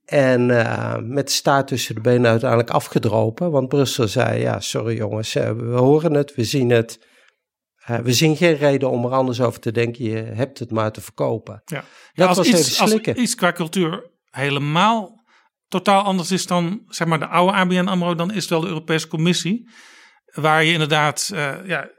[0.05, 3.51] En eh, met de staart tussen de benen uiteindelijk afgedropen.
[3.51, 7.07] Want Brussel zei, ja, sorry jongens, eh, we horen het, we zien het.
[7.77, 10.05] Eh, we zien geen reden om er anders over te denken.
[10.05, 11.63] Je hebt het maar te verkopen.
[11.65, 11.85] Ja.
[12.15, 13.13] Dat als was iets, even slikken.
[13.13, 15.23] Als iets qua cultuur helemaal
[15.69, 18.67] totaal anders is dan zeg maar de oude ABN AMRO, dan is het wel de
[18.67, 19.71] Europese Commissie.
[20.25, 21.91] Waar je inderdaad eh, ja,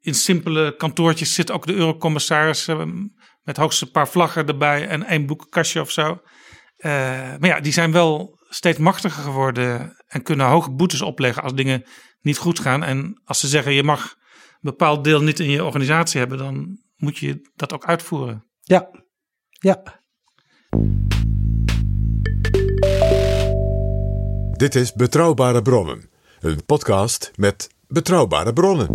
[0.00, 2.82] in simpele kantoortjes zit ook de eurocommissaris eh,
[3.42, 6.20] met hoogstens een paar vlaggen erbij en één boekenkastje of zo.
[6.76, 6.90] Eh,
[7.38, 11.84] maar ja, die zijn wel steeds machtiger geworden en kunnen hoge boetes opleggen als dingen
[12.20, 12.84] niet goed gaan.
[12.84, 16.78] En als ze zeggen je mag een bepaald deel niet in je organisatie hebben, dan
[16.96, 18.46] moet je dat ook uitvoeren.
[18.60, 18.90] Ja,
[19.50, 19.82] ja.
[24.58, 26.10] Dit is Betrouwbare Bronnen,
[26.40, 28.86] een podcast met betrouwbare bronnen.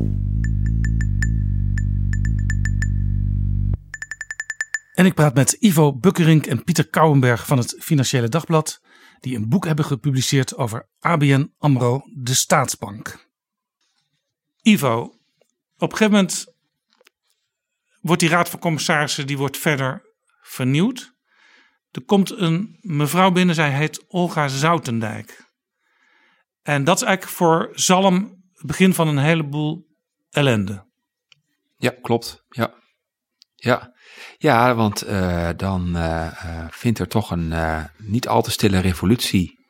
[4.94, 8.82] En ik praat met Ivo Bukkerink en Pieter Kouwenberg van het Financiële Dagblad,
[9.20, 13.28] die een boek hebben gepubliceerd over ABN AMRO, de staatsbank.
[14.62, 15.00] Ivo,
[15.78, 16.46] op een gegeven moment
[18.02, 20.02] wordt die raad van commissarissen die wordt verder
[20.42, 21.14] vernieuwd.
[21.92, 25.52] Er komt een mevrouw binnen, zij heet Olga Zoutendijk.
[26.64, 29.86] En dat is eigenlijk voor Zalm het begin van een heleboel
[30.30, 30.86] ellende.
[31.78, 32.44] Ja, klopt.
[32.50, 32.74] Ja.
[33.56, 33.94] Ja,
[34.38, 37.54] ja want eh, dan eh, eh, vindt er toch een
[37.98, 39.62] niet al te stille revolutie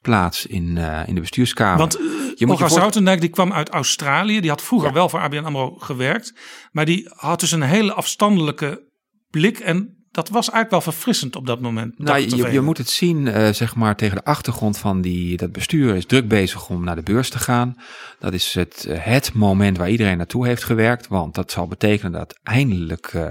[0.00, 1.78] plaats in, in de bestuurskamer.
[1.78, 1.92] Want
[2.34, 4.40] je Olga voor- Zoutendijk die kwam uit Australië.
[4.40, 6.32] Die had vroeger wel voor ABN AMRO gewerkt.
[6.72, 8.90] Maar die had dus een hele afstandelijke
[9.30, 9.58] blik.
[9.58, 11.98] En dat was eigenlijk wel verfrissend op dat moment.
[11.98, 15.52] Nou, je, je moet het zien, eh, zeg maar, tegen de achtergrond van die, dat
[15.52, 17.76] bestuur is druk bezig om naar de beurs te gaan.
[18.18, 21.08] Dat is het, eh, het moment waar iedereen naartoe heeft gewerkt.
[21.08, 23.28] Want dat zal betekenen dat eindelijk eh,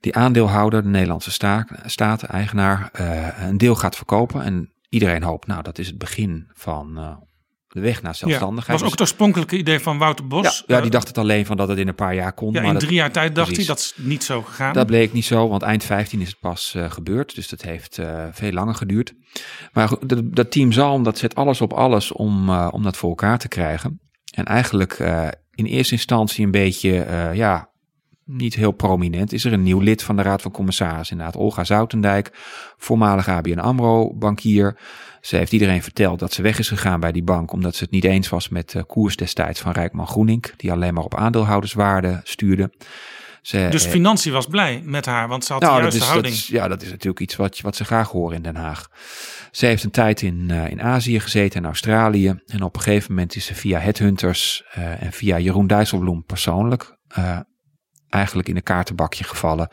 [0.00, 2.90] die aandeelhouder, de Nederlandse sta staat, eigenaar,
[3.40, 4.42] een deel gaat verkopen.
[4.42, 7.18] En iedereen hoopt, nou, dat is het begin van
[7.72, 8.78] de weg naar ja, zelfstandigheid.
[8.78, 10.42] was ook het oorspronkelijke idee van Wouter Bos.
[10.42, 12.52] Ja, ja, die Eh, dacht het alleen van dat het in een paar jaar kon.
[12.52, 13.66] ja, maar in dat- drie jaar tijd dacht precies.
[13.66, 14.72] hij dat is niet zo gegaan.
[14.72, 17.34] Dat bleek niet zo, want eind 15 is het pas eh, gebeurd.
[17.34, 19.12] Dus dat heeft eh, veel langer geduurd.
[19.72, 23.38] Maar dat, dat team Zalm, dat zet alles op alles om, om dat voor elkaar
[23.38, 24.00] te krijgen.
[24.34, 24.98] En eigenlijk
[25.54, 27.69] in eerste instantie een beetje, ja,
[28.30, 29.32] niet heel prominent.
[29.32, 32.30] Is er een nieuw lid van de Raad van Commissarissen, inderdaad Olga Zoutendijk.
[32.76, 34.76] Voormalig ABN AMRO bankier.
[35.20, 37.52] Ze heeft iedereen verteld dat ze weg is gegaan bij die bank.
[37.52, 40.44] Omdat ze het niet eens was met de koers destijds van Rijkman Groening.
[40.56, 42.72] Die alleen maar op aandeelhouderswaarde stuurde.
[43.42, 46.08] Ze, dus eh, Financiën was blij met haar, want ze had nou, de dat juiste
[46.14, 46.34] dat houding.
[46.34, 48.88] is- ja, dat is natuurlijk iets wat, wat ze graag horen in Den Haag.
[49.50, 52.40] Ze heeft een tijd in, eh, in Azië gezeten, in Australië.
[52.46, 56.96] En op een gegeven moment is ze via Headhunters eh, en via Jeroen Dijsselbloem persoonlijk
[57.08, 57.38] eh,
[58.10, 59.68] eigenlijk in een kaartenbakje gevallen.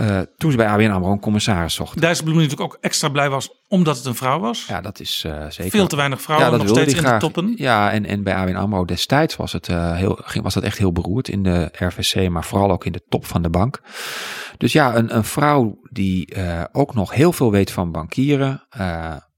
[0.00, 2.00] Uh, toen ze bij ABN AMRO een commissaris zochten.
[2.00, 4.66] Dijsselbloem natuurlijk ook extra blij was omdat het een vrouw was.
[4.68, 5.70] Ja, dat is uh, zeker.
[5.70, 7.54] Veel te weinig vrouwen, ja, nog steeds in de toppen.
[7.56, 10.78] Ja, en, en bij ABN AMRO destijds was, het, uh, heel, ging, was dat echt
[10.78, 13.80] heel beroerd in de RVC, maar vooral ook in de top van de bank.
[14.56, 16.36] Dus ja, een, een vrouw die
[16.72, 18.66] ook nog heel veel weet van bankieren,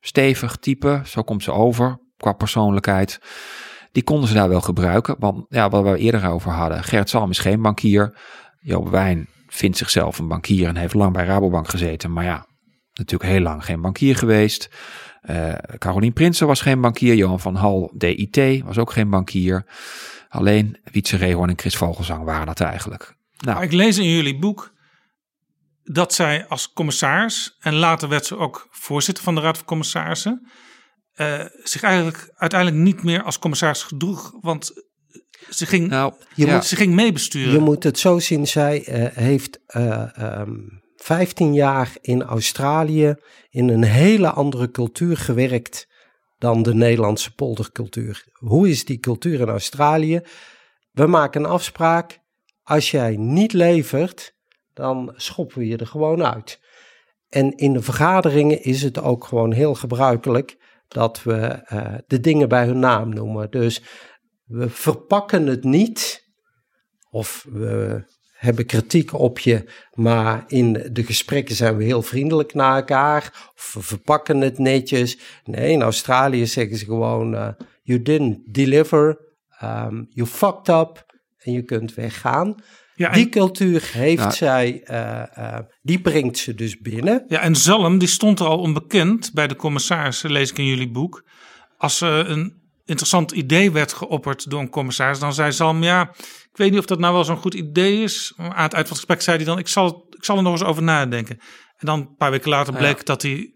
[0.01, 3.21] stevig type, zo komt ze over qua persoonlijkheid.
[3.99, 7.31] Die konden ze daar wel gebruiken, want ja, wat we eerder over hadden, Gert Salm
[7.31, 8.19] is geen bankier,
[8.61, 12.12] Joop Wijn vindt zichzelf een bankier en heeft lang bij Rabobank gezeten.
[12.12, 12.47] Maar ja,
[12.93, 14.70] natuurlijk heel lang geen bankier geweest.
[15.31, 17.15] Uh, Carolien Prinsen was geen bankier.
[17.15, 19.66] Johan van Hal, DIT, was ook geen bankier.
[20.29, 23.15] Alleen Wietse Rehoorn en Chris Vogelzang waren dat eigenlijk.
[23.39, 24.73] Nou, ik lees in jullie boek
[25.83, 30.51] dat zij als commissaris, en later werd ze ook voorzitter van de Raad van Commissarissen,
[31.20, 34.32] uh, zich eigenlijk uiteindelijk niet meer als commissaris gedroeg.
[34.40, 34.73] Want
[35.51, 37.53] ze ging, nou, je moet, ze ging meebesturen.
[37.53, 40.09] Je moet het zo zien, zij uh, heeft uh,
[40.40, 43.15] um, 15 jaar in Australië
[43.51, 45.89] in een hele andere cultuur gewerkt
[46.39, 48.24] dan de Nederlandse poldercultuur.
[48.32, 50.20] Hoe is die cultuur in Australië?
[50.93, 52.20] We maken een afspraak.
[52.62, 54.35] Als jij niet levert,
[54.74, 56.61] dan schoppen we je er gewoon uit.
[57.28, 60.57] En in de vergaderingen is het ook gewoon heel gebruikelijk
[60.89, 63.51] dat we uh, de dingen bij hun naam noemen.
[63.51, 63.82] Dus
[64.44, 66.24] we verpakken het niet,
[67.10, 68.02] of we
[68.32, 73.74] hebben kritiek op je, maar in de gesprekken zijn we heel vriendelijk naar elkaar, of
[73.74, 75.19] we verpakken het netjes.
[75.44, 77.48] Nee, in Australië zeggen ze gewoon: uh,
[77.82, 79.19] You didn't deliver,
[79.62, 81.06] um, you fucked up,
[81.39, 82.55] en je kunt weggaan.
[82.99, 87.25] Ja, die cultuur heeft zij, uh, uh, die brengt ze dus binnen.
[87.29, 90.91] Ja, en Zalm, die stond er al onbekend bij de commissarissen, lees ik in jullie
[90.91, 91.25] boek.
[91.77, 96.11] Als er een interessant idee werd geopperd door een commissaris, dan zei Zalm, ja,
[96.51, 98.33] ik weet niet of dat nou wel zo'n goed idee is.
[98.37, 100.43] Maar aan het eind van het gesprek zei hij dan, ik zal, ik zal er
[100.43, 101.39] nog eens over nadenken.
[101.77, 103.05] En dan een paar weken later bleek ja.
[103.05, 103.53] dat hij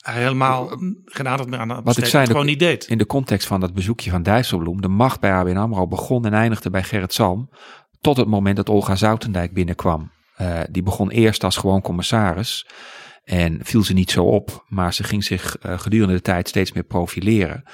[0.00, 0.68] helemaal
[1.04, 2.86] geen aandacht meer aan de Wat ik zei, gewoon niet deed.
[2.86, 6.32] In de context van dat bezoekje van Dijsselbloem, de macht bij ABN AMRO begon en
[6.32, 7.50] eindigde bij Gerrit Salm,
[8.00, 10.10] tot het moment dat Olga Zoutendijk binnenkwam.
[10.40, 12.66] Uh, die begon eerst als gewoon commissaris
[13.24, 16.72] en viel ze niet zo op, maar ze ging zich uh, gedurende de tijd steeds
[16.72, 17.64] meer profileren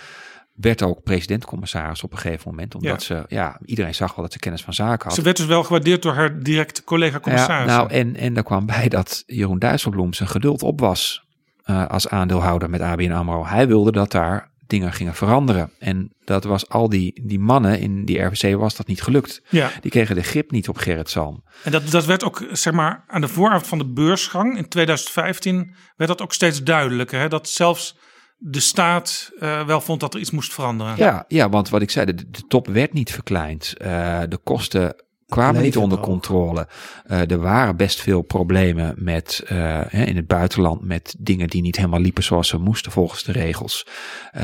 [0.57, 2.75] werd ook president-commissaris op een gegeven moment.
[2.75, 3.17] Omdat ja.
[3.17, 5.15] ze, ja, iedereen zag wel dat ze kennis van zaken had.
[5.15, 7.71] Ze werd dus wel gewaardeerd door haar directe collega-commissaris.
[7.71, 11.25] Ja, nou, en, en daar kwam bij dat Jeroen Dijsselbloem zijn geduld op was
[11.65, 13.47] uh, als aandeelhouder met ABN AMRO.
[13.47, 15.71] Hij wilde dat daar dingen gingen veranderen.
[15.79, 19.43] En dat was al die, die mannen in die RVC was dat niet gelukt.
[19.49, 19.71] Ja.
[19.81, 21.45] Die kregen de grip niet op Gerrit Salm.
[21.65, 25.75] En dat, dat werd ook, zeg maar, aan de vooravond van de beursgang in 2015
[25.97, 27.21] werd dat ook steeds duidelijker.
[27.21, 27.29] Hè?
[27.29, 27.97] Dat zelfs
[28.39, 30.97] de staat uh, wel vond dat er iets moest veranderen.
[30.97, 33.75] Ja, ja want wat ik zei, de, de top werd niet verkleind.
[33.79, 36.69] Uh, de kosten kwamen niet onder controle.
[37.07, 39.45] Uh, er waren best veel problemen met,
[39.91, 43.87] in het buitenland met dingen die niet helemaal liepen zoals ze moesten volgens de regels.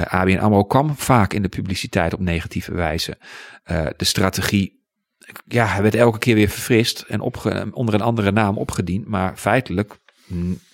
[0.04, 3.18] ABN AMRO kwam vaak in de publiciteit op negatieve wijze.
[3.96, 4.80] de strategie
[5.46, 7.20] ja, werd elke keer weer verfrist en
[7.72, 9.06] onder een andere naam opgediend.
[9.06, 9.98] Maar feitelijk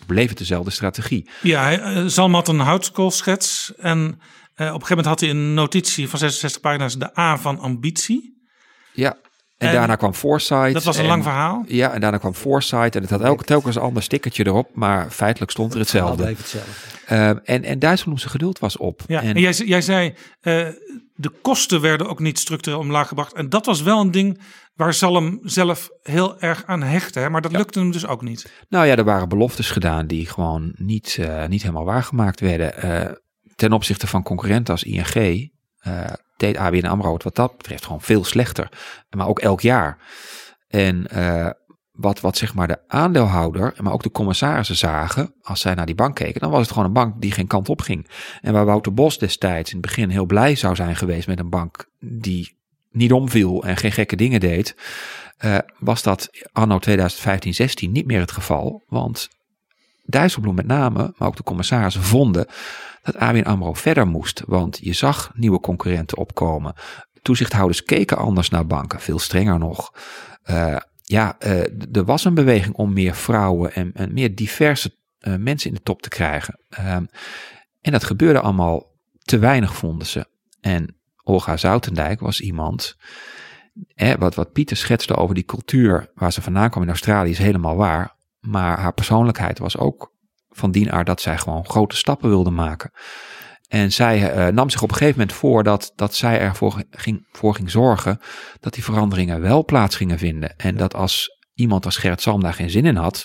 [0.06, 1.30] bleef het dezelfde strategie.
[1.42, 4.18] Ja, hij, Zalm had een houtskoolschets en uh, op
[4.58, 8.46] een gegeven moment had hij een notitie van 66 pagina's, de A van ambitie.
[8.92, 9.16] Ja,
[9.58, 10.72] en, en daarna kwam Foresight.
[10.72, 11.64] Dat was een en, lang verhaal.
[11.66, 15.10] Ja, en daarna kwam Foresight en het had elke telkens een ander stickertje erop, maar
[15.10, 16.24] feitelijk stond er hetzelfde.
[16.24, 16.70] hetzelfde.
[17.10, 19.02] Uh, en, en Dijsselbloem zijn geduld was op.
[19.06, 20.68] Ja, en, en jij, jij zei, uh,
[21.14, 23.32] de kosten werden ook niet structureel omlaag gebracht.
[23.32, 24.40] En dat was wel een ding
[24.74, 27.18] waar Zalm zelf heel erg aan hechtte.
[27.18, 27.30] Hè?
[27.30, 27.58] Maar dat ja.
[27.58, 28.52] lukte hem dus ook niet.
[28.68, 32.72] Nou ja, er waren beloftes gedaan die gewoon niet, uh, niet helemaal waargemaakt werden.
[32.84, 33.10] Uh,
[33.54, 35.14] ten opzichte van concurrenten als ING
[35.86, 36.04] uh,
[36.38, 38.68] deed ABN AMRO het wat dat betreft gewoon veel slechter.
[39.10, 39.98] Maar ook elk jaar.
[40.68, 41.06] En
[41.98, 45.94] wat, wat zeg maar de aandeelhouder, maar ook de commissarissen zagen, als zij naar die
[45.94, 48.08] bank keken, dan was het gewoon een bank die geen kant op ging.
[48.40, 51.50] En waar Wouter Bos destijds in het begin heel blij zou zijn geweest met een
[51.50, 52.56] bank die
[52.90, 54.76] niet omviel en geen gekke dingen deed,
[55.44, 58.84] uh, was dat anno 2015, 16 niet meer het geval.
[58.86, 59.28] Want
[60.10, 62.46] Dijsselbloem met name, maar ook de commissarissen vonden
[63.02, 64.42] dat ABN AMRO verder moest.
[64.46, 66.74] Want je zag nieuwe concurrenten opkomen.
[67.22, 69.92] Toezichthouders keken anders naar banken, veel strenger nog.
[70.50, 71.60] Uh, ja, uh,
[71.96, 75.82] er was een beweging om meer vrouwen en, en meer diverse uh, mensen in de
[75.82, 76.60] top te krijgen.
[76.70, 77.08] Um,
[77.80, 80.26] en dat gebeurde allemaal te weinig, vonden ze.
[80.60, 82.96] En Olga Zoutendijk was iemand.
[83.94, 87.38] Eh, wat, wat Pieter schetste over die cultuur waar ze vandaan kwam in Australië is
[87.38, 88.16] helemaal waar.
[88.40, 90.12] Maar haar persoonlijkheid was ook
[90.48, 92.90] van die aard dat zij gewoon grote stappen wilde maken.
[93.68, 97.26] En zij uh, nam zich op een gegeven moment voor dat, dat zij ervoor ging,
[97.32, 98.18] voor ging zorgen
[98.60, 100.56] dat die veranderingen wel plaats gingen vinden.
[100.56, 103.24] En dat als iemand als Gerrit Salm daar geen zin in had,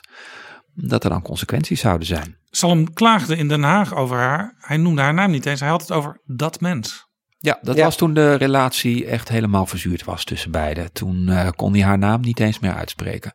[0.73, 2.37] dat er dan consequenties zouden zijn.
[2.49, 4.55] Salm klaagde in Den Haag over haar.
[4.59, 5.59] Hij noemde haar naam niet eens.
[5.59, 7.07] Hij had het over dat mens.
[7.37, 7.83] Ja, dat Ja.
[7.83, 10.91] was toen de relatie echt helemaal verzuurd was tussen beiden.
[10.91, 13.33] Toen eh, kon hij haar naam niet eens meer uitspreken.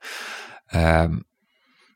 [0.67, 1.19] Ehm,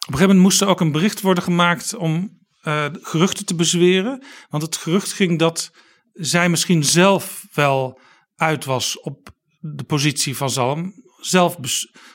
[0.09, 4.25] een gegeven moment moest er ook een bericht worden gemaakt om eh, geruchten te bezweren.
[4.49, 5.71] Want het gerucht ging dat
[6.13, 8.01] zij misschien zelf wel
[8.37, 10.93] uit was op de positie van Zalm.
[11.21, 11.57] Zelf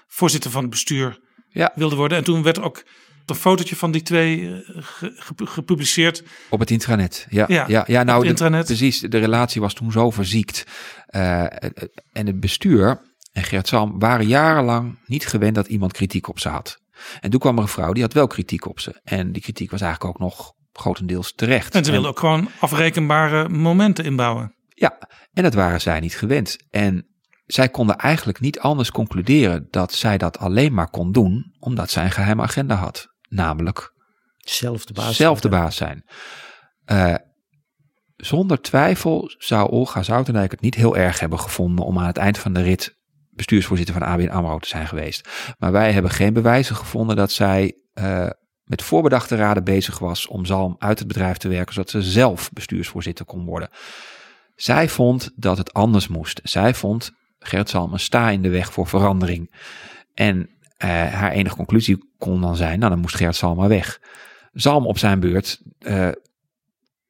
[0.07, 1.19] voorzitter van het bestuur
[1.49, 1.71] Ja.
[1.75, 2.17] wilde worden.
[2.17, 2.83] En toen werd ook
[3.25, 6.23] een fotootje van die twee eh, ge- ge- gepubliceerd.
[6.49, 7.25] Op het intranet.
[7.29, 8.99] Ja, Ja, ja, ja, nou, op de- precies.
[8.99, 10.63] De relatie was toen zo verziekt.
[11.05, 11.41] Eh,
[12.11, 13.01] en het bestuur
[13.31, 16.77] en Gert Salm waren jarenlang niet gewend dat iemand kritiek op ze had.
[17.19, 18.99] En toen kwam er een vrouw die had wel kritiek op ze.
[19.03, 21.75] En die kritiek was eigenlijk ook nog grotendeels terecht.
[21.75, 24.55] En ze wilden ook gewoon afrekenbare momenten inbouwen.
[24.69, 24.97] Ja,
[25.33, 26.55] en dat waren zij niet gewend.
[26.69, 27.07] En
[27.45, 32.03] zij konden eigenlijk niet anders concluderen dat zij dat alleen maar kon doen omdat zij
[32.03, 33.07] een geheime agenda had.
[33.29, 33.93] Namelijk
[34.37, 35.15] Zelf de baas.
[35.15, 36.03] zelf de baas zijn.
[36.85, 37.15] Eh,
[38.15, 42.37] zonder twijfel zou Olga Zoutendijk het niet heel erg hebben gevonden om aan het eind
[42.37, 42.96] van de rit
[43.37, 45.29] bestuursvoorzitter van ABN AMRO te zijn geweest.
[45.59, 48.29] Maar wij hebben geen bewijzen gevonden dat zij eh,
[48.63, 52.49] met voorbedachte raden bezig was om Zalm uit het bedrijf te werken, zodat ze zelf
[52.53, 53.69] bestuursvoorzitter kon worden.
[54.55, 56.39] Zij vond dat het anders moest.
[56.43, 59.53] Zij vond Gert Zalm een sta in de weg voor verandering.
[60.13, 63.99] En eh, haar enige conclusie kon dan zijn, nou dan moest Gert Zalm maar weg.
[64.53, 66.09] Zalm op zijn beurt eh,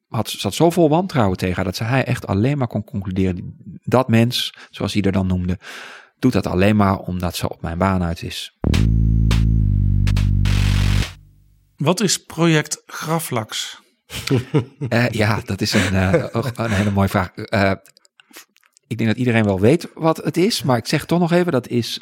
[0.08, 3.56] had, zat zo wantrouwen tegen haar dat ze hij echt alleen maar kon concluderen.
[3.84, 5.58] Dat mens, zoals hij er dan noemde,
[6.18, 8.58] doet dat alleen maar omdat ze op mijn baan uit is.
[11.76, 13.80] Wat is project Graflax?
[14.88, 16.24] Eh, ja, dat is een, eh,
[16.54, 17.34] een hele mooie vraag.
[17.34, 17.72] Eh,
[18.86, 21.52] ik denk dat iedereen wel weet wat het is, maar ik zeg toch nog even,
[21.52, 22.00] dat is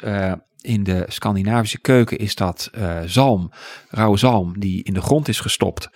[0.61, 2.71] in de Scandinavische keuken is dat
[3.05, 3.51] zalm,
[3.89, 5.89] rauwe zalm, die in de grond is gestopt,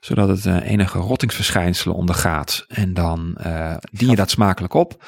[0.00, 2.64] zodat het enige rottingsverschijnselen ondergaat.
[2.68, 3.38] En dan
[3.90, 5.04] dien je dat smakelijk op.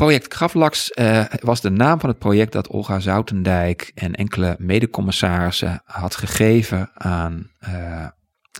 [0.00, 5.82] Project Graflax eh, was de naam van het project dat Olga Zoutendijk en enkele medecommissarissen
[5.84, 7.72] had gegeven aan eh,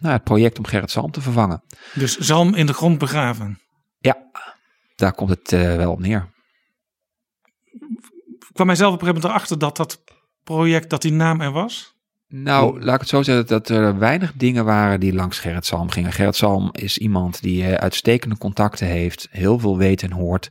[0.00, 1.62] nou, het project om Gerrit Salm te vervangen.
[1.94, 3.58] Dus Zalm in de grond begraven.
[3.98, 4.16] Ja,
[4.96, 6.28] daar komt het eh, wel op neer.
[8.38, 10.02] Ik kwam mijzelf op een gegeven moment erachter dat dat
[10.44, 11.98] project, dat die naam er was.
[12.28, 15.90] Nou, laat ik het zo zeggen dat er weinig dingen waren die langs Gerrit Salm
[15.90, 16.12] gingen.
[16.12, 20.50] Gerrit Salm is iemand die uitstekende contacten heeft, heel veel weet en hoort.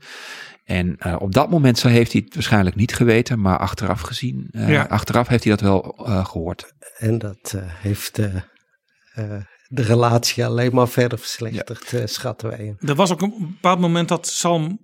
[0.70, 4.48] En eh, op dat moment zo heeft hij het waarschijnlijk niet geweten, maar achteraf gezien,
[4.52, 4.84] eh, Ja.
[4.84, 6.74] achteraf heeft hij dat wel eh, gehoord.
[6.98, 8.16] En dat eh, heeft
[9.68, 12.76] de relatie alleen maar verder verslechterd, eh, schatten wij.
[12.80, 14.80] Er was ook een bepaald moment dat Salm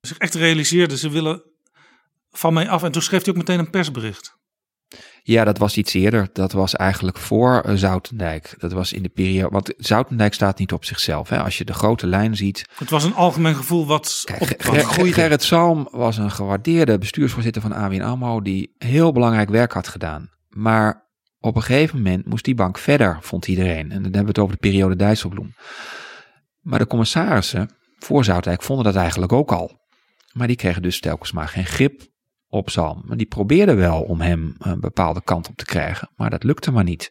[0.00, 1.42] zich echt realiseerde, ze willen
[2.30, 2.82] van mij af.
[2.82, 4.37] En toen schreef hij ook meteen een persbericht.
[5.28, 6.28] Ja, dat was iets eerder.
[6.32, 8.54] Dat was eigenlijk voor eh, Zoutendijk.
[8.58, 9.52] Dat was in de periode.
[9.52, 11.28] Want Zoutendijk staat niet op zichzelf.
[11.28, 11.42] Hè.
[11.42, 12.68] Als je de grote lijn ziet.
[12.74, 15.12] Het was een algemeen gevoel wat Kijk, op, Ger-.
[15.12, 18.40] Gerrit Salm was een gewaardeerde bestuursvoorzitter van ABN AMRO.
[18.42, 20.30] Die heel belangrijk werk had gedaan.
[20.48, 21.08] Maar
[21.40, 23.90] op een gegeven moment moest die bank verder, vond iedereen.
[23.90, 25.54] En dan hebben we het over de periode Dijsselbloem.
[26.60, 29.80] Maar de commissarissen voor Zoutendijk vonden dat eigenlijk ook al.
[30.32, 32.02] Maar die kregen dus telkens maar geen grip
[32.48, 33.02] op Zalm.
[33.04, 36.08] Maar die probeerden wel om hem een bepaalde kant op te krijgen.
[36.16, 37.08] Maar dat lukte maar niet.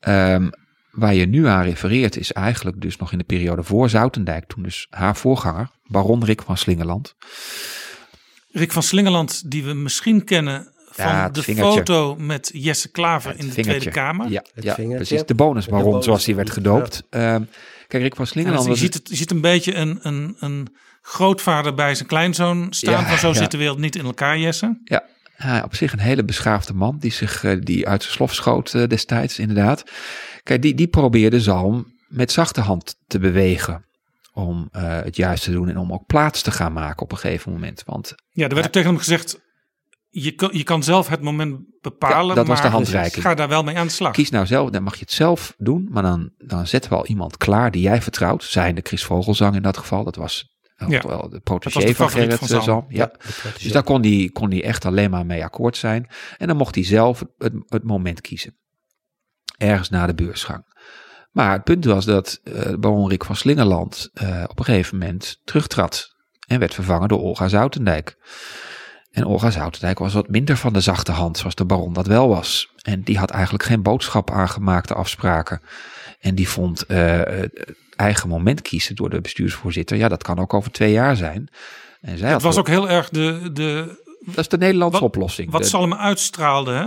[0.00, 0.48] Ehm,
[0.90, 4.46] waar je nu aan refereert is eigenlijk dus nog in de periode voor Zoutendijk.
[4.46, 7.14] Toen dus haar voorganger, baron Rick van Slingeland.
[8.52, 11.78] Rick van Slingeland, die we misschien kennen van Ja, de vingertje.
[11.78, 13.62] foto met Jesse Klaver in de vingertje.
[13.80, 14.30] Tweede Kamer.
[14.30, 15.24] Ja, Het ja precies.
[15.24, 17.02] De bonusbaron, De zoals hij werd gedoopt.
[17.10, 17.42] Ehm,
[17.88, 18.66] kijk, Rick van En Slingeland...
[18.66, 20.68] je, ziet het, je ziet een beetje een, een, een
[21.10, 23.00] grootvader bij zijn kleinzoon staan.
[23.00, 23.34] Ja, van zo ja.
[23.34, 24.80] zit de wereld niet in elkaar, Jesse.
[24.84, 25.04] Ja,
[25.36, 28.74] ja, op zich een hele beschaafde man die zich eh, die uit zijn slof schoot
[28.74, 29.84] eh, destijds, inderdaad.
[30.42, 33.84] Kijk, die, die probeerde Zalm met zachte hand te bewegen
[34.32, 37.18] om eh, het juist te doen en om ook plaats te gaan maken op een
[37.18, 37.82] gegeven moment.
[37.86, 39.40] Want Ja, er werd ook tegen hem gezegd,
[40.08, 42.28] je kan, je kan zelf het moment bepalen.
[42.28, 43.24] Ja, dat was maar de handreiking.
[43.24, 44.12] Ga daar wel mee aan de slag.
[44.12, 47.06] kies nou zelf, dan mag je het zelf doen, maar dan, dan zetten we al
[47.06, 48.44] iemand klaar die jij vertrouwt.
[48.44, 50.50] Zijnde Chris Vogelsang in dat geval, dat was
[50.88, 52.62] Ja, wel de protégé van Gerrit van eh, Zalm.
[52.62, 52.84] Zalm.
[52.88, 53.12] Ja.
[53.62, 56.08] Dus daar kon hij kon die echt alleen maar mee akkoord zijn.
[56.38, 58.56] En dan mocht hij zelf het, het moment kiezen.
[59.58, 60.64] Ergens na de beursgang.
[61.30, 65.40] Maar het punt was dat eh baron Rick van Slingerland eh, op een gegeven moment
[65.44, 66.14] terugtrad.
[66.46, 68.16] En werd vervangen door Olga Zoutendijk.
[69.10, 72.28] En Olga Zoutendijk was wat minder van de zachte hand, zoals de baron dat wel
[72.28, 72.72] was.
[72.82, 75.60] En die had eigenlijk geen boodschap aangemaakte afspraken.
[76.20, 79.96] En die vond eh, het eigen moment kiezen door de bestuursvoorzitter.
[79.96, 81.48] Ja, dat kan ook over twee jaar zijn.
[82.00, 85.50] En zij Het was ook heel erg de, de Dat is de Nederlandse Wat- oplossing.
[85.50, 86.84] Wat De- Salm uitstraalde, hè?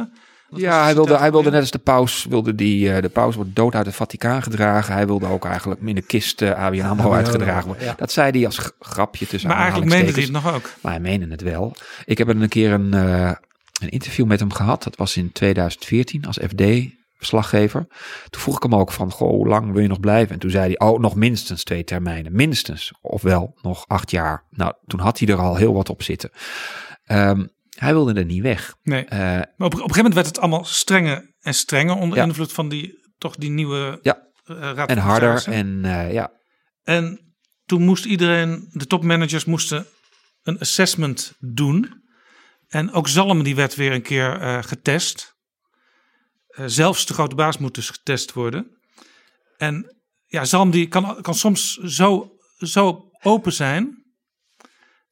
[0.49, 3.35] Dat ja, hij wilde, hij wilde net als de paus, wilde die, eh, de paus
[3.35, 4.93] wordt dood uit het Vaticaan gedragen.
[4.93, 7.85] Hij wilde ook eigenlijk in de kist eh ABN AMRO ABN uitgedragen worden.
[7.85, 7.93] ja.
[7.97, 10.69] Dat zei hij als grapje tussen Maar eigenlijk meende hij het nog ook.
[10.81, 11.75] Maar hij meende het wel.
[12.05, 13.31] Ik heb een keer een, eh,
[13.81, 14.83] een interview met hem gehad.
[14.83, 16.37] Dat was in 2014 als
[17.23, 17.85] FD-verslaggever.
[18.29, 20.33] Toen vroeg ik hem ook van, goh, hoe lang wil je nog blijven?
[20.33, 22.31] En toen zei hij, oh, nog minstens twee termijnen.
[22.35, 22.93] Minstens.
[23.01, 24.45] Ofwel, nog acht jaar.
[24.49, 26.29] Nou, toen had hij er al heel wat op zitten.
[27.03, 27.45] Ehm,
[27.77, 28.75] hij wilde er niet weg.
[28.83, 29.05] Nee.
[29.05, 32.23] Eh, Maar op, op een gegeven moment werd het allemaal strenger en strenger onder Ja.
[32.23, 34.17] invloed van die, toch die nieuwe Ja.
[34.45, 35.43] eh, raad en harder.
[35.47, 36.31] En eh, ja,
[36.83, 37.35] En
[37.65, 39.85] toen moest iedereen, de topmanagers moesten
[40.43, 42.01] een assessment doen.
[42.67, 45.32] En ook Zalm die werd weer een keer getest.
[46.53, 48.77] Eh, zelfs de grote baas moet dus getest worden.
[49.57, 54.03] En ja, Zalm die kan, kan soms zo, zo open zijn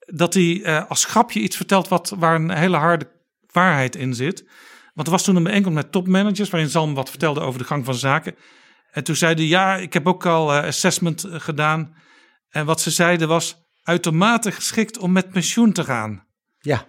[0.06, 3.12] dat hij eh, als grapje iets vertelt wat, waar een hele harde
[3.52, 4.46] waarheid in zit.
[4.94, 7.86] Want er was toen een bijeenkomst met topmanagers waarin Zalm wat vertelde over de gang
[7.86, 8.36] van zaken.
[8.92, 11.96] En toen zeiden ja, ik heb ook al eh, assessment gedaan.
[12.50, 16.28] En wat ze zeiden was uitermate geschikt om met pensioen te gaan.
[16.60, 16.86] Ja.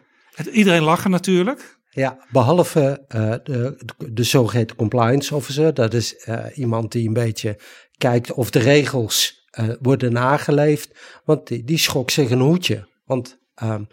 [0.53, 1.81] Iedereen lachen natuurlijk.
[1.95, 3.79] Ja, behalve eh, de,
[4.13, 5.75] de zogeheten compliance officer.
[5.75, 7.59] Dat is eh, iemand die een beetje
[7.99, 10.91] kijkt of de regels eh, worden nageleefd.
[11.25, 12.89] Want die, die schrok zich een hoedje.
[13.05, 13.85] Want ehm,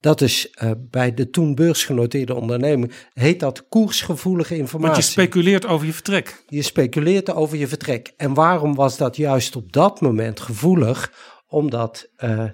[0.00, 4.92] dat is bij de toen beursgenoteerde onderneming, heet dat koersgevoelige informatie.
[4.92, 6.44] Want je speculeert over je vertrek.
[6.46, 8.12] Je speculeert over je vertrek.
[8.16, 11.12] En waarom was dat juist op dat moment gevoelig?
[11.54, 12.44] Omdat eh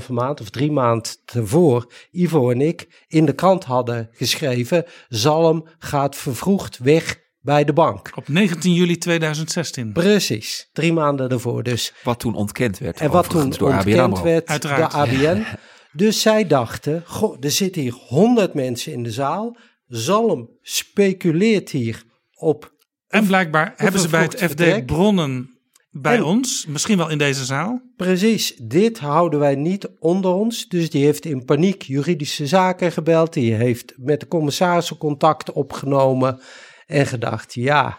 [0.00, 5.68] 2,5 maand of drie maand tevoren Ivo en ik in de krant hadden geschreven: Zalm
[5.78, 8.10] gaat vervroegd weg bij de bank.
[8.14, 9.92] Op 19 juli 2016.
[9.92, 11.62] Precies, drie maanden ervoor.
[11.62, 11.94] Dus.
[12.02, 13.00] wat toen ontkend werd.
[13.00, 14.22] En wat toen door ABN ontkend AMRO.
[14.22, 14.92] werd Uiteraard.
[14.92, 15.44] door ABN.
[15.92, 19.56] Dus zij dachten: goh, er zitten hier 100 mensen in de zaal.
[19.86, 22.02] Zalm speculeert hier
[22.34, 22.72] op
[23.08, 24.86] En blijkbaar hebben ze bij het FD vertrek.
[24.86, 25.57] bronnen
[25.90, 26.66] bij En- ons.
[26.66, 27.80] Misschien wel in deze zaal.
[27.96, 30.66] Precies, dit houden wij niet onder ons.
[30.68, 33.32] Dus die heeft in paniek juridische zaken gebeld.
[33.32, 36.40] Die heeft met de commissarissen contact opgenomen
[36.86, 37.98] en gedacht: ja,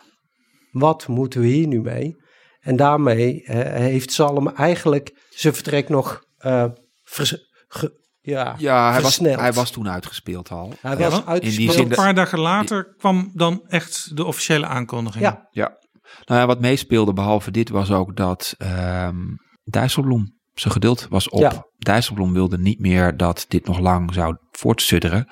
[0.71, 2.15] wat moeten we hier nu mee?
[2.59, 6.65] En daarmee eh, heeft Zalm eigenlijk zijn vertrek nog eh,
[7.03, 9.39] vers- ge- ja, Ja, hij was, versneld.
[9.39, 10.73] hij was toen uitgespeeld al.
[10.81, 11.43] Hij Ja, was uitgespeeld.
[11.43, 15.23] in die Dus zin een paar dagen later kwam dan echt de officiële aankondiging.
[15.23, 15.77] Ja, Ja.
[16.25, 19.17] Nou ja, wat meespeelde behalve dit was ook dat ehm
[19.63, 21.39] Dijsselbloem zijn geduld was op.
[21.39, 21.65] Ja.
[21.77, 25.31] Dijsselbloem wilde niet meer dat dit nog lang zou voortsudderen.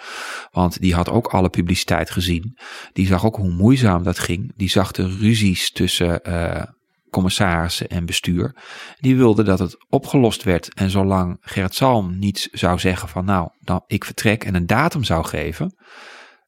[0.51, 2.57] Want die had ook alle publiciteit gezien.
[2.93, 4.51] Die zag ook hoe moeizaam dat ging.
[4.55, 6.63] Die zag de ruzies tussen eh,
[7.09, 8.55] commissarissen en bestuur.
[8.99, 10.73] Die wilde dat het opgelost werd.
[10.73, 15.03] En zolang Gerrit Salm niets zou zeggen van nou, dan ik vertrek en een datum
[15.03, 15.75] zou geven.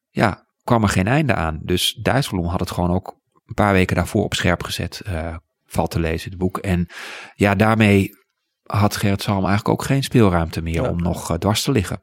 [0.10, 1.60] Ja, kwam er geen einde aan.
[1.64, 3.19] Dus Dijsselbloem had het gewoon ook
[3.50, 5.02] een paar weken daarvoor op scherp gezet.
[5.06, 5.36] eh,
[5.66, 6.58] valt te lezen, het boek.
[6.58, 6.88] En
[7.36, 8.10] ja, daarmee
[8.64, 10.90] had Gerrit Salm eigenlijk ook geen speelruimte meer Ja.
[10.90, 12.02] om nog eh, dwars te liggen.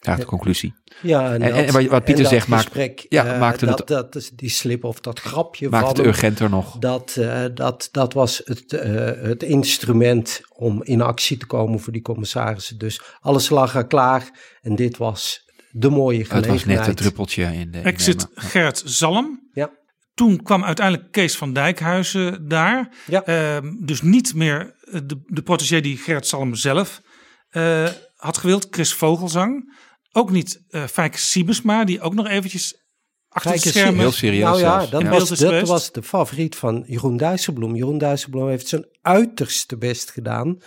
[0.00, 0.74] Eigenlijk de conclusie.
[1.02, 3.40] ja, en, En- dat- en wat- wat Pieter en dat zegt, maakt- gesprek, ja, eh,
[3.40, 6.06] maakte dat, het- dat, is die slip of dat grapje Maakt van het hem.
[6.08, 6.78] urgenter nog.
[6.78, 7.20] Dat,
[7.54, 8.92] dat, dat was het, eh,
[9.28, 12.78] het instrument om in actie te komen voor die commissarissen.
[12.78, 16.64] Dus alles lag er klaar en dit was de mooie Het gelegenheid.
[16.66, 17.56] was net een druppeltje in de...
[17.58, 18.42] in de Exit emmer.
[18.50, 19.48] Gerrit Zalm.
[19.52, 19.70] Ja.
[20.14, 22.88] Toen kwam uiteindelijk Kees van Dijkhuizen daar.
[23.06, 23.24] Ja.
[23.24, 27.00] Ehm, dus niet meer eh, de, de protégé die Gerrit Zalm zelf
[27.48, 29.78] eh, had gewild, Chris Vogelzang.
[30.12, 32.82] Ook niet eh Fijke Siebesma, die ook nog eventjes
[33.28, 34.00] achter Kijk de schermen...
[34.00, 35.08] Heel serieus Nou ja, dat, Ja.
[35.08, 37.74] Was, Beeld is dat was de favoriet van Jeroen Dijsselbloem.
[37.76, 40.58] Jeroen Dijsselbloem heeft zijn uiterste best gedaan.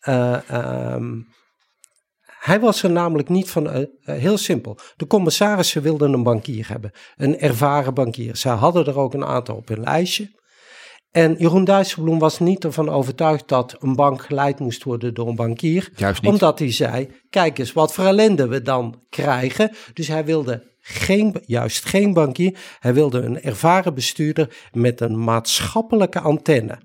[0.00, 1.20] Eh, ehm,
[2.40, 4.78] hij was er namelijk niet van, eh, eh, heel simpel.
[4.96, 8.36] De commissarissen wilden een bankier hebben, een ervaren bankier.
[8.36, 10.38] Zij hadden er ook een aantal op hun lijstje.
[11.10, 15.36] En Jeroen Dijsselbloem was niet ervan overtuigd dat een bank geleid moest worden door een
[15.36, 15.90] bankier.
[15.96, 16.32] Juist niet.
[16.32, 19.70] Omdat hij zei, kijk eens wat voor ellende we dan krijgen.
[19.92, 22.58] Dus hij wilde geen, juist geen bankier.
[22.78, 26.78] Hij wilde een ervaren bestuurder met een maatschappelijke antenne.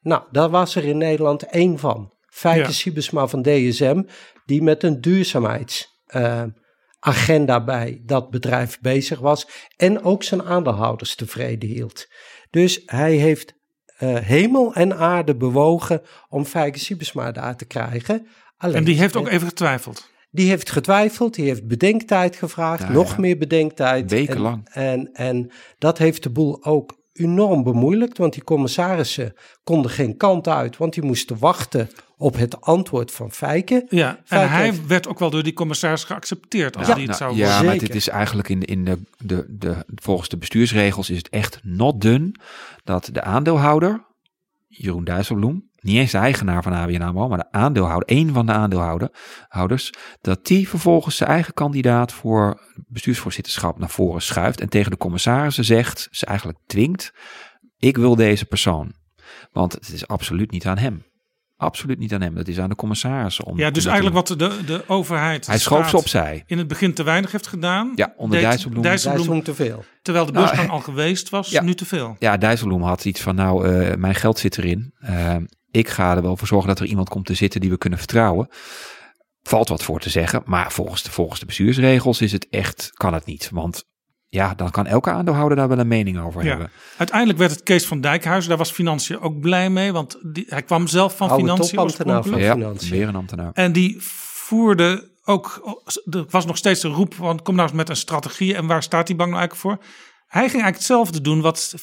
[0.00, 2.12] Nou, daar was er in Nederland één van.
[2.30, 2.70] Fijke Ja.
[2.70, 4.02] Siebesma van DSM,
[4.50, 9.48] die met een duurzaamheidsagenda bij dat bedrijf bezig was.
[9.76, 12.06] En ook zijn aandeelhouders tevreden hield.
[12.50, 13.54] Dus hij heeft
[13.96, 18.26] eh, hemel en aarde bewogen om Fijke Siebesma daar te krijgen.
[18.56, 20.10] Alleen, En die heeft ook even getwijfeld.
[20.30, 23.20] die heeft getwijfeld, die heeft bedenktijd gevraagd, Ja, nog ja.
[23.20, 24.10] meer bedenktijd.
[24.10, 24.68] Wekenlang.
[24.72, 29.34] En, en, en dat heeft de boel ook enorm bemoeilijkt, want die commissarissen
[29.64, 33.86] konden geen kant uit, want die moesten wachten op het antwoord van Fijke.
[33.88, 37.02] Ja, en Fijke hij heeft- werd ook wel door die commissaris geaccepteerd als Ja, hij
[37.02, 37.64] het Nou, zou ja, worden.
[37.66, 41.28] maar het is eigenlijk in, de, in de, de, de, volgens de bestuursregels is het
[41.28, 42.32] echt not done
[42.84, 44.04] dat de aandeelhouder,
[44.68, 48.52] Jeroen Dijsselbloem, niet eens de eigenaar van ABN AMRO, maar de aandeelhouder, één van de
[48.52, 49.90] aandeelhouders,
[50.20, 55.64] dat die vervolgens zijn eigen kandidaat voor bestuursvoorzitterschap naar voren schuift en tegen de commissarissen
[55.64, 57.12] zegt, ze eigenlijk dwingt,
[57.78, 58.92] ik wil deze persoon.
[59.52, 61.08] Want het is absoluut niet aan hem.
[61.56, 62.34] Absoluut niet aan hem.
[62.34, 63.44] Dat is aan de commissarissen.
[63.44, 66.42] Om, Ja, dus eigenlijk te wat de, de overheid Hij schoof ze opzij.
[66.46, 67.92] in het begin te weinig heeft gedaan.
[67.94, 68.82] Ja, onder deed Dijsselbloem.
[68.82, 69.84] Dijsselbloem, Dijsselbloem te veel.
[70.02, 71.62] terwijl de Nou, beursgang al geweest was, ja.
[71.62, 72.16] nu te veel.
[72.18, 74.94] Ja, Dijsselbloem had iets van, nou, eh, mijn geld zit erin.
[75.00, 75.36] Eh,
[75.70, 77.98] ik ga er wel voor zorgen dat er iemand komt te zitten die we kunnen
[77.98, 78.48] vertrouwen.
[79.42, 83.14] Valt wat voor te zeggen, maar volgens de, volgens de bestuursregels is het echt, kan
[83.14, 83.48] het niet.
[83.52, 83.84] Want
[84.28, 86.48] ja, dan kan elke aandeelhouder daar wel een mening over Ja.
[86.48, 86.70] hebben.
[86.96, 90.62] Uiteindelijk werd het Kees van Dijkhuizen, daar was Financiën ook blij mee, want die, hij
[90.62, 92.62] kwam zelf van Oude Financiën topambtenaar van oorspronkelijk.
[92.62, 92.98] Ja, Financiën.
[92.98, 93.50] weer een ambtenaar.
[93.52, 95.62] En die voerde ook,
[96.10, 98.82] er was nog steeds een roep van kom nou eens met een strategie en waar
[98.82, 99.86] staat die bank nou eigenlijk voor?
[100.26, 101.74] Hij ging eigenlijk hetzelfde doen wat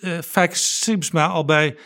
[0.00, 1.76] eh, eh, Fijk Sibsma al bij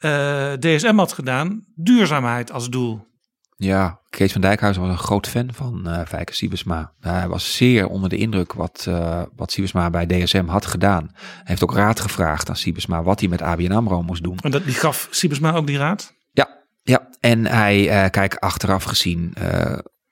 [0.00, 3.08] eh, DSM had gedaan, duurzaamheid als doel.
[3.56, 6.92] Ja, Kees van Dijkhuizen was een groot fan van eh Fijke Siebesma.
[7.00, 11.10] Hij was zeer onder de indruk wat, eh wat Siebesma bij DSM had gedaan.
[11.12, 14.38] Hij heeft ook raad gevraagd aan Siebesma wat hij met ABN AMRO moest doen.
[14.38, 16.14] En dat, die gaf Sibsma ook die raad.
[16.32, 16.48] Ja,
[16.82, 17.08] ja.
[17.20, 19.34] en hij, eh kijk, achteraf gezien,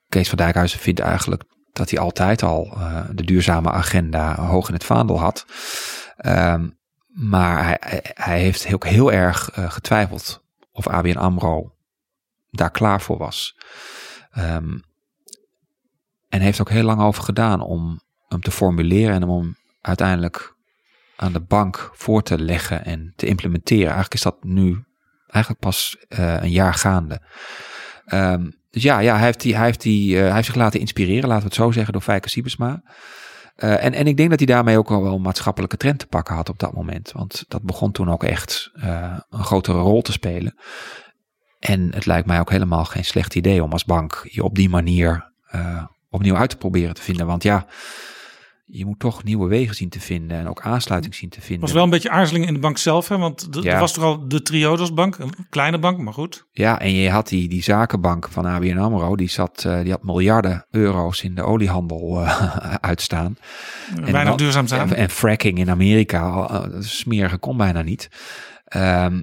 [0.09, 2.79] Kees van Dijkhuizen vindt eigenlijk dat hij altijd al
[3.13, 5.47] de duurzame agenda hoog in het vaandel had.
[6.17, 6.69] Ehm,
[7.19, 11.73] maar hij, hij- heeft ook heel erg eh, getwijfeld of ABN AMRO
[12.51, 13.57] daar klaar voor was.
[14.31, 14.79] Ehm,
[16.29, 20.55] en heeft ook heel lang over gedaan om hem te formuleren en om hem uiteindelijk
[21.17, 23.85] aan de bank voor te leggen en te implementeren.
[23.85, 24.85] Eigenlijk is dat nu
[25.27, 27.21] eigenlijk pas eh, een jaar gaande.
[28.05, 30.81] Ehm, dus ja, ja hij, heeft die, hij, heeft die, eh, hij heeft zich laten
[30.81, 32.83] inspireren, laten we het zo zeggen, door Fijke Siebesma.
[33.59, 36.07] Eh, en, en ik denk dat hij daarmee ook al wel een maatschappelijke trend te
[36.07, 37.13] pakken had op dat moment.
[37.13, 40.55] Want dat begon toen ook echt eh, een grotere rol te spelen.
[41.59, 44.69] En het lijkt mij ook helemaal geen slecht idee om als bank je op die
[44.69, 47.27] manier eh, opnieuw uit te proberen te vinden.
[47.27, 47.67] Want ja,
[48.71, 51.61] je moet toch nieuwe wegen zien te vinden en ook aansluiting zien te vinden.
[51.61, 53.19] was wel een beetje aarzeling in de bank zelf, hè?
[53.19, 53.73] want Ja.
[53.75, 56.47] er was toch al de Triodos bank, een kleine bank, maar goed.
[56.53, 60.03] Ja, en je had die, die zakenbank van ABN AMRO, die, zat, eh, die had
[60.03, 63.37] miljarden euro's in de oliehandel eh, uitstaan.
[63.95, 64.81] Weinig dan- duurzaam zijn.
[64.91, 68.09] En, en fracking in Amerika, eh, dat smerige kon bijna niet.
[68.65, 69.23] Ehm,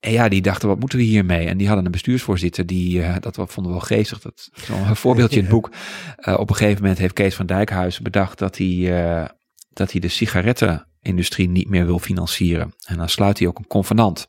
[0.00, 1.46] en ja, die dachten, wat moeten we hiermee?
[1.46, 4.20] En die hadden een bestuursvoorzitter, die, eh, dat vonden we wel geestig.
[4.20, 5.70] Dat een voorbeeldje in het boek.
[6.16, 9.28] Eh, op een gegeven moment heeft Kees van Dijkhuizen bedacht dat hij, eh,
[9.72, 12.74] dat hij de sigarettenindustrie niet meer wil financieren.
[12.84, 14.26] En dan sluit hij ook een convenant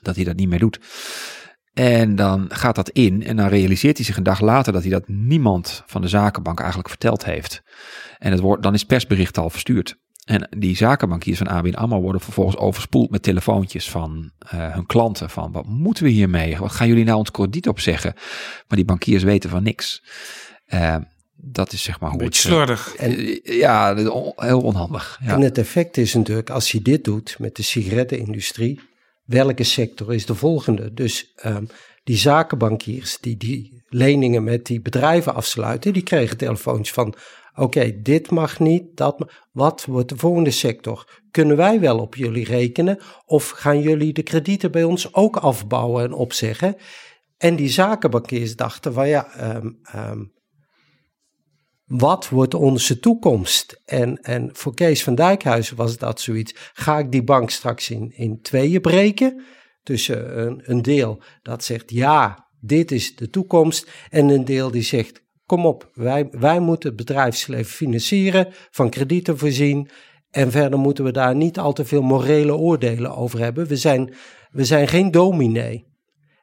[0.00, 0.80] dat hij dat niet meer doet.
[1.72, 4.90] En dan gaat dat in en dan realiseert hij zich een dag later dat hij
[4.90, 7.62] dat niemand van de zakenbank eigenlijk verteld heeft.
[8.18, 10.00] En het wordt, dan is persbericht al verstuurd.
[10.22, 15.30] En die zakenbankiers van ABN AMRO worden vervolgens overspoeld met telefoontjes van eh, hun klanten.
[15.30, 16.56] Van wat moeten we hiermee?
[16.56, 18.12] Wat gaan jullie nou ons krediet opzeggen?
[18.68, 20.02] Maar die bankiers weten van niks.
[20.64, 20.96] Eh,
[21.36, 22.68] dat is zeg maar hoe beetje het...
[22.68, 22.94] eh, slordig.
[22.94, 25.18] eh, ja, dat is on- heel onhandig.
[25.24, 25.32] Ja.
[25.34, 28.80] En het effect is natuurlijk, als je dit doet met de sigarettenindustrie,
[29.24, 30.92] welke sector is de volgende?
[30.92, 31.64] Dus ehm,
[32.04, 37.14] die zakenbankiers die die leningen met die bedrijven afsluiten, die kregen telefoontjes van,
[37.54, 41.20] oké, dit mag niet, dat Wat wordt de volgende sector?
[41.30, 42.98] Kunnen wij wel op jullie rekenen?
[43.24, 46.76] Of gaan jullie de kredieten bij ons ook afbouwen en opzeggen?
[47.36, 50.24] En die zakenbankiers dachten van ja, ehm, ehm,
[51.84, 53.80] wat wordt onze toekomst?
[53.84, 56.54] En, en voor Kees van Dijkhuizen was dat zoiets.
[56.72, 59.42] Ga ik die bank straks in, in tweeën breken?
[59.82, 63.90] Tussen een, een deel dat zegt ja, dit is de toekomst.
[64.10, 65.22] En een deel die zegt
[65.52, 69.88] kom op, wij, wij moeten het bedrijfsleven financieren, van kredieten voorzien.
[70.30, 73.66] En verder moeten we daar niet al te veel morele oordelen over hebben.
[73.66, 74.14] We zijn,
[74.50, 75.86] we zijn geen dominee.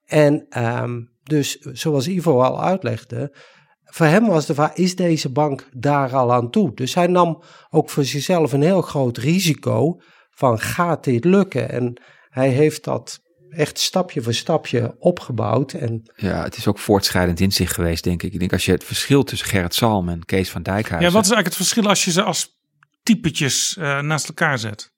[0.06, 3.36] En ehm, dus, zoals Ivo al uitlegde,
[3.84, 6.74] voor hem was de vraag, is deze bank daar al aan toe?
[6.74, 10.00] Dus hij nam ook voor zichzelf een heel groot risico
[10.30, 11.70] van, gaat dit lukken?
[11.70, 13.20] En hij heeft dat
[13.50, 15.74] echt stapje voor stapje opgebouwd.
[15.74, 18.34] En Ja, het is ook voortschrijdend in zich geweest, denk ik.
[18.34, 21.08] Ik denk als je het verschil tussen Gerrit Salm en Kees van Dijkhuizen...
[21.10, 22.58] Ja, wat is eigenlijk het verschil als je ze als
[23.04, 24.92] typetjes eh, naast elkaar zet?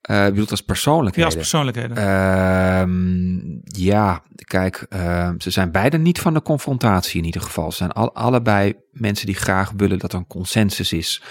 [0.00, 1.24] eh, je bedoelt als Ja, persoonlijkheden?
[1.30, 1.96] als persoonlijkheden.
[1.96, 7.70] Ehm, ja, kijk, ehm, ze zijn beide niet van de confrontatie in ieder geval.
[7.70, 11.22] Ze zijn al, allebei mensen die graag willen dat er een consensus is.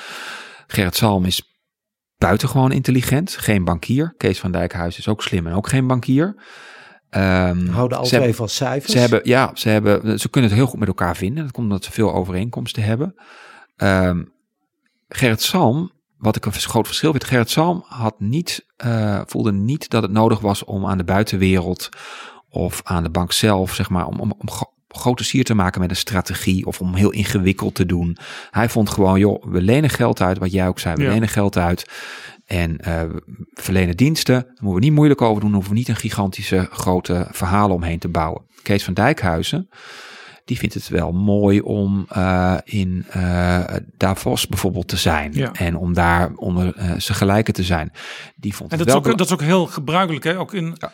[0.67, 1.52] Gerrit Salm is
[2.23, 3.31] buitengewoon intelligent.
[3.31, 4.13] Geen bankier.
[4.17, 6.35] Kees van Dijkhuis is ook slim en ook geen bankier.
[7.09, 8.91] Um, Houden altijd even als cijfers.
[8.91, 11.43] Ze hebben, ja, ze, hebben, ze kunnen het heel goed met elkaar vinden.
[11.43, 13.15] Dat komt omdat ze veel overeenkomsten hebben.
[13.77, 14.31] Um,
[15.07, 17.23] Gerrit Salm, wat ik een groot verschil vind.
[17.23, 21.89] Gerrit Salm had niet, uh, voelde niet dat het nodig was om aan de buitenwereld
[22.49, 24.47] of aan de bank zelf, zeg maar, om, om, om
[24.95, 28.17] grote sier te maken met een strategie of om heel ingewikkeld te doen.
[28.51, 31.57] Hij vond gewoon, joh, we lenen geld uit, wat jij ook zei, we lenen geld
[31.57, 31.89] uit.
[32.45, 33.01] En uh,
[33.53, 37.27] verlenen diensten, daar moeten we niet moeilijk over doen, hoeven we niet een gigantische grote
[37.31, 38.41] verhalen omheen te bouwen.
[38.61, 39.69] Kees van Dijkhuizen,
[40.45, 43.63] die vindt het wel mooi om uh, in uh,
[43.97, 45.33] Davos bijvoorbeeld te zijn.
[45.33, 45.51] Ja.
[45.51, 47.91] En om daar onder uh, zijn gelijken te zijn.
[48.35, 50.39] Die vond en dat, is ook, dat is ook heel gebruikelijk, hè?
[50.39, 50.91] ook in ja.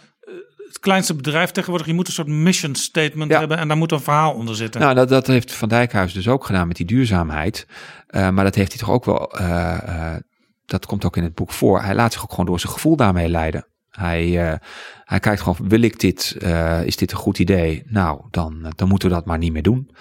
[0.69, 1.87] Het kleinste bedrijf tegenwoordig.
[1.87, 3.39] Je moet een soort mission statement ja.
[3.39, 4.81] hebben en daar moet een verhaal onder zitten.
[4.81, 7.67] Nou, dat, dat heeft Van Dijkhuis dus ook gedaan met die duurzaamheid.
[8.11, 9.31] maar dat heeft hij toch ook wel
[10.69, 11.81] dat komt ook in het boek voor.
[11.81, 13.67] Hij laat zich ook gewoon door zijn gevoel daarmee leiden.
[13.89, 14.57] Hij, uh,
[15.03, 16.37] hij kijkt gewoon, wil ik dit,
[16.83, 17.83] is dit een goed idee?
[17.85, 19.91] Nou, dan, dan moeten we dat maar niet meer doen.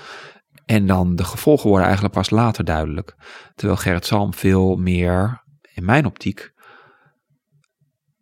[0.65, 3.17] En dan de gevolgen worden eigenlijk pas later duidelijk.
[3.55, 5.43] Terwijl Gerrit Salm veel meer,
[5.75, 6.53] in mijn optiek,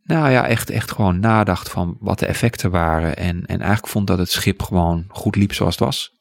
[0.07, 3.16] nou ja, echt, echt gewoon nadacht van wat de effecten waren.
[3.16, 6.15] En, en eigenlijk vond dat het schip gewoon goed liep zoals het was.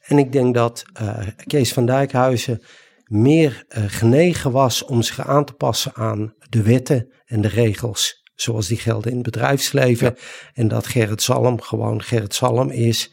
[0.00, 2.62] En ik denk dat uh, Kees van Dijkhuizen
[3.04, 8.20] meer uh, genegen was om zich aan te passen aan de wetten en de regels
[8.34, 10.06] zoals die gelden in het bedrijfsleven.
[10.06, 10.22] Ja.
[10.54, 13.12] En dat Gerrit Salm gewoon Gerrit Salm is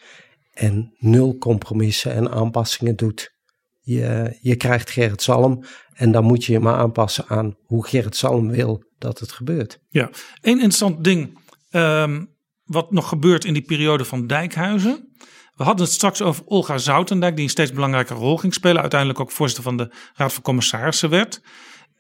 [0.54, 3.36] en nul compromissen en aanpassingen doet.
[3.82, 5.64] Je, je krijgt Gerrit Salm
[5.94, 9.80] en dan moet je je maar aanpassen aan hoe Gerrit Salm wil dat het gebeurt.
[9.90, 10.10] Ja,
[10.42, 11.40] een interessant ding
[11.72, 15.16] um, wat nog gebeurt in die periode van Dijkhuizen.
[15.54, 18.82] We hadden het straks over Olga Zoutendijk, die een steeds belangrijke rol ging spelen.
[18.82, 21.42] Uiteindelijk ook voorzitter van de Raad van Commissarissen werd.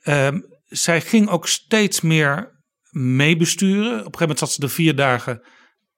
[0.03, 3.91] Um, zij ging ook steeds meer meebesturen.
[3.91, 5.47] Op een gegeven moment zat ze er vier dagen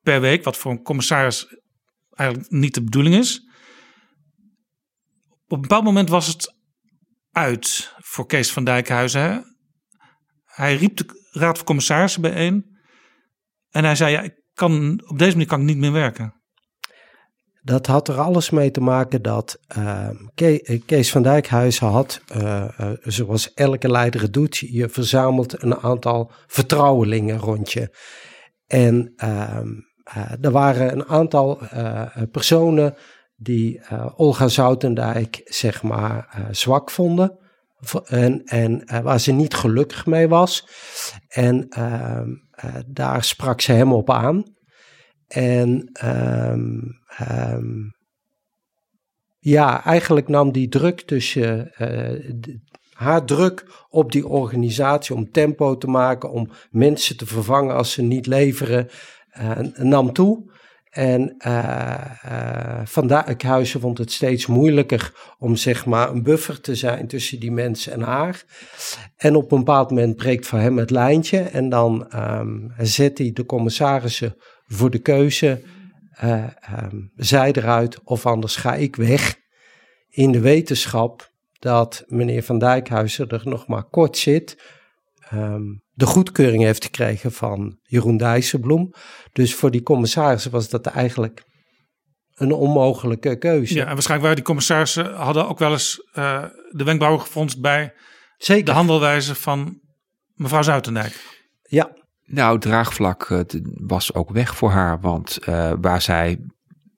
[0.01, 1.47] per week, wat voor een commissaris
[2.09, 3.47] eigenlijk niet de bedoeling is.
[5.47, 6.55] Op een bepaald moment was het
[7.31, 9.48] uit voor Kees van Dijkhuizen.
[10.60, 12.77] Hij riep de Raad van Commissarissen bijeen.
[13.69, 16.34] En hij zei: ja, ik kan, op deze manier kan ik niet meer werken.
[17.61, 20.10] Dat had er alles mee te maken dat uh,
[20.86, 26.31] Kees van Dijkhuizen had, uh, uh, zoals elke leider het doet, je verzamelt een aantal
[26.48, 27.95] vertrouwelingen rond je.
[28.68, 29.68] En ehm,
[30.41, 31.61] er waren een aantal
[32.31, 32.95] personen
[33.36, 33.81] die
[34.15, 37.40] Olga Zoutendijk, zeg maar, zwak vonden.
[38.06, 40.68] En, en waar ze niet gelukkig mee was.
[41.27, 42.30] En ehm,
[42.88, 44.43] daar sprak ze hem op aan.
[45.27, 46.99] En um,
[47.30, 47.95] um,
[49.39, 52.35] ja, eigenlijk nam die druk tussen uh,
[52.91, 58.01] haar druk op die organisatie om tempo te maken, om mensen te vervangen als ze
[58.01, 58.88] niet leveren,
[59.73, 60.51] nam toe.
[60.90, 67.07] En uh, Van Dijkhuizen vond het steeds moeilijker om zeg maar een buffer te zijn
[67.07, 68.44] tussen die mensen en haar.
[69.16, 73.32] En op een bepaald moment breekt voor hem het lijntje en dan um, zet hij
[73.34, 74.36] de commissarissen
[74.66, 75.61] voor de keuze,
[76.24, 76.44] uh,
[76.84, 79.38] um, zij eruit of anders ga ik weg.
[80.10, 84.78] In de wetenschap dat meneer Van Dijkhuizen er nog maar kort zit,
[85.34, 88.93] um, de goedkeuring heeft gekregen van Jeroen Dijsselbloem.
[89.31, 91.43] Dus voor die commissarissen was dat eigenlijk
[92.34, 93.73] een onmogelijke keuze.
[93.73, 97.93] Ja, en waarschijnlijk waren die commissarissen hadden ook wel eens uh, de wenkbrauwen gefronst bij
[98.38, 98.65] Zeker.
[98.65, 99.80] de handelwijze van
[100.34, 101.39] mevrouw Zuitendijk.
[101.61, 103.39] Ja, nou, draagvlak uh,
[103.73, 104.99] was ook weg voor haar.
[104.99, 106.39] Want uh, waar zij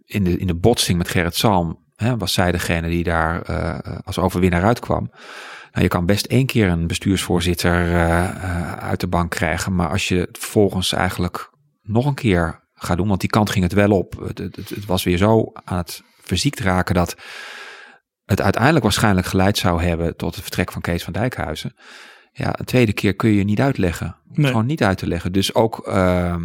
[0.05, 3.97] in de, in de botsing met Gerrit Salm, hè, was zij degene die daar uh,
[4.03, 5.11] als overwinnaar uitkwam.
[5.71, 8.07] Nou, je kan best één keer een bestuursvoorzitter
[8.79, 9.75] uit de bank krijgen.
[9.75, 11.49] Maar als je het vervolgens eigenlijk
[11.81, 14.19] nog een keer gaat doen, want die kant ging het wel op.
[14.27, 17.15] Het, het, het was weer zo aan het verziekt raken dat
[18.25, 21.75] het uiteindelijk waarschijnlijk geleid zou hebben tot het vertrek van Kees van Dijkhuizen.
[22.31, 24.15] Ja, een tweede keer kun je niet uitleggen.
[24.25, 24.47] Nee.
[24.47, 25.31] Gewoon niet uit te leggen.
[25.31, 25.87] Dus ook.
[25.87, 26.35] Uh,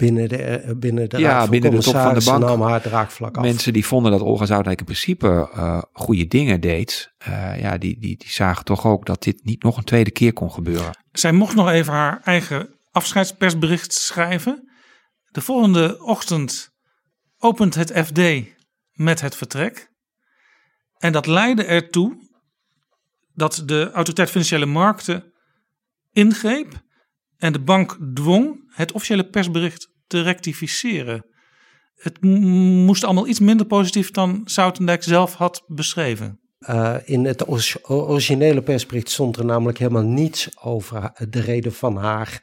[0.00, 2.42] binnen de, eh, binnen de, ja, binnen de top van de bank.
[2.42, 3.42] Nam haar draagvlak af.
[3.42, 7.12] Mensen die vonden dat Olga Zoutdijk in principe uh, goede dingen deed.
[7.28, 10.32] Uh, ja, die, die, die zagen toch ook dat dit niet nog een tweede keer
[10.32, 10.96] kon gebeuren.
[11.12, 14.70] Zij mocht nog even haar eigen afscheidspersbericht schrijven.
[15.30, 16.70] De volgende ochtend
[17.38, 18.20] opent het FD
[18.92, 19.88] met het vertrek.
[20.98, 22.28] En dat leidde ertoe
[23.34, 25.32] dat de autoriteit financiële markten
[26.12, 26.82] ingreep
[27.36, 31.24] en de bank dwong het officiële persbericht te rectificeren.
[31.96, 36.40] Het moest allemaal iets minder positief dan Soutendijk zelf had beschreven.
[36.68, 37.44] Uh, in het
[37.88, 42.40] originele persbericht stond er namelijk helemaal niets over de reden van haar.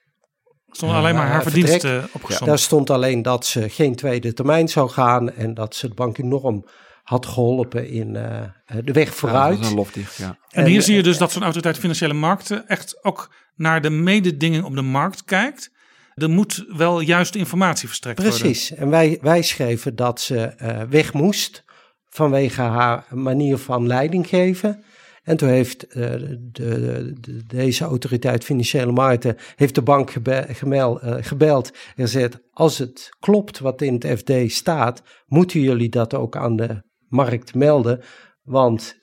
[0.69, 2.45] Stond alleen maar haar verdiensten opgezond.
[2.45, 6.17] Daar stond alleen dat ze geen tweede termijn zou gaan en dat ze de bank
[6.17, 6.65] enorm
[7.03, 8.41] had geholpen in uh,
[8.83, 9.69] de weg vooruit.
[9.69, 10.27] Ja, lofdicht, ja.
[10.27, 13.89] En, en hier zie je dus dat zo'n autoriteit financiële markten echt ook naar de
[13.89, 15.71] mededinging op de markt kijkt.
[16.17, 18.39] Er moet wel juist informatie verstrekt worden.
[18.39, 18.73] Precies.
[18.73, 21.63] En wij, wij schreven dat ze uh, weg moest
[22.09, 24.83] vanwege haar manier van leiding geven.
[25.23, 30.13] En toen heeft uh, de, de, deze autoriteit financiële markten heeft de bank
[30.47, 35.89] gemel, uh, gebeld en gezegd: als het klopt wat in het FD staat, moeten jullie
[35.89, 38.01] dat ook aan de markt melden,
[38.41, 38.97] want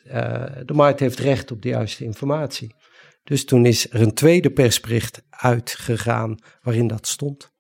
[0.64, 2.74] de markt heeft recht op de juiste informatie.
[3.24, 7.52] Dus toen is er een tweede persbericht uitgegaan waarin dat stond.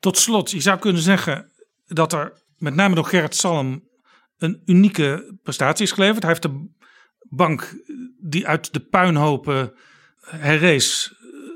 [0.00, 1.52] Tot slot, je zou kunnen zeggen
[1.86, 3.88] dat er met name door Gerrit Salm
[4.36, 6.22] een unieke prestatie is geleverd.
[6.22, 6.70] Hij heeft de
[7.28, 7.82] bank
[8.20, 9.72] die uit de puinhopen
[10.20, 11.14] herrees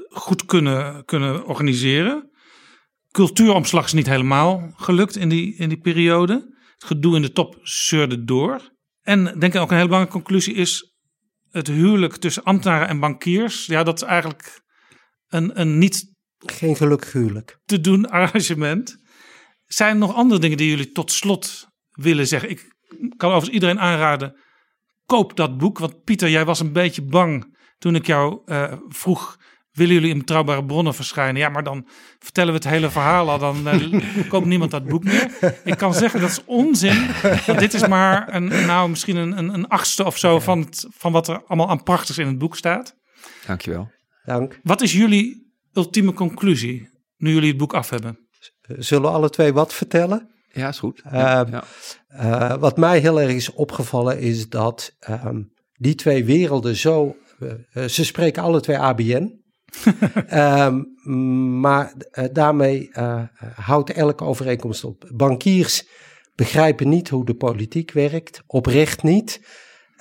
[0.08, 2.30] goed kunnen, kunnen organiseren.
[3.10, 6.34] Cultuuromslag is niet helemaal gelukt in die, in die periode.
[6.74, 8.70] Het gedoe in de top zeurde door.
[9.02, 10.91] En denk ik ook een hele belangrijke conclusie is
[11.52, 13.66] het huwelijk tussen ambtenaren en bankiers.
[13.66, 14.62] Ja, dat is eigenlijk
[15.28, 16.10] een, een niet...
[16.38, 17.58] Geen gelukkig huwelijk.
[17.64, 18.96] Te doen arrangement.
[19.66, 22.50] Zijn er nog andere dingen die jullie tot slot willen zeggen?
[22.50, 22.72] Ik
[23.16, 24.36] kan overigens iedereen aanraden,
[25.06, 25.78] koop dat boek.
[25.78, 29.38] Want Pieter, jij was een beetje bang toen ik jou uh, vroeg,
[29.72, 31.40] willen jullie in betrouwbare bronnen verschijnen?
[31.40, 31.86] Ja, maar dan
[32.18, 35.30] vertellen we het hele verhaal al, dan uh, koopt niemand dat boek meer.
[35.64, 37.06] Ik kan zeggen, dat is onzin.
[37.46, 41.12] dit is maar een, nou, misschien een, een, een achtste of zo van, het, van
[41.12, 42.96] wat er allemaal aan prachtigs in het boek staat.
[43.46, 43.90] Dankjewel.
[44.24, 44.60] Dank.
[44.62, 48.18] Wat is jullie ultieme conclusie, nu jullie het boek af hebben?
[48.60, 50.30] Zullen we alle twee wat vertellen?
[50.52, 51.02] Ja, is goed.
[51.06, 51.64] Uh, ja, ja.
[52.10, 57.16] Uh, wat mij heel erg is opgevallen is dat um, die twee werelden zo.
[57.40, 59.41] Uh, ze spreken alle twee ABN.
[60.32, 60.94] Um,
[61.60, 61.92] maar
[62.32, 62.90] daarmee
[63.54, 65.10] houdt elke overeenkomst op.
[65.14, 65.86] Bankiers
[66.34, 69.40] begrijpen niet hoe de politiek werkt, oprecht niet.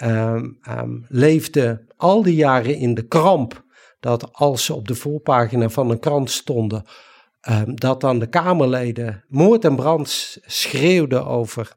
[0.04, 0.58] Um,
[1.08, 3.64] leefden al die jaren in de kramp
[4.00, 6.86] dat als ze op de voorpagina van een krant stonden,
[7.66, 11.76] dat dan de Kamerleden moord en brand schreeuwden over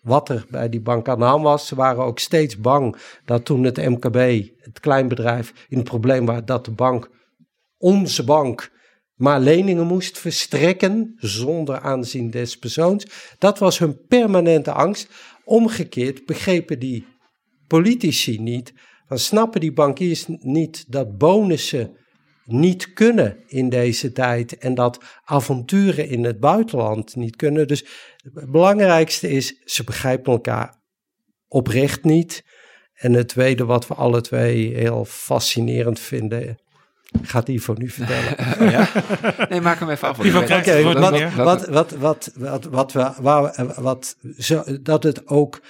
[0.00, 1.66] wat er bij die bank aan de hand was.
[1.66, 6.40] Ze waren ook steeds bang dat toen het MKB, het kleinbedrijf, in het probleem was
[6.44, 7.10] dat de bank,
[7.78, 8.72] onze bank,
[9.14, 13.06] maar leningen moest verstrekken zonder aanzien des persoons.
[13.38, 15.08] Dat was hun permanente angst.
[15.44, 17.06] Omgekeerd begrepen die
[17.66, 18.72] politici niet,
[19.08, 21.96] dan snappen die bankiers niet dat bonussen
[22.44, 27.68] niet kunnen in deze tijd en dat avonturen in het buitenland niet kunnen.
[27.68, 27.84] Dus
[28.16, 30.80] het belangrijkste is, ze begrijpen elkaar
[31.48, 32.44] oprecht niet.
[32.94, 36.58] En het tweede wat we alle twee heel fascinerend vinden,
[37.22, 38.36] gaat Ivo nu vertellen.
[38.76, 38.88] ja?
[39.48, 40.24] Nee, maak hem even af.
[40.24, 45.26] Ivo krijgt okay, wat, wat, wat, wat, wat, wat, we, waar, wat, zo, dat het
[45.28, 45.60] ook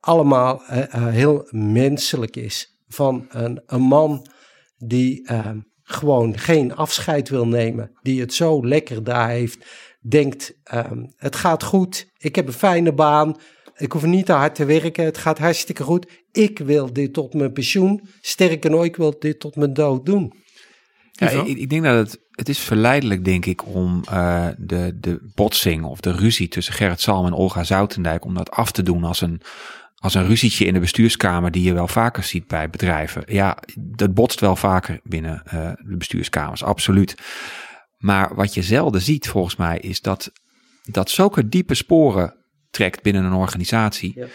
[0.00, 4.26] allemaal uh, uh, heel menselijk is van een, een man
[4.76, 5.50] die uh,
[5.82, 9.66] gewoon geen afscheid wil nemen, die het zo lekker daar heeft,
[10.00, 13.36] denkt: um, het gaat goed, ik heb een fijne baan,
[13.78, 16.06] ik hoef niet te hard te werken, het gaat hartstikke goed.
[16.32, 20.32] Ik wil dit tot mijn pensioen, sterker nog, ik wil dit tot mijn dood doen.
[21.12, 25.30] Ja, ik, ik, denk dat het, het is verleidelijk, denk ik, om uh, de, de
[25.34, 29.04] botsing of de ruzie tussen Gerrit Salm en Olga Zoutendijk, om dat af te doen
[29.04, 29.40] als een,
[29.94, 33.22] als een ruzietje in de bestuurskamer die je wel vaker ziet bij bedrijven.
[33.26, 37.14] Ja, dat botst wel vaker binnen uh, de bestuurskamers, absoluut.
[37.96, 40.32] Maar wat je zelden ziet volgens mij is dat
[40.82, 42.34] dat zulke diepe sporen
[42.70, 44.12] trekt binnen een organisatie.
[44.14, 44.26] Ja.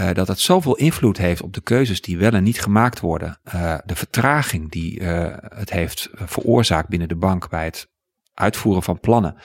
[0.00, 3.38] Uh, dat het zoveel invloed heeft op de keuzes die wel en niet gemaakt worden.
[3.54, 7.88] Uh, de vertraging die uh, het heeft veroorzaakt binnen de bank bij het
[8.34, 9.36] uitvoeren van plannen.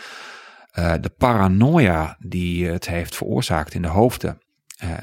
[0.73, 4.41] de paranoia die het heeft veroorzaakt in de hoofden.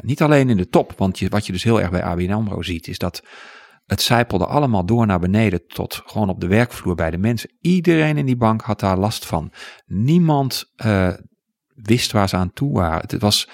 [0.01, 2.63] niet alleen in de top, want je, wat je dus heel erg bij ABN AMRO
[2.63, 3.23] ziet, is dat
[3.87, 7.51] het zijpelde allemaal door naar beneden tot gewoon op de werkvloer bij de mensen.
[7.61, 9.53] Iedereen in die bank had daar last van.
[9.87, 10.73] Niemand
[11.77, 13.01] wist waar ze aan toe waren.
[13.01, 13.49] Het, was,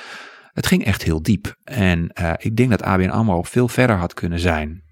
[0.52, 1.56] het ging echt heel diep.
[1.64, 4.82] En uh, ik denk dat ABN AMRO veel verder had kunnen zijn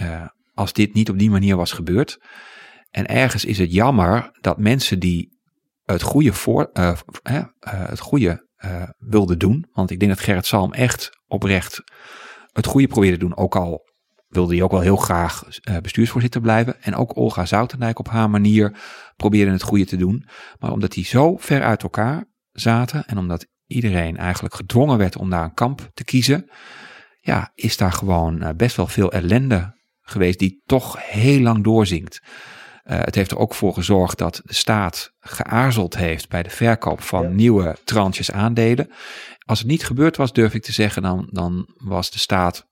[0.00, 2.18] uh, als dit niet op die manier was gebeurd.
[2.90, 5.40] En ergens is het jammer dat mensen die
[5.84, 6.98] het goede, voor, uh,
[7.62, 8.50] het goede
[8.98, 11.82] wilden doen, want ik denk dat Gerrit Salm echt oprecht
[12.52, 13.90] het goede probeerde te doen, ook al
[14.28, 15.44] wilde hij ook wel heel graag
[15.82, 16.82] bestuursvoorzitter blijven.
[16.82, 18.76] En ook Olga Zoutendijk op haar manier
[19.16, 20.28] probeerde het goede te doen.
[20.58, 25.30] Maar omdat die zo ver uit elkaar zaten en omdat iedereen eigenlijk gedwongen werd om
[25.30, 26.50] daar een kamp te kiezen,
[27.20, 32.20] ja, is daar gewoon eh, best wel veel ellende geweest die toch heel lang doorzinkt.
[32.84, 37.02] Uh, het heeft er ook voor gezorgd dat de staat geaarzeld heeft bij de verkoop
[37.02, 38.90] van nieuwe tranches aandelen.
[39.38, 42.66] Als het niet gebeurd was, durf ik te zeggen, dan, dan was de staat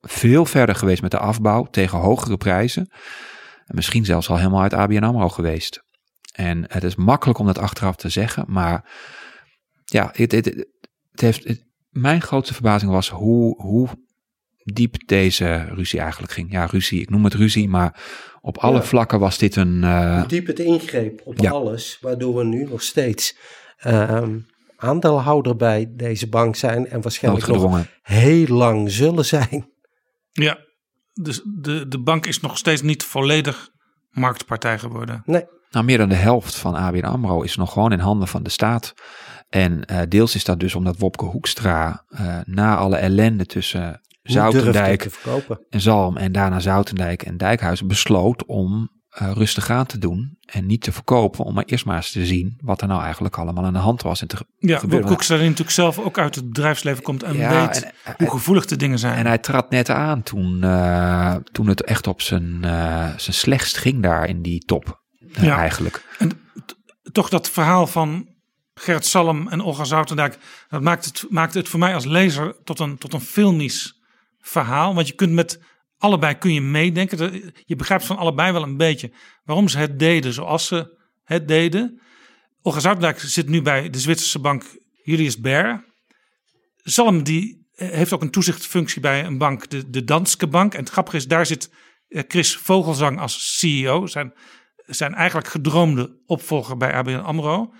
[0.00, 2.88] veel verder geweest met de afbouw tegen hogere prijzen.
[3.64, 5.84] En misschien zelfs al helemaal uit ABN AMRO geweest.
[6.34, 8.90] En het is makkelijk om dat achteraf te zeggen, maar
[9.84, 10.44] ja, het, het,
[11.10, 13.88] het heeft, mijn grootste verbazing was hoe, hoe
[14.62, 16.52] diep deze ruzie eigenlijk ging.
[16.52, 18.02] Ja, ruzie, ik noem het ruzie, maar
[18.40, 19.82] op alle vlakken was dit een...
[19.82, 23.36] Uh, hoe diep het ingreep op alles, waardoor we nu nog steeds
[23.86, 24.28] uh,
[24.76, 29.72] aandeelhouder bij deze bank zijn en waarschijnlijk nog heel lang zullen zijn.
[30.30, 30.58] Ja,
[31.12, 33.68] dus de, de bank is nog steeds niet volledig
[34.10, 35.22] marktpartij geworden.
[35.24, 35.44] Nee.
[35.74, 38.50] Nou, meer dan de helft van ABN AMRO is nog gewoon in handen van de
[38.50, 38.94] staat.
[39.48, 45.10] En uh, deels is dat dus omdat Wopke Hoekstra uh, na alle ellende tussen Zoutendijk
[45.70, 48.90] en Zalm en daarna Zoutendijk en Dijkhuizen besloot om
[49.22, 52.26] uh, rustig aan te doen en niet te verkopen, om maar eerst maar eens te
[52.26, 54.20] zien wat er nou eigenlijk allemaal aan de hand was.
[54.20, 57.66] En te ja, Wopke Hoekstra die natuurlijk zelf ook uit het bedrijfsleven komt en ja,
[57.66, 59.16] weet en, hoe gevoelig de dingen zijn.
[59.16, 60.60] En hij trad net aan toen,
[61.52, 62.58] toen het echt op zijn,
[63.16, 65.02] zijn slechtst ging daar in die top
[65.40, 65.58] ja.
[65.58, 66.04] eigenlijk.
[66.18, 66.30] En
[67.12, 68.28] toch dat verhaal van
[68.74, 70.38] Gert Salm en Olga Zoutendijk,
[70.68, 74.00] dat maakt het, maakt het voor mij als lezer tot een, tot een filmisch
[74.40, 74.94] verhaal.
[74.94, 75.60] Want je kunt met
[75.98, 77.52] allebei kun je meedenken.
[77.64, 79.12] Je begrijpt van allebei wel een beetje
[79.44, 82.00] waarom ze het deden zoals ze het deden.
[82.62, 84.64] Olga Zoutendijk zit nu bij de Zwitserse bank
[85.02, 85.84] Julius Baer.
[86.76, 90.74] Salm die eh, heeft ook een toezichtfunctie bij een bank, de, de Danske Bank.
[90.74, 91.70] En het grappige is, daar zit
[92.08, 94.06] eh, Chris Vogelzang als CEO.
[94.06, 94.32] Zijn,
[94.86, 97.74] zijn eigenlijk gedroomde opvolger bij ABN AMRO.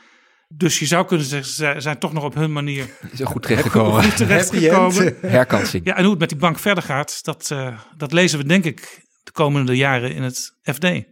[0.49, 4.05] Dus je zou kunnen zeggen, ze zijn toch nog op hun manier Zo goed terechtgekomen.
[4.05, 5.17] Goed terechtgekomen.
[5.21, 5.87] Herkansing.
[5.87, 8.65] Ja, en hoe het met die bank verder gaat, dat, uh, dat lezen we denk
[8.65, 10.85] ik de komende jaren in het FD.
[10.85, 11.03] Eh,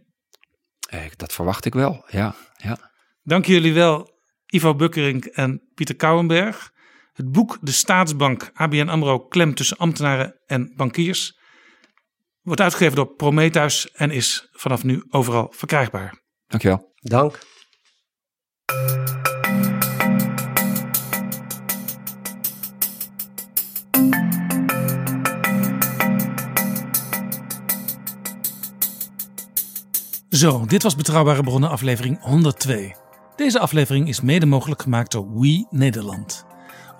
[1.15, 2.35] dat verwacht ik wel, ja.
[2.57, 2.91] ja.
[3.23, 4.09] Dank jullie wel,
[4.45, 6.71] Ivo Bukkering en Pieter Kouwenberg.
[7.13, 11.37] Het boek De Staatsbank ABN AMRO klem tussen ambtenaren en bankiers
[12.43, 16.21] wordt uitgegeven door Prometheus en is vanaf nu overal verkrijgbaar.
[16.47, 16.93] Dankjewel.
[16.95, 17.39] Dank.
[30.29, 32.95] Zo, dit was Betrouwbare Bronnen aflevering 102.
[33.35, 36.45] Deze aflevering is mede mogelijk gemaakt door We Nederland.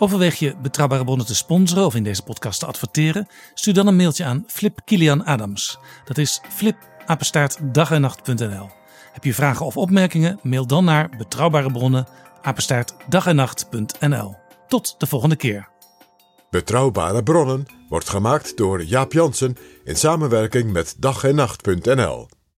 [0.03, 3.27] Overweeg je Betrouwbare Bronnen te sponsoren of in deze podcast te adverteren?
[3.53, 5.77] Stuur dan een mailtje aan Flip Kilian Adams.
[6.05, 8.69] Dat is flipapenstaartdagennacht.nl
[9.13, 10.39] Heb je vragen of opmerkingen?
[10.41, 12.07] Mail dan naar Betrouwbare Bronnen.
[14.67, 15.67] Tot de volgende keer.
[16.49, 22.27] Betrouwbare Bronnen wordt gemaakt door Jaap Jansen in samenwerking met dag en nacht.nl.